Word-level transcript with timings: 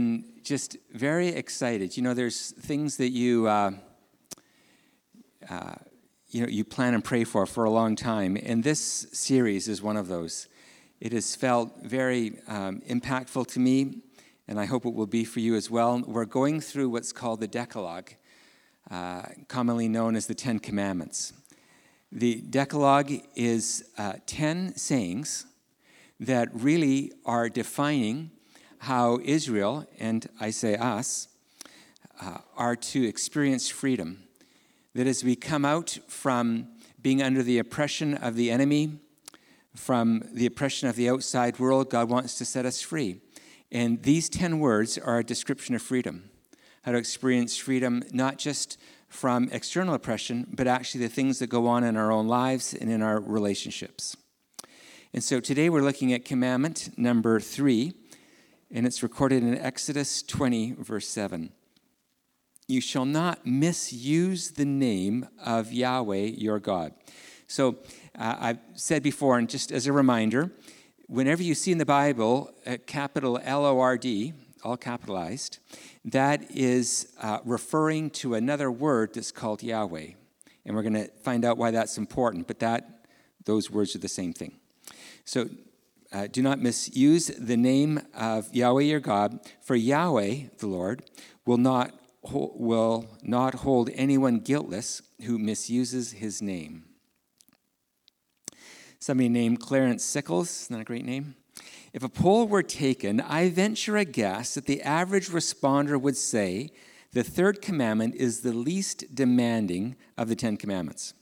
Been 0.00 0.24
just 0.42 0.78
very 0.94 1.28
excited. 1.28 1.94
You 1.94 2.02
know, 2.02 2.14
there's 2.14 2.52
things 2.52 2.96
that 2.96 3.10
you, 3.10 3.46
uh, 3.46 3.72
uh, 5.50 5.74
you 6.30 6.40
know, 6.40 6.48
you 6.48 6.64
plan 6.64 6.94
and 6.94 7.04
pray 7.04 7.24
for 7.24 7.44
for 7.44 7.64
a 7.64 7.70
long 7.70 7.96
time, 7.96 8.38
and 8.42 8.64
this 8.64 8.80
series 9.12 9.68
is 9.68 9.82
one 9.82 9.98
of 9.98 10.08
those. 10.08 10.48
It 11.00 11.12
has 11.12 11.36
felt 11.36 11.82
very 11.82 12.38
um, 12.48 12.80
impactful 12.88 13.48
to 13.48 13.60
me, 13.60 13.98
and 14.48 14.58
I 14.58 14.64
hope 14.64 14.86
it 14.86 14.94
will 14.94 15.06
be 15.06 15.22
for 15.22 15.40
you 15.40 15.54
as 15.54 15.70
well. 15.70 16.02
We're 16.06 16.24
going 16.24 16.62
through 16.62 16.88
what's 16.88 17.12
called 17.12 17.40
the 17.40 17.48
Decalogue, 17.48 18.12
uh, 18.90 19.24
commonly 19.48 19.86
known 19.86 20.16
as 20.16 20.26
the 20.26 20.34
Ten 20.34 20.60
Commandments. 20.60 21.34
The 22.10 22.36
Decalogue 22.40 23.12
is 23.36 23.84
uh, 23.98 24.14
10 24.24 24.76
sayings 24.76 25.44
that 26.18 26.48
really 26.54 27.12
are 27.26 27.50
defining 27.50 28.30
how 28.80 29.18
Israel, 29.24 29.86
and 29.98 30.28
I 30.40 30.50
say 30.50 30.76
us, 30.76 31.28
uh, 32.20 32.38
are 32.56 32.76
to 32.76 33.06
experience 33.06 33.68
freedom. 33.68 34.24
That 34.94 35.06
as 35.06 35.24
we 35.24 35.36
come 35.36 35.64
out 35.64 35.98
from 36.08 36.68
being 37.00 37.22
under 37.22 37.42
the 37.42 37.58
oppression 37.58 38.14
of 38.14 38.34
the 38.34 38.50
enemy, 38.50 38.98
from 39.74 40.22
the 40.32 40.46
oppression 40.46 40.88
of 40.88 40.96
the 40.96 41.08
outside 41.08 41.58
world, 41.58 41.90
God 41.90 42.10
wants 42.10 42.36
to 42.38 42.44
set 42.44 42.66
us 42.66 42.82
free. 42.82 43.20
And 43.72 44.02
these 44.02 44.28
10 44.28 44.58
words 44.58 44.98
are 44.98 45.18
a 45.18 45.24
description 45.24 45.74
of 45.74 45.82
freedom 45.82 46.30
how 46.82 46.92
to 46.92 46.98
experience 46.98 47.56
freedom 47.56 48.02
not 48.12 48.38
just 48.38 48.78
from 49.08 49.48
external 49.52 49.94
oppression, 49.94 50.46
but 50.50 50.66
actually 50.66 51.02
the 51.02 51.12
things 51.12 51.38
that 51.38 51.48
go 51.48 51.66
on 51.66 51.84
in 51.84 51.96
our 51.96 52.12
own 52.12 52.28
lives 52.28 52.74
and 52.74 52.90
in 52.90 53.02
our 53.02 53.20
relationships. 53.20 54.16
And 55.12 55.22
so 55.22 55.40
today 55.40 55.68
we're 55.68 55.82
looking 55.82 56.12
at 56.12 56.24
commandment 56.24 56.96
number 56.96 57.40
three, 57.40 57.92
and 58.72 58.86
it's 58.86 59.02
recorded 59.02 59.42
in 59.42 59.58
Exodus 59.58 60.22
20, 60.22 60.76
verse 60.78 61.08
7. 61.08 61.52
You 62.68 62.80
shall 62.80 63.04
not 63.04 63.44
misuse 63.44 64.52
the 64.52 64.64
name 64.64 65.28
of 65.44 65.72
Yahweh 65.72 66.26
your 66.36 66.60
God. 66.60 66.92
So 67.48 67.78
uh, 68.16 68.36
I've 68.38 68.58
said 68.74 69.02
before, 69.02 69.38
and 69.38 69.48
just 69.48 69.72
as 69.72 69.88
a 69.88 69.92
reminder, 69.92 70.52
whenever 71.08 71.42
you 71.42 71.56
see 71.56 71.72
in 71.72 71.78
the 71.78 71.86
Bible 71.86 72.52
a 72.64 72.78
capital 72.78 73.40
L 73.42 73.66
O 73.66 73.80
R 73.80 73.98
D, 73.98 74.34
all 74.62 74.76
capitalized, 74.76 75.58
that 76.04 76.48
is 76.50 77.12
uh, 77.20 77.38
referring 77.44 78.10
to 78.10 78.34
another 78.34 78.70
word 78.70 79.14
that's 79.14 79.32
called 79.32 79.64
Yahweh. 79.64 80.10
And 80.64 80.76
we're 80.76 80.82
going 80.82 80.94
to 80.94 81.08
find 81.24 81.44
out 81.44 81.58
why 81.58 81.72
that's 81.72 81.98
important, 81.98 82.46
but 82.46 82.60
that, 82.60 83.06
those 83.44 83.68
words 83.68 83.96
are 83.96 84.00
the 84.00 84.08
same 84.08 84.32
thing. 84.32 84.60
So 85.24 85.48
uh, 86.12 86.26
do 86.26 86.42
not 86.42 86.60
misuse 86.60 87.28
the 87.28 87.56
name 87.56 88.00
of 88.14 88.52
Yahweh 88.54 88.82
your 88.82 89.00
God, 89.00 89.38
for 89.62 89.76
Yahweh, 89.76 90.48
the 90.58 90.66
Lord, 90.66 91.02
will 91.46 91.56
not, 91.56 91.92
will 92.22 93.06
not 93.22 93.56
hold 93.56 93.90
anyone 93.94 94.40
guiltless 94.40 95.02
who 95.22 95.38
misuses 95.38 96.12
his 96.12 96.42
name. 96.42 96.84
Somebody 98.98 99.28
named 99.28 99.60
Clarence 99.60 100.04
Sickles, 100.04 100.68
not 100.68 100.80
a 100.80 100.84
great 100.84 101.04
name. 101.04 101.36
If 101.92 102.02
a 102.04 102.08
poll 102.08 102.46
were 102.46 102.62
taken, 102.62 103.20
I 103.20 103.48
venture 103.50 103.96
a 103.96 104.04
guess 104.04 104.54
that 104.54 104.66
the 104.66 104.82
average 104.82 105.28
responder 105.28 106.00
would 106.00 106.16
say 106.16 106.70
the 107.12 107.24
third 107.24 107.60
commandment 107.62 108.14
is 108.14 108.40
the 108.40 108.52
least 108.52 109.14
demanding 109.14 109.96
of 110.16 110.28
the 110.28 110.36
Ten 110.36 110.56
Commandments. 110.56 111.14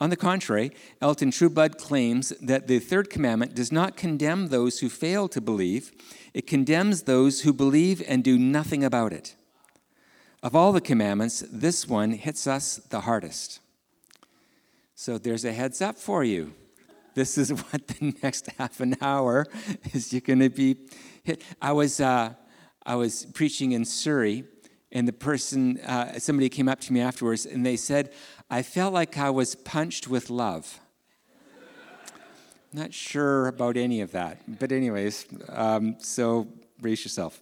On 0.00 0.10
the 0.10 0.16
contrary, 0.16 0.72
Elton 1.00 1.30
Trueblood 1.30 1.78
claims 1.78 2.30
that 2.40 2.66
the 2.66 2.78
third 2.78 3.08
commandment 3.08 3.54
does 3.54 3.72
not 3.72 3.96
condemn 3.96 4.48
those 4.48 4.80
who 4.80 4.90
fail 4.90 5.26
to 5.28 5.40
believe, 5.40 5.92
it 6.34 6.46
condemns 6.46 7.04
those 7.04 7.42
who 7.42 7.52
believe 7.52 8.02
and 8.06 8.22
do 8.22 8.38
nothing 8.38 8.84
about 8.84 9.12
it. 9.12 9.36
Of 10.42 10.54
all 10.54 10.72
the 10.72 10.82
commandments, 10.82 11.42
this 11.50 11.88
one 11.88 12.12
hits 12.12 12.46
us 12.46 12.76
the 12.76 13.00
hardest. 13.00 13.60
So 14.94 15.16
there's 15.16 15.44
a 15.44 15.52
heads 15.52 15.80
up 15.80 15.96
for 15.96 16.24
you. 16.24 16.52
This 17.14 17.38
is 17.38 17.50
what 17.70 17.88
the 17.88 18.14
next 18.22 18.48
half 18.58 18.80
an 18.80 18.96
hour 19.00 19.46
is 19.94 20.12
you're 20.12 20.20
going 20.20 20.40
to 20.40 20.50
be 20.50 20.76
hit. 21.24 21.42
I 21.60 21.72
was, 21.72 22.00
uh, 22.00 22.34
I 22.84 22.94
was 22.96 23.26
preaching 23.32 23.72
in 23.72 23.86
Surrey, 23.86 24.44
and 24.92 25.08
the 25.08 25.12
person, 25.12 25.80
uh, 25.80 26.18
somebody 26.18 26.48
came 26.48 26.68
up 26.68 26.80
to 26.82 26.92
me 26.92 27.00
afterwards, 27.00 27.46
and 27.46 27.64
they 27.64 27.76
said, 27.76 28.12
I 28.48 28.62
felt 28.62 28.94
like 28.94 29.18
I 29.18 29.30
was 29.30 29.54
punched 29.54 30.06
with 30.08 30.30
love. 30.30 30.78
Not 32.72 32.94
sure 32.94 33.48
about 33.48 33.76
any 33.76 34.00
of 34.00 34.12
that, 34.12 34.42
but, 34.58 34.70
anyways, 34.70 35.26
um, 35.48 35.96
so 35.98 36.46
brace 36.80 37.04
yourself. 37.04 37.40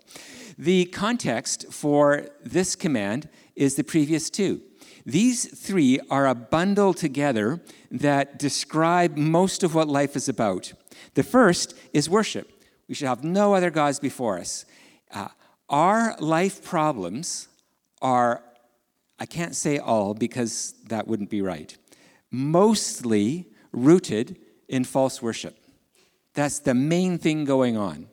The 0.56 0.86
context 0.86 1.72
for 1.72 2.26
this 2.42 2.76
command 2.76 3.28
is 3.56 3.74
the 3.74 3.84
previous 3.84 4.30
two. 4.30 4.62
These 5.04 5.46
three 5.58 6.00
are 6.10 6.26
a 6.26 6.34
bundle 6.34 6.94
together 6.94 7.60
that 7.90 8.38
describe 8.38 9.16
most 9.16 9.62
of 9.62 9.74
what 9.74 9.88
life 9.88 10.16
is 10.16 10.28
about. 10.28 10.72
The 11.14 11.22
first 11.22 11.74
is 11.92 12.08
worship. 12.08 12.50
We 12.88 12.94
should 12.94 13.08
have 13.08 13.24
no 13.24 13.54
other 13.54 13.70
gods 13.70 13.98
before 13.98 14.38
us. 14.38 14.64
Uh, 15.12 15.28
our 15.68 16.16
life 16.18 16.64
problems 16.64 17.48
are 18.00 18.42
I 19.18 19.26
can't 19.26 19.54
say 19.54 19.78
all 19.78 20.14
because 20.14 20.74
that 20.88 21.06
wouldn't 21.06 21.30
be 21.30 21.42
right. 21.42 21.76
Mostly 22.30 23.48
rooted 23.72 24.38
in 24.68 24.84
false 24.84 25.22
worship. 25.22 25.56
That's 26.34 26.58
the 26.58 26.74
main 26.74 27.18
thing 27.18 27.44
going 27.44 27.76
on. 27.76 28.08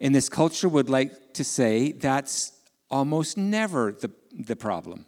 And 0.00 0.14
this 0.14 0.28
culture 0.28 0.68
would 0.68 0.90
like 0.90 1.34
to 1.34 1.44
say 1.44 1.92
that's 1.92 2.52
almost 2.90 3.38
never 3.38 3.92
the, 3.92 4.10
the 4.32 4.56
problem. 4.56 5.06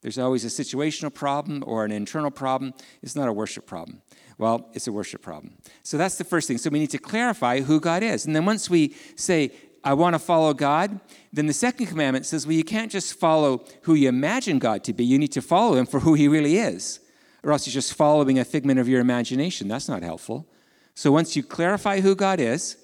There's 0.00 0.18
always 0.18 0.44
a 0.44 0.48
situational 0.48 1.12
problem 1.12 1.64
or 1.66 1.84
an 1.84 1.90
internal 1.90 2.30
problem. 2.30 2.72
It's 3.02 3.16
not 3.16 3.28
a 3.28 3.32
worship 3.32 3.66
problem. 3.66 4.00
Well, 4.38 4.70
it's 4.72 4.86
a 4.86 4.92
worship 4.92 5.22
problem. 5.22 5.54
So 5.82 5.98
that's 5.98 6.16
the 6.16 6.24
first 6.24 6.46
thing. 6.46 6.58
So 6.58 6.70
we 6.70 6.78
need 6.78 6.90
to 6.90 6.98
clarify 6.98 7.60
who 7.60 7.80
God 7.80 8.04
is. 8.04 8.24
And 8.24 8.36
then 8.36 8.44
once 8.44 8.70
we 8.70 8.94
say, 9.16 9.50
I 9.84 9.94
want 9.94 10.14
to 10.14 10.18
follow 10.18 10.52
God, 10.54 11.00
then 11.32 11.46
the 11.46 11.52
second 11.52 11.86
commandment 11.86 12.26
says, 12.26 12.46
well, 12.46 12.56
you 12.56 12.64
can't 12.64 12.90
just 12.90 13.14
follow 13.14 13.64
who 13.82 13.94
you 13.94 14.08
imagine 14.08 14.58
God 14.58 14.84
to 14.84 14.92
be. 14.92 15.04
You 15.04 15.18
need 15.18 15.32
to 15.32 15.42
follow 15.42 15.76
him 15.76 15.86
for 15.86 16.00
who 16.00 16.14
he 16.14 16.28
really 16.28 16.58
is, 16.58 17.00
or 17.42 17.52
else 17.52 17.66
you're 17.66 17.72
just 17.72 17.94
following 17.94 18.38
a 18.38 18.44
figment 18.44 18.80
of 18.80 18.88
your 18.88 19.00
imagination. 19.00 19.68
That's 19.68 19.88
not 19.88 20.02
helpful. 20.02 20.46
So 20.94 21.12
once 21.12 21.36
you 21.36 21.42
clarify 21.42 22.00
who 22.00 22.14
God 22.16 22.40
is, 22.40 22.76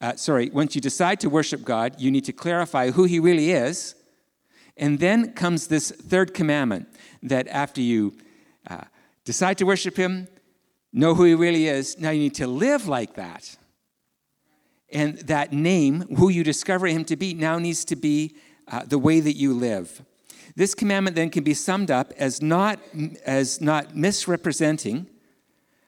uh, 0.00 0.14
sorry, 0.16 0.50
once 0.50 0.74
you 0.74 0.80
decide 0.80 1.20
to 1.20 1.30
worship 1.30 1.64
God, 1.64 1.98
you 1.98 2.10
need 2.10 2.24
to 2.26 2.32
clarify 2.32 2.90
who 2.90 3.04
he 3.04 3.18
really 3.18 3.50
is. 3.50 3.94
And 4.76 4.98
then 4.98 5.32
comes 5.32 5.66
this 5.66 5.90
third 5.90 6.34
commandment 6.34 6.86
that 7.22 7.48
after 7.48 7.80
you 7.80 8.14
uh, 8.68 8.82
decide 9.24 9.58
to 9.58 9.64
worship 9.64 9.96
him, 9.96 10.28
know 10.92 11.14
who 11.14 11.24
he 11.24 11.34
really 11.34 11.66
is, 11.66 11.98
now 11.98 12.10
you 12.10 12.20
need 12.20 12.34
to 12.34 12.46
live 12.46 12.86
like 12.86 13.14
that. 13.14 13.56
And 14.96 15.18
that 15.18 15.52
name, 15.52 16.06
who 16.16 16.30
you 16.30 16.42
discover 16.42 16.86
him 16.86 17.04
to 17.04 17.16
be, 17.16 17.34
now 17.34 17.58
needs 17.58 17.84
to 17.84 17.96
be 17.96 18.34
uh, 18.66 18.82
the 18.86 18.98
way 18.98 19.20
that 19.20 19.36
you 19.36 19.52
live. 19.52 20.02
This 20.54 20.74
commandment 20.74 21.14
then 21.14 21.28
can 21.28 21.44
be 21.44 21.52
summed 21.52 21.90
up 21.90 22.14
as 22.16 22.40
not, 22.40 22.80
as 23.26 23.60
not 23.60 23.94
misrepresenting 23.94 25.06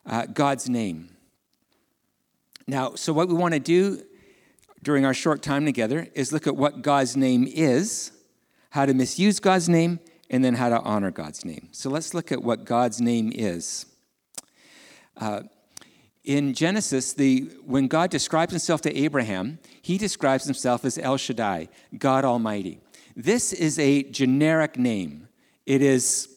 uh, 0.05 0.27
God's 0.27 0.69
name. 0.69 1.09
Now, 2.67 2.93
so 2.93 3.11
what 3.11 3.27
we 3.27 3.33
want 3.33 3.55
to 3.55 3.59
do 3.59 4.03
during 4.83 5.05
our 5.05 5.15
short 5.15 5.41
time 5.41 5.65
together 5.65 6.07
is 6.13 6.31
look 6.31 6.45
at 6.45 6.55
what 6.55 6.83
God's 6.83 7.17
name 7.17 7.47
is, 7.47 8.11
how 8.69 8.85
to 8.85 8.93
misuse 8.93 9.39
God's 9.39 9.67
name, 9.67 9.99
and 10.29 10.45
then 10.45 10.53
how 10.53 10.69
to 10.69 10.79
honor 10.81 11.09
God's 11.09 11.43
name. 11.43 11.69
So 11.71 11.89
let's 11.89 12.13
look 12.13 12.31
at 12.31 12.43
what 12.43 12.63
God's 12.63 13.01
name 13.01 13.31
is. 13.33 13.87
Uh, 15.17 15.41
in 16.23 16.53
Genesis, 16.53 17.13
the, 17.13 17.49
when 17.65 17.87
God 17.87 18.09
describes 18.09 18.51
himself 18.51 18.81
to 18.81 18.95
Abraham, 18.95 19.59
he 19.81 19.97
describes 19.97 20.45
himself 20.45 20.85
as 20.85 20.97
El 20.97 21.17
Shaddai, 21.17 21.69
God 21.97 22.25
Almighty. 22.25 22.81
This 23.15 23.53
is 23.53 23.79
a 23.79 24.03
generic 24.03 24.77
name. 24.77 25.27
It 25.65 25.81
is 25.81 26.29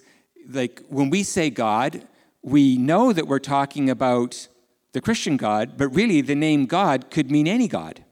like 0.48 0.82
when 0.88 1.10
we 1.10 1.22
say 1.22 1.50
God, 1.50 2.06
we 2.42 2.76
know 2.76 3.12
that 3.12 3.26
we're 3.26 3.38
talking 3.38 3.88
about 3.88 4.48
the 4.92 5.00
Christian 5.00 5.36
God, 5.36 5.76
but 5.76 5.88
really 5.88 6.20
the 6.20 6.34
name 6.34 6.66
God 6.66 7.10
could 7.10 7.30
mean 7.30 7.46
any 7.46 7.68
God. 7.68 8.04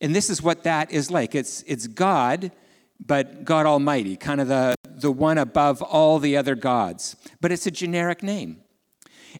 And 0.00 0.14
this 0.14 0.30
is 0.30 0.42
what 0.42 0.62
that 0.64 0.90
is 0.90 1.10
like 1.10 1.34
it's, 1.34 1.62
it's 1.66 1.86
God, 1.86 2.52
but 3.04 3.44
God 3.44 3.66
Almighty, 3.66 4.16
kind 4.16 4.40
of 4.40 4.48
the, 4.48 4.74
the 4.84 5.10
one 5.10 5.38
above 5.38 5.82
all 5.82 6.18
the 6.18 6.36
other 6.36 6.54
gods. 6.54 7.16
But 7.40 7.52
it's 7.52 7.66
a 7.66 7.70
generic 7.70 8.22
name. 8.22 8.62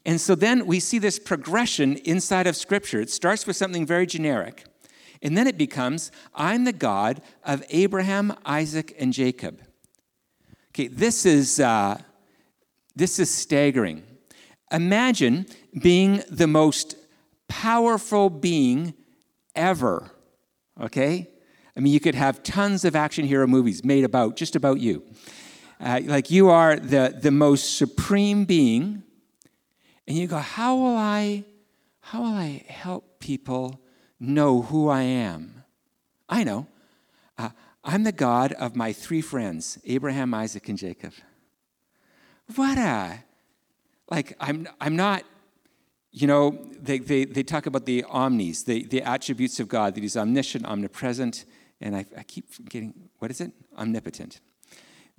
And 0.04 0.20
so 0.20 0.34
then 0.34 0.66
we 0.66 0.81
see 0.81 0.98
this 0.98 1.19
progression 1.19 1.96
inside 1.96 2.46
of 2.46 2.56
Scripture. 2.56 3.00
It 3.00 3.10
starts 3.10 3.46
with 3.46 3.56
something 3.56 3.87
very 3.87 4.06
generic, 4.06 4.64
and 5.22 5.37
then 5.37 5.46
it 5.46 5.58
becomes, 5.58 6.10
I'm 6.34 6.64
the 6.64 6.72
God 6.72 7.20
of 7.44 7.62
Abraham, 7.70 8.34
Isaac, 8.44 8.94
and 8.98 9.12
Jacob. 9.12 9.60
Okay, 10.70 10.87
this 10.87 11.26
is, 11.26 11.60
uh, 11.60 12.00
this 12.94 13.19
is 13.19 13.32
staggering. 13.32 14.02
Imagine 14.72 15.46
being 15.82 16.22
the 16.31 16.46
most 16.46 16.94
powerful 17.48 18.31
being 18.31 18.94
ever, 19.56 20.12
okay? 20.81 21.28
I 21.76 21.81
mean, 21.81 21.93
you 21.93 22.00
could 22.00 22.14
have 22.14 22.43
tons 22.43 22.84
of 22.84 22.94
action 22.94 23.26
hero 23.26 23.46
movies 23.46 23.84
made 23.84 24.04
about 24.04 24.36
just 24.36 24.54
about 24.54 24.81
you. 24.81 25.02
Uh, 25.81 26.00
like 26.04 26.31
you 26.31 26.48
are 26.48 26.76
the, 26.76 27.19
the 27.20 27.31
most 27.31 27.76
supreme 27.76 28.44
being, 28.44 29.02
and 30.10 30.18
you 30.18 30.26
go, 30.26 30.38
how 30.38 30.74
will 30.74 30.96
I, 30.96 31.44
how 32.00 32.22
will 32.22 32.34
I 32.34 32.64
help 32.66 33.20
people 33.20 33.80
know 34.18 34.62
who 34.62 34.88
I 34.88 35.02
am? 35.02 35.62
I 36.28 36.42
know. 36.42 36.66
Uh, 37.38 37.50
I'm 37.84 38.02
the 38.02 38.10
God 38.10 38.50
of 38.54 38.74
my 38.74 38.92
three 38.92 39.20
friends, 39.20 39.78
Abraham, 39.84 40.34
Isaac, 40.34 40.68
and 40.68 40.76
Jacob. 40.76 41.12
What 42.56 42.76
a, 42.76 43.22
like, 44.10 44.36
I'm, 44.40 44.66
I'm 44.80 44.96
not, 44.96 45.22
you 46.10 46.26
know, 46.26 46.58
they, 46.82 46.98
they, 46.98 47.24
they 47.24 47.44
talk 47.44 47.66
about 47.66 47.86
the 47.86 48.02
omnis, 48.08 48.64
the, 48.64 48.82
the 48.82 49.02
attributes 49.02 49.60
of 49.60 49.68
God, 49.68 49.94
that 49.94 50.00
He's 50.00 50.16
omniscient, 50.16 50.66
omnipresent, 50.66 51.44
and 51.80 51.94
I, 51.94 52.04
I 52.18 52.24
keep 52.24 52.46
getting, 52.68 52.94
what 53.20 53.30
is 53.30 53.40
it? 53.40 53.52
Omnipotent. 53.78 54.40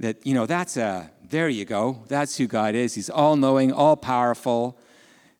That, 0.01 0.25
you 0.25 0.33
know, 0.33 0.47
that's 0.47 0.77
a, 0.77 1.11
there 1.29 1.47
you 1.47 1.63
go. 1.63 2.03
That's 2.07 2.35
who 2.35 2.47
God 2.47 2.73
is. 2.73 2.95
He's 2.95 3.09
all 3.09 3.35
knowing, 3.35 3.71
all 3.71 3.95
powerful. 3.95 4.79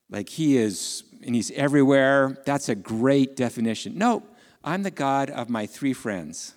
Like 0.08 0.30
He 0.30 0.56
is, 0.56 1.04
and 1.26 1.34
He's 1.34 1.50
everywhere. 1.52 2.38
That's 2.46 2.70
a 2.70 2.76
great 2.76 3.36
definition. 3.36 3.98
No, 3.98 4.22
I'm 4.64 4.84
the 4.84 4.92
God 4.92 5.32
of 5.32 5.50
my 5.50 5.66
three 5.66 5.94
friends. 5.94 6.54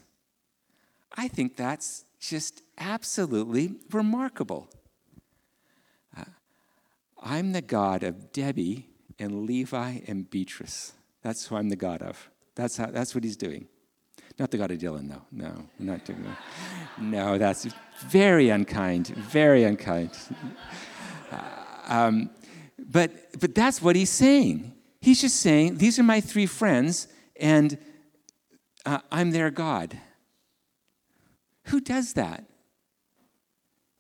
I 1.17 1.29
think 1.29 1.57
that's 1.57 2.05
just 2.21 2.63
absolutely 2.77 3.77
remarkable. 3.91 4.69
Uh, 6.15 6.25
I'm 7.23 7.53
the 7.53 7.63
God 7.63 8.03
of 8.03 8.33
Debbie 8.33 8.87
and 9.19 9.47
Levi 9.47 10.01
and 10.07 10.29
Beatrice. 10.29 10.93
That's 11.23 11.47
who 11.47 11.57
I'm 11.57 11.71
the 11.71 11.77
God 11.77 12.03
of. 12.03 12.29
That's, 12.55 12.77
how, 12.77 12.87
that's 12.87 13.15
what 13.15 13.25
he's 13.25 13.37
doing. 13.37 13.67
Not 14.39 14.51
the 14.51 14.59
God 14.59 14.71
of 14.73 14.79
Dylan, 14.79 15.09
though. 15.09 15.23
No, 15.31 15.69
not 15.79 16.05
doing 16.05 16.25
that. 16.25 16.39
No, 16.99 17.39
that's 17.39 17.69
very 18.07 18.49
unkind, 18.49 19.09
very 19.09 19.63
unkind. 19.65 20.11
Uh, 21.31 21.39
um, 21.87 22.31
but, 22.79 23.39
but 23.39 23.55
that's 23.55 23.81
what 23.81 23.95
he's 23.95 24.11
saying. 24.11 24.73
He's 25.01 25.21
just 25.21 25.37
saying, 25.37 25.79
These 25.79 25.99
are 25.99 26.03
my 26.03 26.21
three 26.21 26.47
friends, 26.47 27.09
and 27.37 27.79
uh, 28.85 28.99
I'm 29.13 29.31
their 29.31 29.51
God. 29.51 29.99
Who 31.67 31.81
does 31.81 32.15
that? 32.15 32.45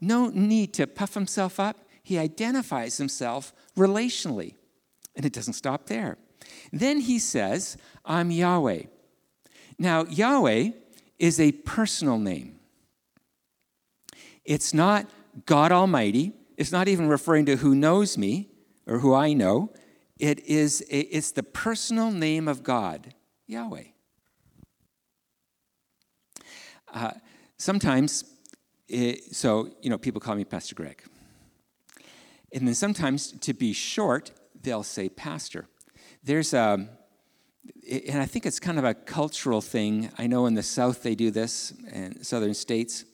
No 0.00 0.28
need 0.28 0.74
to 0.74 0.86
puff 0.86 1.14
himself 1.14 1.60
up. 1.60 1.76
He 2.02 2.18
identifies 2.18 2.98
himself 2.98 3.52
relationally. 3.76 4.54
And 5.16 5.24
it 5.24 5.32
doesn't 5.32 5.54
stop 5.54 5.86
there. 5.86 6.18
Then 6.72 7.00
he 7.00 7.18
says, 7.18 7.76
I'm 8.04 8.30
Yahweh. 8.30 8.82
Now, 9.78 10.04
Yahweh 10.04 10.70
is 11.18 11.40
a 11.40 11.52
personal 11.52 12.18
name. 12.18 12.58
It's 14.44 14.74
not 14.74 15.08
God 15.46 15.72
Almighty. 15.72 16.32
It's 16.56 16.72
not 16.72 16.88
even 16.88 17.08
referring 17.08 17.46
to 17.46 17.56
who 17.56 17.74
knows 17.74 18.16
me 18.18 18.50
or 18.86 18.98
who 18.98 19.14
I 19.14 19.32
know. 19.32 19.72
It 20.18 20.40
is 20.46 20.84
it's 20.88 21.32
the 21.32 21.42
personal 21.42 22.10
name 22.10 22.46
of 22.46 22.62
God, 22.62 23.14
Yahweh. 23.46 23.84
Uh, 26.92 27.10
sometimes, 27.58 28.24
it, 28.86 29.34
so, 29.34 29.70
you 29.82 29.90
know, 29.90 29.98
people 29.98 30.20
call 30.20 30.36
me 30.36 30.44
Pastor 30.44 30.76
Greg. 30.76 31.02
And 32.52 32.68
then 32.68 32.74
sometimes, 32.74 33.32
to 33.40 33.52
be 33.52 33.72
short, 33.72 34.30
they'll 34.60 34.84
say 34.84 35.08
pastor. 35.08 35.66
There's 36.22 36.54
a, 36.54 36.88
and 38.08 38.20
I 38.20 38.26
think 38.26 38.46
it's 38.46 38.58
kind 38.58 38.78
of 38.78 38.84
a 38.84 38.94
cultural 38.94 39.60
thing. 39.60 40.10
I 40.18 40.26
know 40.26 40.46
in 40.46 40.54
the 40.54 40.62
South 40.62 41.02
they 41.02 41.14
do 41.14 41.30
this, 41.30 41.72
and 41.90 42.24
southern 42.24 42.54
states, 42.54 43.04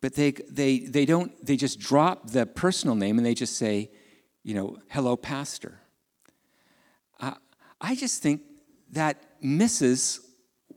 but 0.00 0.14
they, 0.14 0.32
they, 0.32 0.80
they 0.80 1.04
don't, 1.04 1.32
they 1.44 1.56
just 1.56 1.78
drop 1.78 2.30
the 2.30 2.46
personal 2.46 2.94
name 2.94 3.18
and 3.18 3.26
they 3.26 3.34
just 3.34 3.56
say, 3.56 3.90
you 4.42 4.54
know, 4.54 4.78
hello, 4.90 5.16
pastor. 5.16 5.80
Uh, 7.20 7.34
I 7.80 7.94
just 7.94 8.22
think 8.22 8.42
that 8.90 9.22
misses 9.40 10.20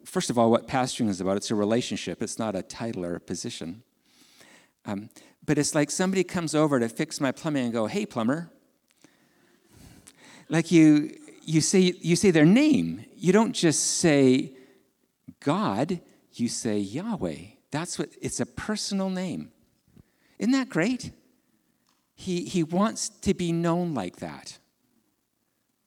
first 0.06 0.30
of 0.30 0.38
all, 0.38 0.50
what 0.50 0.68
pastoring 0.68 1.10
is 1.10 1.20
about. 1.20 1.38
It's 1.38 1.52
a 1.52 1.56
relationship, 1.56 2.22
it's 2.22 2.40
not 2.40 2.56
a 2.56 2.62
title 2.62 3.06
or 3.06 3.16
a 3.16 3.20
position. 3.20 3.84
Um, 4.86 5.10
but 5.46 5.58
it's 5.58 5.76
like 5.76 5.92
somebody 5.92 6.24
comes 6.24 6.56
over 6.56 6.80
to 6.80 6.88
fix 6.88 7.20
my 7.20 7.32
plumbing 7.32 7.66
and 7.66 7.74
go, 7.74 7.88
hey, 7.88 8.06
plumber. 8.06 8.52
Like 10.48 10.72
you, 10.72 11.18
you, 11.44 11.62
say, 11.62 11.80
you 11.80 12.16
say 12.16 12.32
their 12.32 12.46
name. 12.46 13.06
You 13.26 13.34
don't 13.34 13.54
just 13.54 13.98
say 13.98 14.54
God, 15.40 16.00
you 16.34 16.48
say 16.48 16.78
Yahweh. 16.78 17.38
That's 17.72 17.98
what, 17.98 18.10
it's 18.22 18.40
a 18.40 18.46
personal 18.46 19.10
name. 19.10 19.52
Isn't 20.38 20.52
that 20.52 20.70
great? 20.70 21.12
He, 22.14 22.46
he 22.46 22.62
wants 22.62 23.10
to 23.10 23.34
be 23.34 23.52
known 23.52 23.96
like 23.96 24.18
that. 24.18 24.60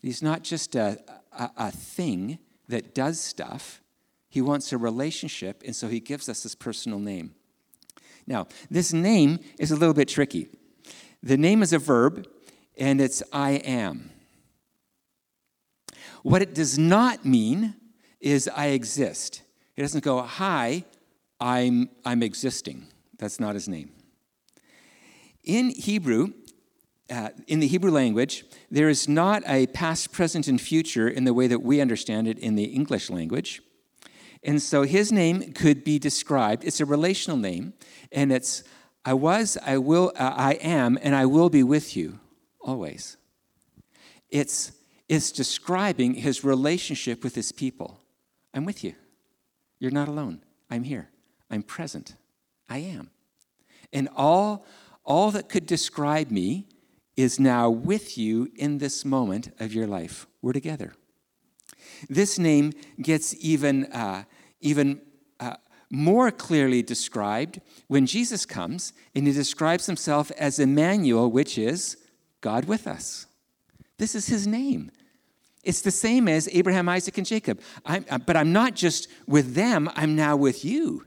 He's 0.01 0.21
not 0.21 0.43
just 0.43 0.75
a, 0.75 0.99
a, 1.31 1.51
a 1.57 1.71
thing 1.71 2.41
that 2.67 2.93
does 2.93 3.21
stuff, 3.21 3.83
he 4.29 4.43
wants 4.43 4.73
a 4.73 4.77
relationship, 4.77 5.63
and 5.65 5.77
so 5.77 5.87
he 5.87 6.01
gives 6.01 6.29
us 6.29 6.43
this 6.43 6.57
personal 6.57 6.99
name. 6.99 7.37
Now, 8.27 8.49
this 8.69 8.93
name 8.93 9.39
is 9.61 9.71
a 9.71 9.77
little 9.77 9.95
bit 9.95 10.09
tricky. 10.09 10.49
The 11.23 11.37
name 11.37 11.63
is 11.63 11.73
a 11.73 11.79
verb, 11.79 12.27
and 12.77 13.01
it's 13.01 13.23
I 13.33 13.53
am. 13.53 14.11
What 16.29 16.43
it 16.43 16.53
does 16.55 16.79
not 16.79 17.25
mean 17.25 17.75
is 18.21 18.51
I 18.55 18.67
exist. 18.67 19.41
It 19.77 19.81
doesn't 19.81 20.05
go, 20.05 20.21
Hi, 20.21 20.85
I'm, 21.41 21.89
I'm 22.05 22.23
existing. 22.23 22.87
That's 23.19 23.41
not 23.41 23.55
his 23.55 23.67
name. 23.67 23.93
In 25.43 25.71
Hebrew, 25.71 26.35
uh, 27.11 27.31
in 27.47 27.61
the 27.61 27.67
Hebrew 27.67 27.91
language, 27.91 28.45
there 28.71 28.91
is 28.91 29.09
not 29.09 29.43
a 29.47 29.69
past, 29.69 30.13
present, 30.13 30.49
and 30.49 30.61
future 30.61 31.09
in 31.09 31.25
the 31.25 31.33
way 31.33 31.47
that 31.47 31.63
we 31.63 31.81
understand 31.81 32.29
it 32.29 32.39
in 32.39 32.57
the 32.57 32.65
English 32.65 33.09
language. 33.09 33.63
And 34.43 34.61
so 34.61 34.83
his 34.83 35.11
name 35.11 35.55
could 35.55 35.83
be 35.83 35.99
described, 35.99 36.63
it's 36.63 36.81
a 36.81 36.85
relational 36.85 37.39
name, 37.39 37.73
and 38.13 38.31
it's 38.33 38.65
I 39.03 39.15
was, 39.15 39.57
I 39.65 39.79
will, 39.79 40.13
uh, 40.15 40.35
I 40.37 40.59
am, 40.61 40.99
and 41.01 41.15
I 41.15 41.25
will 41.25 41.49
be 41.49 41.63
with 41.63 41.97
you 41.97 42.21
always. 42.61 43.17
It's, 44.29 44.73
it's 45.09 45.33
describing 45.33 46.15
his 46.15 46.45
relationship 46.45 47.25
with 47.25 47.35
his 47.35 47.53
people. 47.53 48.01
I'm 48.53 48.65
with 48.65 48.85
you. 48.85 48.95
You're 49.79 49.91
not 49.91 50.09
alone. 50.09 50.43
I'm 50.71 50.85
here. 50.85 51.11
I'm 51.51 51.63
present. 51.63 52.15
I 52.69 52.79
am. 52.79 53.11
And 53.93 54.09
all, 54.15 54.67
all 55.05 55.31
that 55.31 55.49
could 55.49 55.67
describe 55.67 56.31
me 56.31 56.67
is 57.17 57.41
now 57.41 57.71
with 57.71 58.19
you 58.19 58.51
in 58.55 58.79
this 58.79 59.05
moment 59.05 59.51
of 59.59 59.73
your 59.73 59.87
life. 59.87 60.27
We're 60.43 60.53
together. 60.53 60.93
This 62.09 62.39
name 62.39 62.73
gets 63.01 63.35
even, 63.41 63.87
uh, 63.87 64.25
even 64.61 65.01
uh, 65.41 65.57
more 65.91 66.31
clearly 66.31 66.83
described 66.83 67.61
when 67.87 68.07
Jesus 68.07 68.45
comes 68.45 68.93
and 69.15 69.27
he 69.27 69.33
describes 69.33 69.87
himself 69.87 70.31
as 70.33 70.59
Emmanuel, 70.59 71.31
which 71.31 71.57
is 71.57 71.97
God 72.41 72.67
with 72.67 72.87
us. 72.87 73.27
This 73.97 74.15
is 74.15 74.29
his 74.29 74.47
name. 74.47 74.91
It's 75.69 75.83
the 75.83 75.91
same 75.91 76.29
as 76.29 76.49
Abraham, 76.51 76.89
Isaac, 76.89 77.19
and 77.19 77.27
Jacob. 77.27 77.61
I'm, 77.85 78.03
uh, 78.09 78.17
but 78.17 78.39
I'm 78.39 78.55
not 78.55 78.75
just 78.75 79.07
with 79.27 79.53
them, 79.53 79.91
I'm 79.95 80.17
now 80.17 80.35
with 80.35 80.65
you. 80.65 81.05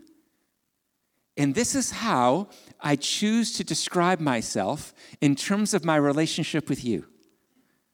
And 1.35 1.55
this 1.55 1.73
is 1.73 1.89
how 1.89 2.49
I 2.79 2.95
choose 2.95 3.53
to 3.53 3.63
describe 3.63 4.19
myself 4.19 4.93
in 5.19 5.35
terms 5.35 5.73
of 5.73 5.83
my 5.83 5.95
relationship 5.95 6.69
with 6.69 6.85
you. 6.85 7.07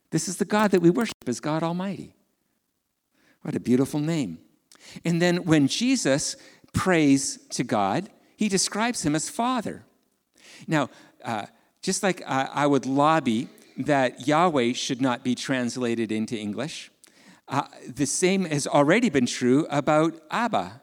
This 0.09 0.27
is 0.27 0.35
the 0.35 0.43
God 0.43 0.71
that 0.71 0.81
we 0.81 0.89
worship 0.89 1.15
as 1.25 1.39
God 1.39 1.63
Almighty. 1.63 2.13
What 3.43 3.55
a 3.55 3.61
beautiful 3.61 4.01
name. 4.01 4.39
And 5.05 5.21
then 5.21 5.45
when 5.45 5.69
Jesus 5.69 6.35
prays 6.73 7.37
to 7.51 7.63
God, 7.63 8.09
he 8.35 8.49
describes 8.49 9.05
him 9.05 9.15
as 9.15 9.29
Father. 9.29 9.85
Now, 10.67 10.89
uh, 11.23 11.45
just 11.81 12.03
like 12.03 12.21
I, 12.27 12.49
I, 12.53 12.67
would 12.67 12.85
lobby 12.85 13.47
that 13.77 14.27
Yahweh 14.27 14.73
should 14.73 15.01
not 15.01 15.23
be 15.23 15.35
translated 15.35 16.11
into 16.11 16.37
English, 16.37 16.91
uh, 17.47 17.63
the 17.87 18.05
same 18.05 18.45
has 18.45 18.67
already 18.67 19.09
been 19.09 19.25
true 19.25 19.65
about 19.69 20.19
Abba. 20.31 20.81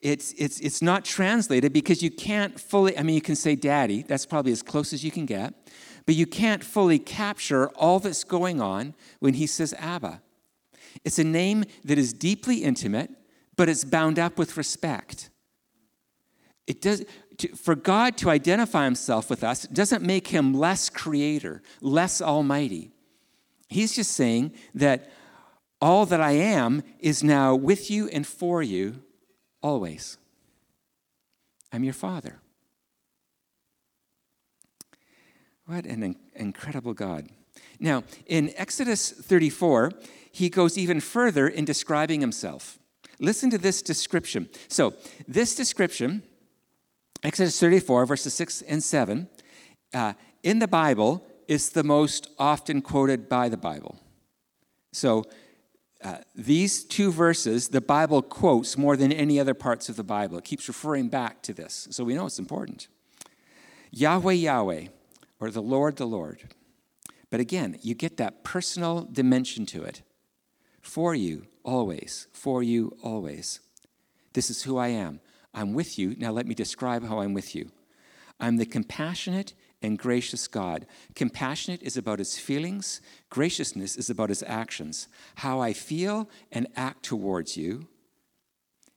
It's, 0.00 0.32
it's, 0.32 0.60
it's 0.60 0.82
not 0.82 1.04
translated 1.04 1.72
because 1.72 2.02
you 2.02 2.10
can't 2.10 2.58
fully, 2.58 2.96
I 2.98 3.02
mean, 3.02 3.14
you 3.14 3.20
can 3.20 3.36
say 3.36 3.54
daddy, 3.54 4.02
that's 4.02 4.26
probably 4.26 4.52
as 4.52 4.62
close 4.62 4.92
as 4.92 5.04
you 5.04 5.10
can 5.10 5.26
get, 5.26 5.54
but 6.06 6.14
you 6.14 6.26
can't 6.26 6.64
fully 6.64 6.98
capture 6.98 7.68
all 7.70 8.00
that's 8.00 8.24
going 8.24 8.60
on 8.60 8.94
when 9.20 9.34
he 9.34 9.46
says 9.46 9.74
Abba. 9.78 10.22
It's 11.04 11.18
a 11.18 11.24
name 11.24 11.64
that 11.84 11.98
is 11.98 12.12
deeply 12.12 12.64
intimate, 12.64 13.10
but 13.56 13.68
it's 13.68 13.84
bound 13.84 14.18
up 14.18 14.38
with 14.38 14.56
respect. 14.56 15.30
It 16.66 16.80
does, 16.80 17.04
to, 17.40 17.48
for 17.56 17.74
God 17.74 18.16
to 18.18 18.30
identify 18.30 18.84
himself 18.84 19.28
with 19.28 19.42
us 19.44 19.66
doesn't 19.66 20.02
make 20.02 20.28
him 20.28 20.54
less 20.54 20.88
creator, 20.88 21.62
less 21.80 22.22
almighty. 22.22 22.90
He's 23.68 23.94
just 23.94 24.12
saying 24.12 24.52
that 24.74 25.10
all 25.80 26.06
that 26.06 26.20
I 26.20 26.32
am 26.32 26.82
is 26.98 27.22
now 27.22 27.54
with 27.54 27.90
you 27.90 28.08
and 28.08 28.26
for 28.26 28.62
you 28.62 29.02
always. 29.62 30.18
I'm 31.72 31.84
your 31.84 31.94
Father. 31.94 32.40
What 35.66 35.86
an 35.86 36.16
incredible 36.34 36.94
God. 36.94 37.28
Now, 37.78 38.02
in 38.26 38.52
Exodus 38.56 39.10
34, 39.10 39.92
he 40.32 40.48
goes 40.48 40.76
even 40.76 41.00
further 41.00 41.48
in 41.48 41.64
describing 41.64 42.20
himself. 42.20 42.78
Listen 43.20 43.50
to 43.50 43.58
this 43.58 43.82
description. 43.82 44.48
So, 44.68 44.94
this 45.28 45.54
description, 45.54 46.22
Exodus 47.22 47.60
34, 47.60 48.06
verses 48.06 48.34
6 48.34 48.62
and 48.62 48.82
7, 48.82 49.28
uh, 49.92 50.14
in 50.42 50.58
the 50.58 50.68
Bible 50.68 51.24
is 51.46 51.70
the 51.70 51.84
most 51.84 52.30
often 52.38 52.80
quoted 52.80 53.28
by 53.28 53.48
the 53.48 53.56
Bible. 53.56 53.98
So, 54.92 55.24
uh, 56.02 56.18
these 56.34 56.82
two 56.82 57.12
verses, 57.12 57.68
the 57.68 57.80
Bible 57.82 58.22
quotes 58.22 58.78
more 58.78 58.96
than 58.96 59.12
any 59.12 59.38
other 59.38 59.52
parts 59.52 59.90
of 59.90 59.96
the 59.96 60.04
Bible. 60.04 60.38
It 60.38 60.44
keeps 60.44 60.66
referring 60.66 61.08
back 61.08 61.42
to 61.42 61.52
this, 61.52 61.88
so 61.90 62.04
we 62.04 62.14
know 62.14 62.24
it's 62.24 62.38
important. 62.38 62.88
Yahweh, 63.90 64.32
Yahweh, 64.32 64.86
or 65.40 65.50
the 65.50 65.60
Lord, 65.60 65.96
the 65.96 66.06
Lord. 66.06 66.54
But 67.28 67.40
again, 67.40 67.78
you 67.82 67.94
get 67.94 68.16
that 68.16 68.44
personal 68.44 69.06
dimension 69.12 69.66
to 69.66 69.82
it. 69.82 70.02
For 70.80 71.14
you, 71.14 71.46
always. 71.64 72.28
For 72.32 72.62
you, 72.62 72.96
always. 73.02 73.60
This 74.32 74.48
is 74.48 74.62
who 74.62 74.78
I 74.78 74.88
am. 74.88 75.20
I'm 75.52 75.74
with 75.74 75.98
you. 75.98 76.14
Now 76.16 76.32
let 76.32 76.46
me 76.46 76.54
describe 76.54 77.06
how 77.06 77.20
I'm 77.20 77.34
with 77.34 77.54
you. 77.54 77.70
I'm 78.38 78.56
the 78.56 78.66
compassionate 78.66 79.54
and 79.82 79.98
gracious 79.98 80.46
God. 80.48 80.86
Compassionate 81.14 81.82
is 81.82 81.96
about 81.96 82.18
his 82.18 82.38
feelings, 82.38 83.00
graciousness 83.30 83.96
is 83.96 84.10
about 84.10 84.28
his 84.28 84.44
actions. 84.46 85.08
How 85.36 85.60
I 85.60 85.72
feel 85.72 86.28
and 86.52 86.66
act 86.76 87.02
towards 87.04 87.56
you 87.56 87.88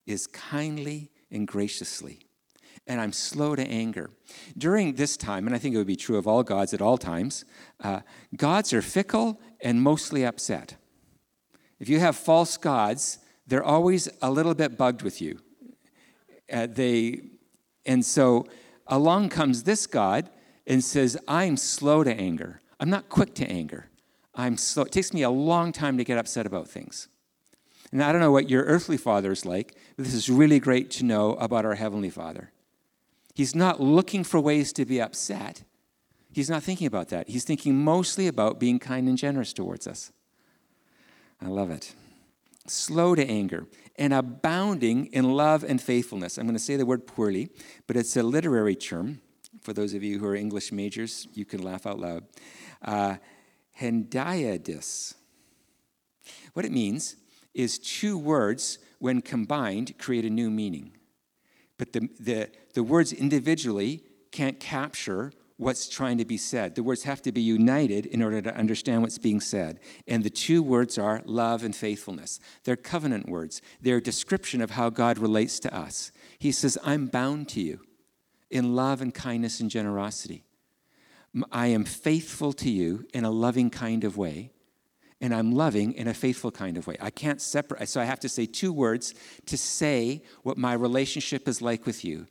is 0.06 0.28
kindly 0.28 1.10
and 1.32 1.48
graciously. 1.48 2.20
And 2.86 3.00
I'm 3.00 3.14
slow 3.14 3.56
to 3.56 3.66
anger. 3.66 4.10
During 4.58 4.96
this 4.96 5.16
time, 5.16 5.48
and 5.48 5.56
I 5.56 5.60
think 5.60 5.74
it 5.74 5.78
would 5.78 5.88
be 5.88 5.96
true 5.96 6.18
of 6.18 6.28
all 6.28 6.44
gods 6.44 6.74
at 6.74 6.82
all 6.82 6.98
times, 6.98 7.46
uh, 7.82 8.02
gods 8.36 8.74
are 8.74 8.82
fickle 8.82 9.40
and 9.62 9.82
mostly 9.82 10.26
upset. 10.26 10.76
If 11.80 11.88
you 11.88 12.00
have 12.00 12.18
false 12.18 12.58
gods, 12.58 13.20
they're 13.48 13.64
always 13.64 14.10
a 14.22 14.32
little 14.32 14.54
bit 14.54 14.78
bugged 14.78 15.02
with 15.02 15.22
you. 15.22 15.40
Uh, 16.52 16.68
they, 16.70 17.22
and 17.86 18.06
so 18.06 18.46
along 18.88 19.30
comes 19.30 19.64
this 19.64 19.88
God 19.88 20.30
and 20.68 20.84
says, 20.84 21.18
I'm 21.28 21.58
slow 21.58 22.04
to 22.04 22.14
anger. 22.14 22.62
I'm 22.80 22.90
not 22.90 23.10
quick 23.10 23.34
to 23.36 23.50
anger. 23.50 23.90
I'm 24.36 24.58
slow. 24.58 24.84
It 24.84 24.92
takes 24.92 25.14
me 25.14 25.22
a 25.22 25.30
long 25.30 25.72
time 25.72 25.98
to 25.98 26.04
get 26.04 26.18
upset 26.18 26.46
about 26.46 26.68
things. 26.68 27.08
And 27.92 28.02
I 28.04 28.12
don't 28.12 28.22
know 28.22 28.32
what 28.32 28.50
your 28.50 28.64
earthly 28.64 28.98
father 28.98 29.32
is 29.32 29.46
like, 29.46 29.76
but 29.96 30.06
this 30.06 30.16
is 30.16 30.30
really 30.30 30.60
great 30.60 30.90
to 30.92 31.06
know 31.06 31.34
about 31.36 31.66
our 31.66 31.76
heavenly 31.76 32.10
father. 32.10 32.52
He's 33.36 33.56
not 33.56 33.80
looking 33.80 34.24
for 34.24 34.40
ways 34.40 34.74
to 34.74 34.86
be 34.86 35.00
upset. 35.00 35.64
He's 36.32 36.50
not 36.50 36.64
thinking 36.64 36.88
about 36.88 37.10
that. 37.10 37.30
He's 37.30 37.44
thinking 37.44 37.84
mostly 37.84 38.28
about 38.28 38.60
being 38.60 38.80
kind 38.80 39.08
and 39.08 39.18
generous 39.18 39.54
towards 39.54 39.86
us. 39.86 40.12
I 41.40 41.48
love 41.48 41.70
it. 41.70 41.94
Slow 42.66 43.14
to 43.14 43.28
anger 43.28 43.68
and 43.96 44.14
abounding 44.14 45.08
in 45.08 45.34
love 45.34 45.64
and 45.64 45.82
faithfulness. 45.82 46.38
I'm 46.38 46.46
going 46.46 46.56
to 46.56 46.64
say 46.64 46.76
the 46.76 46.86
word 46.86 47.06
poorly, 47.06 47.50
but 47.88 47.96
it's 47.96 48.16
a 48.18 48.24
literary 48.24 48.76
term. 48.76 49.22
For 49.62 49.74
those 49.74 49.94
of 49.94 50.04
you 50.04 50.20
who 50.20 50.26
are 50.26 50.36
English 50.36 50.72
majors, 50.72 51.28
you 51.34 51.46
can 51.46 51.62
laugh 51.62 51.86
out 51.86 52.00
loud. 52.00 52.26
Uh, 52.82 53.18
hendiadys. 53.80 55.16
What 56.54 56.66
it 56.66 56.72
means 56.72 57.16
is 57.54 57.78
two 57.80 58.18
words, 58.18 58.80
when 59.00 59.22
combined, 59.22 59.98
create 59.98 60.26
a 60.26 60.30
new 60.30 60.50
meaning. 60.50 60.94
But 61.78 61.94
the, 61.94 62.10
the, 62.20 62.50
the 62.74 62.84
words 62.84 63.14
individually 63.14 64.04
can't 64.32 64.60
capture 64.60 65.32
what's 65.58 65.88
trying 65.88 66.18
to 66.18 66.26
be 66.26 66.38
said. 66.38 66.76
The 66.76 66.84
words 66.84 67.04
have 67.04 67.22
to 67.24 67.32
be 67.32 67.42
united 67.42 68.06
in 68.08 68.22
order 68.22 68.42
to 68.42 68.56
understand 68.56 69.02
what's 69.02 69.18
being 69.18 69.40
said. 69.40 69.80
And 70.08 70.24
the 70.24 70.30
two 70.30 70.64
words 70.64 70.98
are 70.98 71.22
love 71.26 71.64
and 71.64 71.76
faithfulness. 71.76 72.40
They're 72.64 72.76
covenant 72.76 73.30
words, 73.30 73.62
they're 73.82 73.98
a 73.98 74.04
description 74.04 74.62
of 74.62 74.72
how 74.72 74.90
God 74.90 75.18
relates 75.18 75.60
to 75.62 75.76
us. 75.76 76.12
He 76.40 76.52
says, 76.52 76.78
I'm 76.84 77.08
bound 77.08 77.50
to 77.50 77.62
you 77.62 77.82
in 78.50 78.76
love 78.76 79.02
and 79.02 79.14
kindness 79.14 79.60
and 79.60 79.70
generosity. 79.70 80.44
I 81.52 81.68
am 81.68 81.84
faithful 81.84 82.54
to 82.54 82.70
you 82.70 83.08
in 83.14 83.26
a 83.26 83.32
loving 83.32 83.72
kind 83.72 84.04
of 84.04 84.18
way, 84.18 84.52
and 85.20 85.34
I'm 85.34 85.52
loving 85.52 85.94
in 85.94 86.08
a 86.08 86.14
faithful 86.14 86.52
kind 86.52 86.78
of 86.78 86.86
way. 86.86 86.96
I 87.02 87.10
can't 87.10 87.42
separate, 87.42 87.90
so 87.90 88.00
I 88.00 88.04
have 88.04 88.20
to 88.20 88.30
say 88.30 88.46
two 88.46 88.72
words 88.72 89.16
to 89.48 89.58
say 89.58 90.22
what 90.44 90.58
my 90.58 90.74
relationship 90.74 91.48
is 91.48 91.62
like 91.62 91.88
with 91.88 92.06
you. 92.06 92.28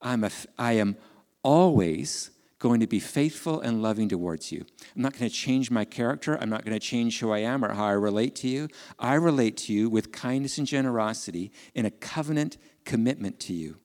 I'm 0.00 0.24
a, 0.24 0.30
I 0.58 0.74
am 0.74 0.96
always 1.42 2.30
going 2.60 2.78
to 2.78 2.86
be 2.86 3.00
faithful 3.00 3.60
and 3.60 3.82
loving 3.82 4.08
towards 4.08 4.52
you. 4.52 4.64
I'm 4.94 5.02
not 5.02 5.18
going 5.18 5.28
to 5.28 5.34
change 5.34 5.70
my 5.70 5.84
character. 5.84 6.38
I'm 6.40 6.50
not 6.50 6.64
going 6.64 6.78
to 6.78 6.86
change 6.86 7.18
who 7.18 7.32
I 7.32 7.38
am 7.38 7.64
or 7.64 7.74
how 7.74 7.86
I 7.86 7.92
relate 7.92 8.36
to 8.36 8.48
you. 8.48 8.68
I 8.98 9.14
relate 9.14 9.56
to 9.58 9.72
you 9.72 9.90
with 9.90 10.12
kindness 10.12 10.58
and 10.58 10.66
generosity 10.66 11.50
in 11.74 11.86
a 11.86 11.90
covenant 11.90 12.58
commitment 12.84 13.40
to 13.40 13.52
you. 13.52 13.78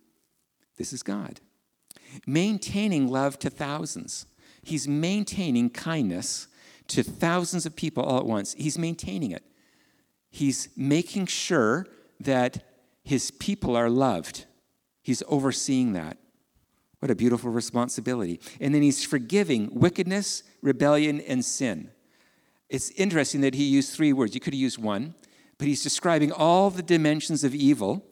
This 0.78 0.94
is 0.94 1.02
God 1.02 1.40
maintaining 2.26 3.08
love 3.08 3.38
to 3.40 3.50
thousands. 3.50 4.26
He's 4.62 4.88
maintaining 4.88 5.70
kindness 5.70 6.48
to 6.88 7.04
thousands 7.04 7.66
of 7.66 7.76
people 7.76 8.04
all 8.04 8.20
at 8.20 8.26
once. 8.26 8.54
He's 8.54 8.78
maintaining 8.78 9.32
it. 9.32 9.44
He's 10.30 10.70
making 10.76 11.28
sure 11.28 11.88
that 12.20 12.64
his 13.04 13.32
people 13.32 13.76
are 13.76 13.90
loved. 13.90 14.46
He's 15.02 15.24
overseeing 15.28 15.94
that. 15.94 16.18
What 17.00 17.12
a 17.12 17.16
beautiful 17.16 17.52
responsibility. 17.52 18.40
And 18.60 18.74
then 18.74 18.82
he's 18.82 19.04
forgiving 19.04 19.70
wickedness, 19.74 20.44
rebellion, 20.62 21.22
and 21.22 21.44
sin. 21.44 21.92
It's 22.70 22.90
interesting 22.92 23.42
that 23.42 23.54
he 23.54 23.66
used 23.66 23.94
three 23.94 24.14
words. 24.14 24.34
You 24.34 24.42
could 24.42 24.54
have 24.54 24.60
used 24.60 24.82
one, 24.82 25.14
but 25.58 25.68
he's 25.68 25.84
describing 25.84 26.32
all 26.32 26.70
the 26.70 26.82
dimensions 26.82 27.44
of 27.44 27.54
evil 27.54 28.04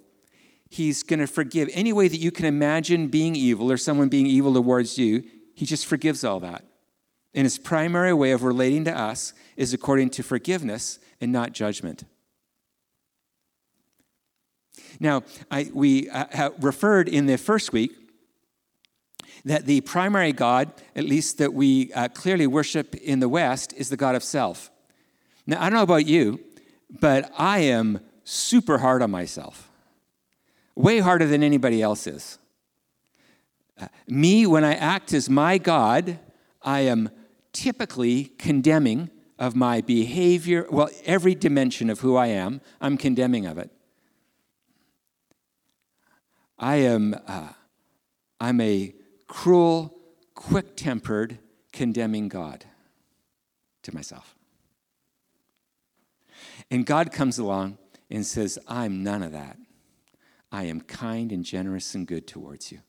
He's 0.73 1.03
going 1.03 1.19
to 1.19 1.27
forgive. 1.27 1.69
Any 1.71 1.93
way 1.93 2.07
that 2.07 2.17
you 2.17 2.31
can 2.31 2.45
imagine 2.45 3.07
being 3.07 3.35
evil 3.35 3.71
or 3.71 3.77
someone 3.77 4.09
being 4.09 4.25
evil 4.25 4.55
towards 4.55 4.97
you, 4.97 5.23
He 5.53 5.67
just 5.67 5.85
forgives 5.85 6.23
all 6.23 6.39
that. 6.39 6.65
And 7.35 7.45
His 7.45 7.59
primary 7.59 8.11
way 8.11 8.31
of 8.31 8.41
relating 8.41 8.83
to 8.85 8.97
us 8.97 9.33
is 9.55 9.71
according 9.71 10.09
to 10.11 10.23
forgiveness 10.23 10.97
and 11.21 11.31
not 11.31 11.51
judgment. 11.51 12.05
Now, 14.99 15.21
I, 15.51 15.69
we 15.75 16.09
uh, 16.09 16.49
referred 16.59 17.07
in 17.07 17.27
the 17.27 17.37
first 17.37 17.71
week 17.71 17.91
that 19.45 19.65
the 19.65 19.81
primary 19.81 20.31
God, 20.31 20.71
at 20.95 21.03
least 21.03 21.37
that 21.37 21.53
we 21.53 21.91
uh, 21.93 22.07
clearly 22.09 22.47
worship 22.47 22.95
in 22.95 23.19
the 23.19 23.29
West, 23.29 23.73
is 23.73 23.89
the 23.89 23.97
God 23.97 24.15
of 24.15 24.23
self. 24.23 24.71
Now, 25.45 25.61
I 25.61 25.69
don't 25.69 25.73
know 25.73 25.83
about 25.83 26.05
you, 26.05 26.39
but 27.01 27.31
I 27.37 27.59
am 27.59 27.99
super 28.23 28.77
hard 28.77 29.01
on 29.01 29.11
myself 29.11 29.69
way 30.75 30.99
harder 30.99 31.27
than 31.27 31.43
anybody 31.43 31.81
else 31.81 32.07
is. 32.07 32.37
Uh, 33.79 33.87
me, 34.07 34.45
when 34.45 34.63
I 34.63 34.73
act 34.73 35.13
as 35.13 35.29
my 35.29 35.57
God, 35.57 36.19
I 36.61 36.81
am 36.81 37.09
typically 37.51 38.25
condemning 38.37 39.09
of 39.37 39.55
my 39.55 39.81
behavior, 39.81 40.65
well, 40.69 40.89
every 41.05 41.35
dimension 41.35 41.89
of 41.89 41.99
who 41.99 42.15
I 42.15 42.27
am, 42.27 42.61
I'm 42.79 42.97
condemning 42.97 43.45
of 43.45 43.57
it. 43.57 43.71
I 46.57 46.75
am, 46.77 47.15
uh, 47.27 47.49
I'm 48.39 48.61
a 48.61 48.93
cruel, 49.33 49.97
quick 50.35 50.75
tempered, 50.77 51.39
condemning 51.71 52.27
God 52.27 52.65
to 53.81 53.93
myself. 53.93 54.35
And 56.69 56.85
God 56.85 57.11
comes 57.11 57.39
along 57.39 57.79
and 58.11 58.23
says, 58.23 58.59
I'm 58.67 59.03
none 59.03 59.23
of 59.23 59.31
that. 59.31 59.57
I 60.51 60.65
am 60.65 60.81
kind 60.81 61.31
and 61.31 61.43
generous 61.43 61.95
and 61.95 62.05
good 62.05 62.27
towards 62.27 62.71
you. 62.71 62.81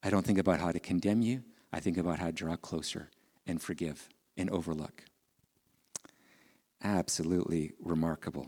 I 0.00 0.10
don't 0.10 0.24
think 0.24 0.38
about 0.38 0.60
how 0.60 0.70
to 0.70 0.78
condemn 0.78 1.22
you. 1.22 1.42
I 1.72 1.80
think 1.80 1.98
about 1.98 2.20
how 2.20 2.26
to 2.26 2.32
draw 2.32 2.54
closer 2.54 3.10
and 3.44 3.60
forgive 3.60 4.08
and 4.36 4.48
overlook. 4.50 5.02
Absolutely 6.84 7.72
remarkable. 7.82 8.46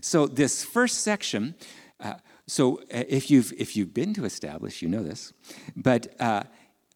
So, 0.00 0.26
this 0.26 0.64
first 0.64 1.02
section, 1.02 1.54
uh, 2.00 2.14
so 2.46 2.78
uh, 2.92 3.04
if 3.08 3.30
you've, 3.30 3.52
if 3.56 3.76
you've 3.76 3.94
been 3.94 4.14
to 4.14 4.24
establish, 4.24 4.82
you 4.82 4.88
know 4.88 5.02
this, 5.02 5.32
but 5.76 6.14
uh, 6.20 6.44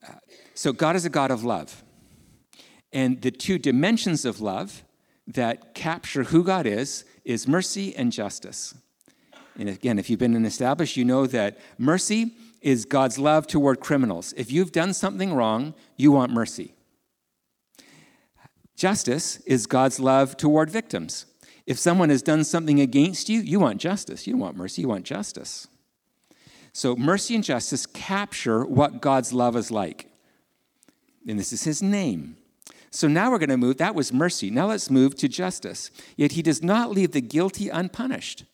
uh, 0.07 0.13
so 0.55 0.73
God 0.73 0.97
is 0.97 1.05
a 1.05 1.11
God 1.11 1.31
of 1.31 1.45
love. 1.45 1.83
And 2.93 3.21
the 3.23 3.31
two 3.31 3.59
dimensions 3.59 4.25
of 4.25 4.41
love 4.41 4.85
that 5.27 5.75
capture 5.75 6.25
who 6.25 6.43
God 6.43 6.67
is 6.67 7.05
is 7.25 7.47
mercy 7.47 7.95
and 7.95 8.11
justice. 8.11 8.75
And 9.59 9.69
again, 9.69 9.99
if 9.99 10.09
you've 10.09 10.19
been 10.19 10.35
an 10.35 10.47
established, 10.47 10.97
you 10.97 11.05
know 11.05 11.27
that 11.27 11.59
mercy 11.77 12.35
is 12.63 12.85
God's 12.85 13.19
love 13.19 13.47
toward 13.47 13.81
criminals. 13.81 14.33
If 14.37 14.51
you've 14.51 14.73
done 14.73 14.95
something 14.95 15.35
wrong, 15.35 15.75
you 15.97 16.13
want 16.13 16.33
mercy. 16.33 16.75
Justice 18.77 19.39
is 19.41 19.67
God's 19.67 19.99
love 19.99 20.37
toward 20.37 20.71
victims. 20.71 21.27
If 21.69 21.79
someone 21.79 22.09
has 22.09 22.23
done 22.23 22.45
something 22.45 22.81
against 22.81 23.29
you, 23.29 23.41
you 23.41 23.61
want 23.61 23.79
justice. 23.79 24.27
You 24.27 24.33
don't 24.33 24.41
want 24.41 24.57
mercy, 24.57 24.81
you 24.81 24.89
want 24.89 25.05
justice. 25.05 25.69
So, 26.73 26.97
mercy 26.97 27.35
and 27.35 27.45
justice 27.45 27.85
capture 27.85 28.65
what 28.65 29.03
God's 29.03 29.35
love 29.35 29.55
is 29.55 29.71
like. 29.71 30.11
And 31.29 31.39
this 31.39 31.53
is 31.53 31.65
his 31.65 31.83
name. 31.83 32.39
So 32.91 33.07
now 33.07 33.31
we're 33.31 33.39
going 33.39 33.51
to 33.51 33.59
move, 33.59 33.77
that 33.77 33.95
was 33.95 34.15
mercy. 34.15 34.49
Now 34.49 34.69
let's 34.69 34.91
move 34.91 35.15
to 35.17 35.29
justice. 35.29 35.91
Yet 36.17 36.33
he 36.33 36.41
does 36.41 36.63
not 36.63 36.91
leave 36.91 37.13
the 37.13 37.21
guilty 37.21 37.69
unpunished. 37.69 38.45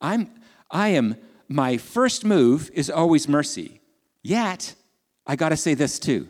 I'm, 0.00 0.30
I 0.70 0.90
am, 0.90 1.16
my 1.48 1.78
first 1.78 2.24
move 2.24 2.70
is 2.74 2.88
always 2.88 3.26
mercy. 3.26 3.80
Yet, 4.22 4.76
I 5.26 5.34
got 5.34 5.48
to 5.48 5.56
say 5.56 5.74
this 5.74 5.98
too 5.98 6.28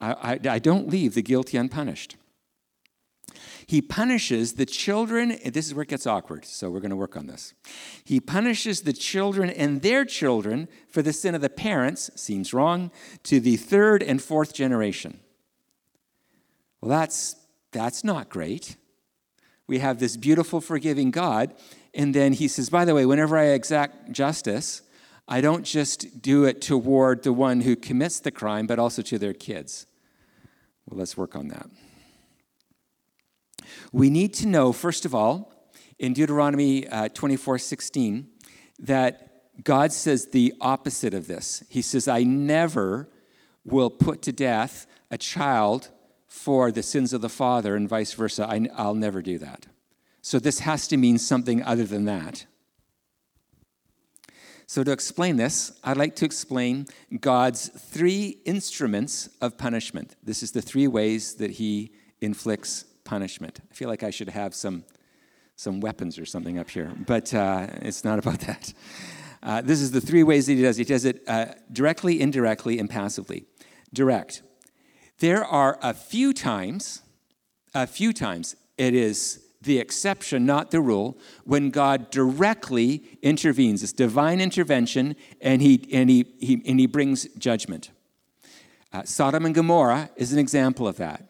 I, 0.00 0.12
I, 0.12 0.40
I 0.52 0.58
don't 0.58 0.88
leave 0.88 1.12
the 1.12 1.22
guilty 1.22 1.58
unpunished. 1.58 2.16
He 3.70 3.80
punishes 3.80 4.54
the 4.54 4.66
children, 4.66 5.38
this 5.44 5.68
is 5.68 5.74
where 5.74 5.84
it 5.84 5.88
gets 5.88 6.04
awkward, 6.04 6.44
so 6.44 6.68
we're 6.68 6.80
going 6.80 6.90
to 6.90 6.96
work 6.96 7.16
on 7.16 7.28
this. 7.28 7.54
He 8.02 8.18
punishes 8.18 8.80
the 8.80 8.92
children 8.92 9.48
and 9.48 9.80
their 9.80 10.04
children 10.04 10.66
for 10.88 11.02
the 11.02 11.12
sin 11.12 11.36
of 11.36 11.40
the 11.40 11.50
parents, 11.50 12.10
seems 12.16 12.52
wrong, 12.52 12.90
to 13.22 13.38
the 13.38 13.56
third 13.56 14.02
and 14.02 14.20
fourth 14.20 14.54
generation. 14.54 15.20
Well, 16.80 16.88
that's, 16.88 17.36
that's 17.70 18.02
not 18.02 18.28
great. 18.28 18.74
We 19.68 19.78
have 19.78 20.00
this 20.00 20.16
beautiful, 20.16 20.60
forgiving 20.60 21.12
God, 21.12 21.54
and 21.94 22.12
then 22.12 22.32
he 22.32 22.48
says, 22.48 22.70
by 22.70 22.84
the 22.84 22.96
way, 22.96 23.06
whenever 23.06 23.38
I 23.38 23.50
exact 23.50 24.10
justice, 24.10 24.82
I 25.28 25.40
don't 25.40 25.62
just 25.62 26.20
do 26.20 26.42
it 26.42 26.60
toward 26.60 27.22
the 27.22 27.32
one 27.32 27.60
who 27.60 27.76
commits 27.76 28.18
the 28.18 28.32
crime, 28.32 28.66
but 28.66 28.80
also 28.80 29.00
to 29.02 29.16
their 29.16 29.32
kids. 29.32 29.86
Well, 30.86 30.98
let's 30.98 31.16
work 31.16 31.36
on 31.36 31.46
that. 31.50 31.70
We 33.92 34.10
need 34.10 34.34
to 34.34 34.46
know, 34.46 34.72
first 34.72 35.04
of 35.04 35.14
all, 35.14 35.52
in 35.98 36.12
Deuteronomy 36.12 36.88
uh, 36.88 37.08
24 37.08 37.58
16, 37.58 38.28
that 38.80 39.64
God 39.64 39.92
says 39.92 40.28
the 40.28 40.54
opposite 40.60 41.14
of 41.14 41.26
this. 41.26 41.62
He 41.68 41.82
says, 41.82 42.08
I 42.08 42.22
never 42.22 43.08
will 43.64 43.90
put 43.90 44.22
to 44.22 44.32
death 44.32 44.86
a 45.10 45.18
child 45.18 45.90
for 46.26 46.70
the 46.70 46.82
sins 46.82 47.12
of 47.12 47.20
the 47.20 47.28
father, 47.28 47.74
and 47.74 47.88
vice 47.88 48.12
versa. 48.12 48.46
I, 48.48 48.68
I'll 48.76 48.94
never 48.94 49.20
do 49.20 49.38
that. 49.38 49.66
So 50.22 50.38
this 50.38 50.60
has 50.60 50.86
to 50.88 50.96
mean 50.96 51.18
something 51.18 51.62
other 51.62 51.84
than 51.84 52.04
that. 52.04 52.46
So, 54.66 54.84
to 54.84 54.92
explain 54.92 55.36
this, 55.36 55.72
I'd 55.82 55.96
like 55.96 56.14
to 56.16 56.24
explain 56.24 56.86
God's 57.20 57.70
three 57.70 58.38
instruments 58.44 59.28
of 59.40 59.58
punishment. 59.58 60.14
This 60.22 60.44
is 60.44 60.52
the 60.52 60.62
three 60.62 60.86
ways 60.86 61.34
that 61.34 61.50
He 61.50 61.90
inflicts 62.20 62.84
punishment. 63.10 63.58
I 63.68 63.74
feel 63.74 63.88
like 63.88 64.04
I 64.04 64.10
should 64.10 64.28
have 64.28 64.54
some, 64.54 64.84
some 65.56 65.80
weapons 65.80 66.16
or 66.16 66.24
something 66.24 66.60
up 66.60 66.70
here, 66.70 66.92
but 67.06 67.34
uh, 67.34 67.66
it's 67.82 68.04
not 68.04 68.20
about 68.20 68.38
that. 68.40 68.72
Uh, 69.42 69.60
this 69.62 69.80
is 69.80 69.90
the 69.90 70.00
three 70.00 70.22
ways 70.22 70.46
that 70.46 70.54
He 70.54 70.62
does. 70.62 70.76
He 70.76 70.84
does 70.84 71.04
it 71.04 71.24
uh, 71.26 71.46
directly, 71.72 72.20
indirectly, 72.20 72.78
and 72.78 72.88
passively. 72.88 73.46
Direct. 73.92 74.42
There 75.18 75.44
are 75.44 75.76
a 75.82 75.92
few 75.92 76.32
times, 76.32 77.02
a 77.74 77.88
few 77.88 78.12
times, 78.12 78.54
it 78.78 78.94
is 78.94 79.44
the 79.60 79.80
exception, 79.80 80.46
not 80.46 80.70
the 80.70 80.80
rule, 80.80 81.18
when 81.44 81.70
God 81.70 82.12
directly 82.12 83.02
intervenes. 83.22 83.82
It's 83.82 83.92
divine 83.92 84.40
intervention, 84.40 85.16
and 85.40 85.60
he, 85.60 85.88
and 85.92 86.08
he, 86.08 86.26
he, 86.38 86.62
and 86.64 86.78
he 86.78 86.86
brings 86.86 87.26
judgment. 87.36 87.90
Uh, 88.92 89.02
Sodom 89.02 89.46
and 89.46 89.54
Gomorrah 89.54 90.10
is 90.14 90.32
an 90.32 90.38
example 90.38 90.86
of 90.86 90.96
that, 90.98 91.29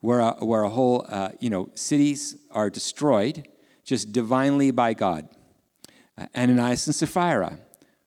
where 0.00 0.20
a, 0.20 0.32
where 0.44 0.62
a 0.62 0.68
whole, 0.68 1.04
uh, 1.08 1.30
you 1.40 1.50
know, 1.50 1.70
cities 1.74 2.36
are 2.50 2.70
destroyed 2.70 3.46
just 3.84 4.12
divinely 4.12 4.70
by 4.70 4.94
God. 4.94 5.28
Uh, 6.16 6.26
Ananias 6.36 6.86
and 6.86 6.94
Sapphira, 6.94 7.58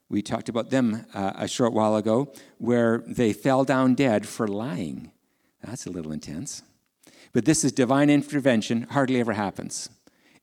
we 0.09 0.21
talked 0.21 0.49
about 0.49 0.69
them 0.69 1.05
uh, 1.13 1.33
a 1.35 1.47
short 1.47 1.73
while 1.73 1.95
ago, 1.95 2.31
where 2.57 3.03
they 3.07 3.33
fell 3.33 3.63
down 3.63 3.95
dead 3.95 4.27
for 4.27 4.47
lying. 4.47 5.11
That's 5.63 5.85
a 5.85 5.89
little 5.89 6.11
intense. 6.11 6.63
But 7.33 7.45
this 7.45 7.63
is 7.63 7.71
divine 7.71 8.09
intervention, 8.09 8.87
hardly 8.91 9.19
ever 9.19 9.33
happens. 9.33 9.89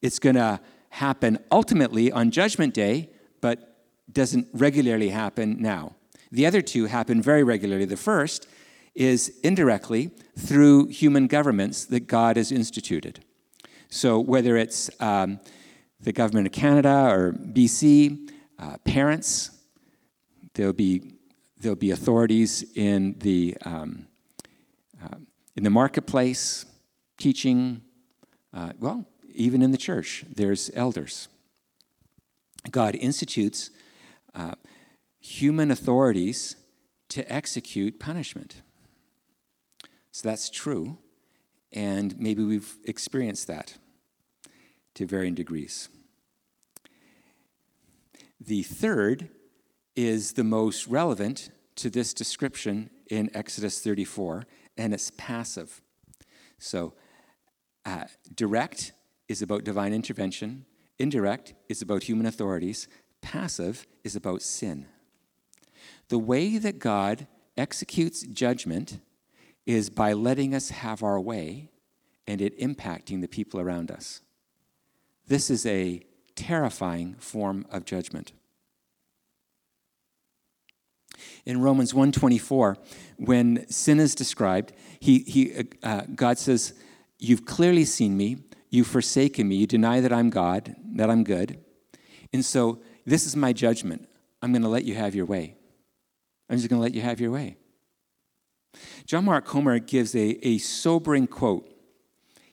It's 0.00 0.18
going 0.18 0.36
to 0.36 0.60
happen 0.90 1.38
ultimately 1.50 2.10
on 2.10 2.30
Judgment 2.30 2.72
Day, 2.74 3.10
but 3.40 3.76
doesn't 4.10 4.48
regularly 4.52 5.10
happen 5.10 5.60
now. 5.60 5.94
The 6.30 6.46
other 6.46 6.62
two 6.62 6.86
happen 6.86 7.22
very 7.22 7.44
regularly. 7.44 7.84
The 7.84 7.96
first 7.96 8.48
is 8.98 9.32
indirectly 9.44 10.10
through 10.36 10.88
human 10.88 11.28
governments 11.28 11.84
that 11.84 12.00
God 12.08 12.36
has 12.36 12.50
instituted. 12.50 13.24
So, 13.90 14.18
whether 14.18 14.56
it's 14.56 14.90
um, 15.00 15.38
the 16.00 16.12
government 16.12 16.48
of 16.48 16.52
Canada 16.52 17.08
or 17.08 17.32
BC, 17.32 18.28
uh, 18.58 18.76
parents, 18.78 19.52
there'll 20.54 20.72
be, 20.72 21.12
there'll 21.60 21.76
be 21.76 21.92
authorities 21.92 22.64
in 22.74 23.14
the, 23.20 23.56
um, 23.64 24.08
uh, 25.02 25.16
in 25.56 25.62
the 25.62 25.70
marketplace, 25.70 26.66
teaching, 27.18 27.82
uh, 28.52 28.72
well, 28.80 29.06
even 29.32 29.62
in 29.62 29.70
the 29.70 29.78
church, 29.78 30.24
there's 30.28 30.72
elders. 30.74 31.28
God 32.68 32.96
institutes 32.96 33.70
uh, 34.34 34.54
human 35.20 35.70
authorities 35.70 36.56
to 37.10 37.32
execute 37.32 38.00
punishment. 38.00 38.62
So 40.18 40.28
that's 40.28 40.50
true, 40.50 40.98
and 41.72 42.18
maybe 42.18 42.42
we've 42.42 42.76
experienced 42.82 43.46
that 43.46 43.78
to 44.94 45.06
varying 45.06 45.36
degrees. 45.36 45.88
The 48.40 48.64
third 48.64 49.28
is 49.94 50.32
the 50.32 50.42
most 50.42 50.88
relevant 50.88 51.50
to 51.76 51.88
this 51.88 52.12
description 52.12 52.90
in 53.08 53.30
Exodus 53.32 53.80
34, 53.80 54.44
and 54.76 54.92
it's 54.92 55.12
passive. 55.16 55.80
So 56.58 56.94
uh, 57.86 58.06
direct 58.34 58.94
is 59.28 59.40
about 59.40 59.62
divine 59.62 59.92
intervention, 59.92 60.66
indirect 60.98 61.54
is 61.68 61.80
about 61.80 62.02
human 62.02 62.26
authorities, 62.26 62.88
passive 63.20 63.86
is 64.02 64.16
about 64.16 64.42
sin. 64.42 64.86
The 66.08 66.18
way 66.18 66.58
that 66.58 66.80
God 66.80 67.28
executes 67.56 68.22
judgment 68.22 68.98
is 69.68 69.90
by 69.90 70.14
letting 70.14 70.54
us 70.54 70.70
have 70.70 71.02
our 71.02 71.20
way 71.20 71.68
and 72.26 72.40
it 72.40 72.58
impacting 72.58 73.20
the 73.20 73.28
people 73.28 73.60
around 73.60 73.90
us. 73.90 74.22
This 75.26 75.50
is 75.50 75.66
a 75.66 76.02
terrifying 76.34 77.16
form 77.18 77.66
of 77.70 77.84
judgment. 77.84 78.32
In 81.44 81.60
Romans 81.60 81.92
1:24, 81.92 82.78
when 83.18 83.68
sin 83.68 84.00
is 84.00 84.14
described, 84.14 84.72
he, 85.00 85.18
he, 85.18 85.68
uh, 85.82 86.02
God 86.14 86.38
says, 86.38 86.72
You've 87.18 87.44
clearly 87.44 87.84
seen 87.84 88.16
me. 88.16 88.38
You've 88.70 88.86
forsaken 88.86 89.48
me. 89.48 89.56
You 89.56 89.66
deny 89.66 90.00
that 90.00 90.12
I'm 90.12 90.30
God, 90.30 90.76
that 90.94 91.10
I'm 91.10 91.24
good. 91.24 91.58
And 92.32 92.44
so 92.44 92.80
this 93.04 93.26
is 93.26 93.36
my 93.36 93.52
judgment. 93.52 94.08
I'm 94.40 94.52
going 94.52 94.62
to 94.62 94.68
let 94.68 94.84
you 94.84 94.94
have 94.94 95.14
your 95.14 95.26
way. 95.26 95.56
I'm 96.48 96.56
just 96.56 96.70
going 96.70 96.78
to 96.78 96.82
let 96.82 96.94
you 96.94 97.02
have 97.02 97.20
your 97.20 97.32
way. 97.32 97.56
John 99.06 99.24
Mark 99.24 99.44
Comer 99.44 99.78
gives 99.78 100.14
a, 100.14 100.46
a 100.46 100.58
sobering 100.58 101.26
quote. 101.26 101.68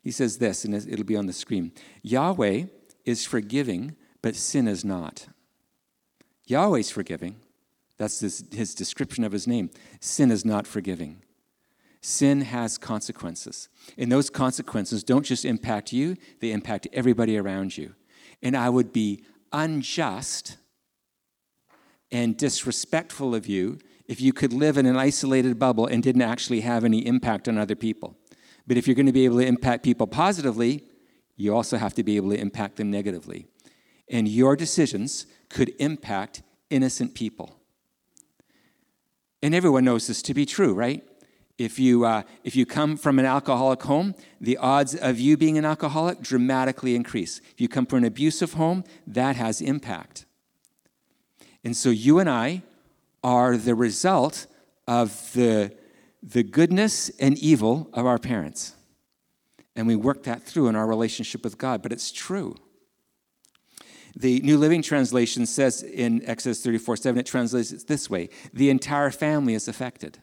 He 0.01 0.12
says 0.12 0.38
this, 0.38 0.65
and 0.65 0.73
it'll 0.73 1.06
be 1.06 1.15
on 1.15 1.25
the 1.25 1.34
screen 1.34 1.71
Yahweh 2.04 2.65
is 3.06 3.25
forgiving, 3.25 3.95
but 4.21 4.36
sin 4.36 4.67
is 4.67 4.86
not. 4.86 5.28
Yahweh's 6.45 6.91
forgiving. 6.91 7.38
That's 7.97 8.19
his 8.19 8.75
description 8.75 9.23
of 9.23 9.32
his 9.32 9.47
name. 9.47 9.69
Sin 10.01 10.30
is 10.30 10.43
not 10.43 10.67
forgiving. 10.67 11.21
Sin 12.01 12.41
has 12.41 12.78
consequences. 12.78 13.69
And 13.97 14.12
those 14.12 14.30
consequences 14.30 15.04
don't 15.04 15.25
just 15.25 15.45
impact 15.45 15.91
you, 15.91 16.17
they 16.39 16.51
impact 16.51 16.88
everybody 16.93 17.38
around 17.38 17.78
you. 17.78 17.95
And 18.43 18.56
I 18.56 18.69
would 18.69 18.93
be 18.93 19.23
unjust 19.51 20.58
and 22.12 22.38
disrespectful 22.38 23.34
of 23.34 23.47
you 23.47 23.80
if 24.08 24.22
you 24.22 24.34
could 24.34 24.54
live 24.54 24.78
in 24.78 24.86
an 24.86 24.98
isolated 24.98 25.58
bubble 25.58 25.88
and 25.88 26.04
didn't 26.04 26.22
actually 26.22 26.62
have 26.62 26.84
any 26.84 27.06
impact 27.06 27.48
on 27.48 27.58
other 27.58 27.76
people. 27.76 28.15
But 28.68 28.78
if 28.78 28.88
you're 28.88 28.96
going 28.96 29.06
to 29.06 29.12
be 29.12 29.26
able 29.26 29.39
to 29.39 29.46
impact 29.46 29.84
people 29.84 30.08
positively, 30.08 30.84
you 31.38 31.56
also 31.56 31.78
have 31.78 31.94
to 31.96 32.04
be 32.04 32.15
able 32.15 32.30
to 32.32 32.39
impact 32.39 32.78
them 32.78 32.89
negatively. 32.89 33.48
And 34.10 34.28
your 34.28 34.56
decisions 34.56 35.26
could 35.50 35.74
impact 35.80 36.44
innocent 36.70 37.15
people. 37.15 37.60
And 39.41 39.54
everyone 39.54 39.86
knows 39.86 40.08
this 40.08 40.22
to 40.24 40.34
be 40.34 40.46
true, 40.46 40.74
right? 40.74 41.04
If 41.58 41.80
you, 41.80 42.04
uh, 42.04 42.24
if 42.44 42.56
you 42.56 42.65
come 42.65 42.98
from 42.98 43.18
an 43.18 43.26
alcoholic 43.26 43.84
home, 43.84 44.15
the 44.41 44.58
odds 44.58 44.94
of 44.94 45.20
you 45.20 45.38
being 45.38 45.58
an 45.58 45.65
alcoholic 45.65 46.22
dramatically 46.22 46.96
increase. 46.96 47.39
If 47.52 47.62
you 47.62 47.68
come 47.68 47.86
from 47.86 48.00
an 48.00 48.06
abusive 48.06 48.54
home, 48.54 48.84
that 49.08 49.36
has 49.36 49.62
impact. 49.62 50.26
And 51.63 51.76
so 51.76 51.89
you 51.89 52.20
and 52.20 52.30
I 52.30 52.63
are 53.26 53.58
the 53.58 53.74
result 53.74 54.46
of 54.88 55.34
the, 55.34 55.76
the 56.22 56.44
goodness 56.44 57.10
and 57.20 57.36
evil 57.40 57.90
of 57.92 58.06
our 58.06 58.20
parents. 58.20 58.76
and 59.76 59.88
we 59.88 59.96
work 59.96 60.24
that 60.24 60.44
through 60.44 60.68
in 60.68 60.76
our 60.76 60.86
relationship 60.86 61.44
with 61.44 61.58
God, 61.58 61.82
but 61.82 61.92
it's 61.92 62.12
true. 62.12 62.56
The 64.16 64.40
New 64.42 64.58
Living 64.58 64.82
Translation 64.82 65.46
says 65.48 65.82
in 65.82 66.24
Exodus 66.24 66.64
34 66.64 66.98
7, 66.98 67.20
it 67.20 67.26
translates 67.26 67.72
it 67.72 67.88
this 67.88 68.10
way 68.10 68.30
the 68.54 68.70
entire 68.70 69.10
family 69.10 69.56
is 69.56 69.68
affected. 69.68 70.20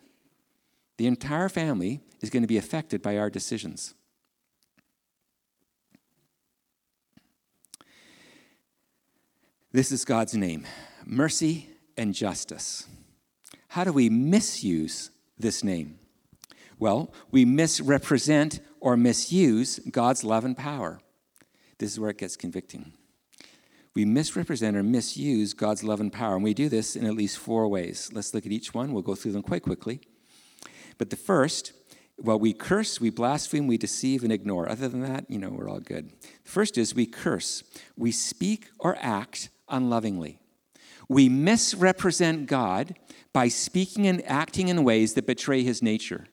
The 0.97 1.09
entire 1.09 1.49
family 1.49 2.01
is 2.21 2.31
going 2.31 2.45
to 2.45 2.47
be 2.47 2.57
affected 2.57 3.03
by 3.03 3.19
our 3.19 3.29
decisions. 3.29 3.95
This 9.73 9.91
is 9.91 10.05
God's 10.05 10.35
name 10.35 10.67
mercy 11.05 11.72
and 12.03 12.13
justice. 12.13 12.89
How 13.69 13.85
do 13.85 13.93
we 13.93 14.11
misuse 14.11 15.11
this 15.39 15.63
name? 15.63 15.99
Well, 16.79 17.15
we 17.31 17.45
misrepresent 17.45 18.61
or 18.81 18.97
misuse 18.97 19.79
God's 19.79 20.25
love 20.25 20.45
and 20.45 20.57
power. 20.57 21.01
This 21.79 21.93
is 21.93 22.01
where 22.01 22.11
it 22.11 22.19
gets 22.19 22.37
convicting. 22.37 22.93
We 23.95 24.05
misrepresent 24.05 24.77
or 24.77 24.83
misuse 24.83 25.55
God's 25.55 25.85
love 25.85 26.01
and 26.01 26.13
power, 26.13 26.35
and 26.35 26.43
we 26.43 26.55
do 26.55 26.69
this 26.69 26.97
in 26.97 27.07
at 27.07 27.15
least 27.15 27.39
four 27.39 27.69
ways. 27.69 28.11
Let's 28.13 28.35
look 28.35 28.47
at 28.47 28.53
each 28.53 28.75
one. 28.75 28.93
We'll 28.93 29.03
go 29.03 29.15
through 29.15 29.33
them 29.33 29.43
quite 29.43 29.63
quickly. 29.63 30.01
But 30.99 31.11
the 31.11 31.17
first, 31.17 31.73
well, 32.19 32.39
we 32.39 32.53
curse, 32.53 33.01
we 33.01 33.11
blaspheme, 33.11 33.69
we 33.69 33.79
deceive, 33.79 34.25
and 34.25 34.33
ignore. 34.33 34.69
Other 34.69 34.89
than 34.89 35.03
that, 35.03 35.31
you 35.31 35.39
know, 35.39 35.51
we're 35.51 35.69
all 35.69 35.81
good. 35.81 36.11
The 36.45 36.51
first 36.51 36.77
is 36.77 36.97
we 36.97 37.07
curse. 37.07 37.63
We 37.97 38.11
speak 38.11 38.71
or 38.81 38.97
act 39.01 39.51
unlovingly. 39.69 40.41
We 41.13 41.29
misrepresent 41.29 42.47
God 42.47 42.97
by 43.35 43.49
speaking 43.49 44.07
and 44.07 44.27
acting 44.27 44.69
in 44.69 44.83
ways 44.83 45.13
that 45.13 45.27
betray 45.27 45.63
his 45.63 45.83
nature. 45.83 46.27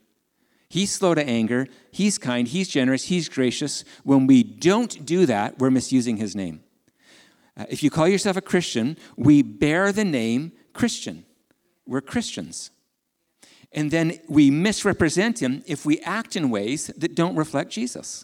He's 0.69 0.89
slow 0.89 1.13
to 1.13 1.21
anger, 1.27 1.67
he's 1.91 2.17
kind, 2.17 2.47
he's 2.47 2.69
generous, 2.69 3.05
he's 3.05 3.27
gracious. 3.27 3.83
When 4.05 4.25
we 4.25 4.41
don't 4.41 5.05
do 5.05 5.25
that, 5.25 5.59
we're 5.59 5.69
misusing 5.69 6.15
his 6.15 6.33
name. 6.33 6.63
Uh, 7.57 7.65
if 7.69 7.83
you 7.83 7.89
call 7.89 8.07
yourself 8.07 8.37
a 8.37 8.41
Christian, 8.41 8.97
we 9.17 9.41
bear 9.41 9.91
the 9.91 10.05
name 10.05 10.53
Christian. 10.71 11.25
We're 11.85 11.99
Christians. 11.99 12.71
And 13.73 13.91
then 13.91 14.19
we 14.29 14.49
misrepresent 14.49 15.41
him 15.41 15.61
if 15.67 15.85
we 15.85 15.99
act 15.99 16.37
in 16.37 16.51
ways 16.51 16.87
that 16.95 17.15
don't 17.15 17.35
reflect 17.35 17.69
Jesus. 17.69 18.23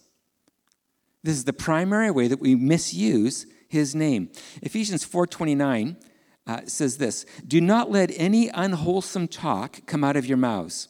This 1.22 1.36
is 1.36 1.44
the 1.44 1.52
primary 1.52 2.12
way 2.12 2.30
that 2.30 2.40
we 2.40 2.56
misuse 2.56 3.46
his 3.68 3.94
name. 3.94 4.30
Ephesians 4.62 5.04
4:29 5.04 5.98
uh, 6.48 6.62
says 6.66 6.98
this, 6.98 7.26
"Do 7.48 7.60
not 7.62 7.92
let 7.92 8.12
any 8.16 8.50
unwholesome 8.50 9.28
talk 9.28 9.86
come 9.86 10.04
out 10.04 10.16
of 10.16 10.26
your 10.26 10.38
mouths." 10.38 10.90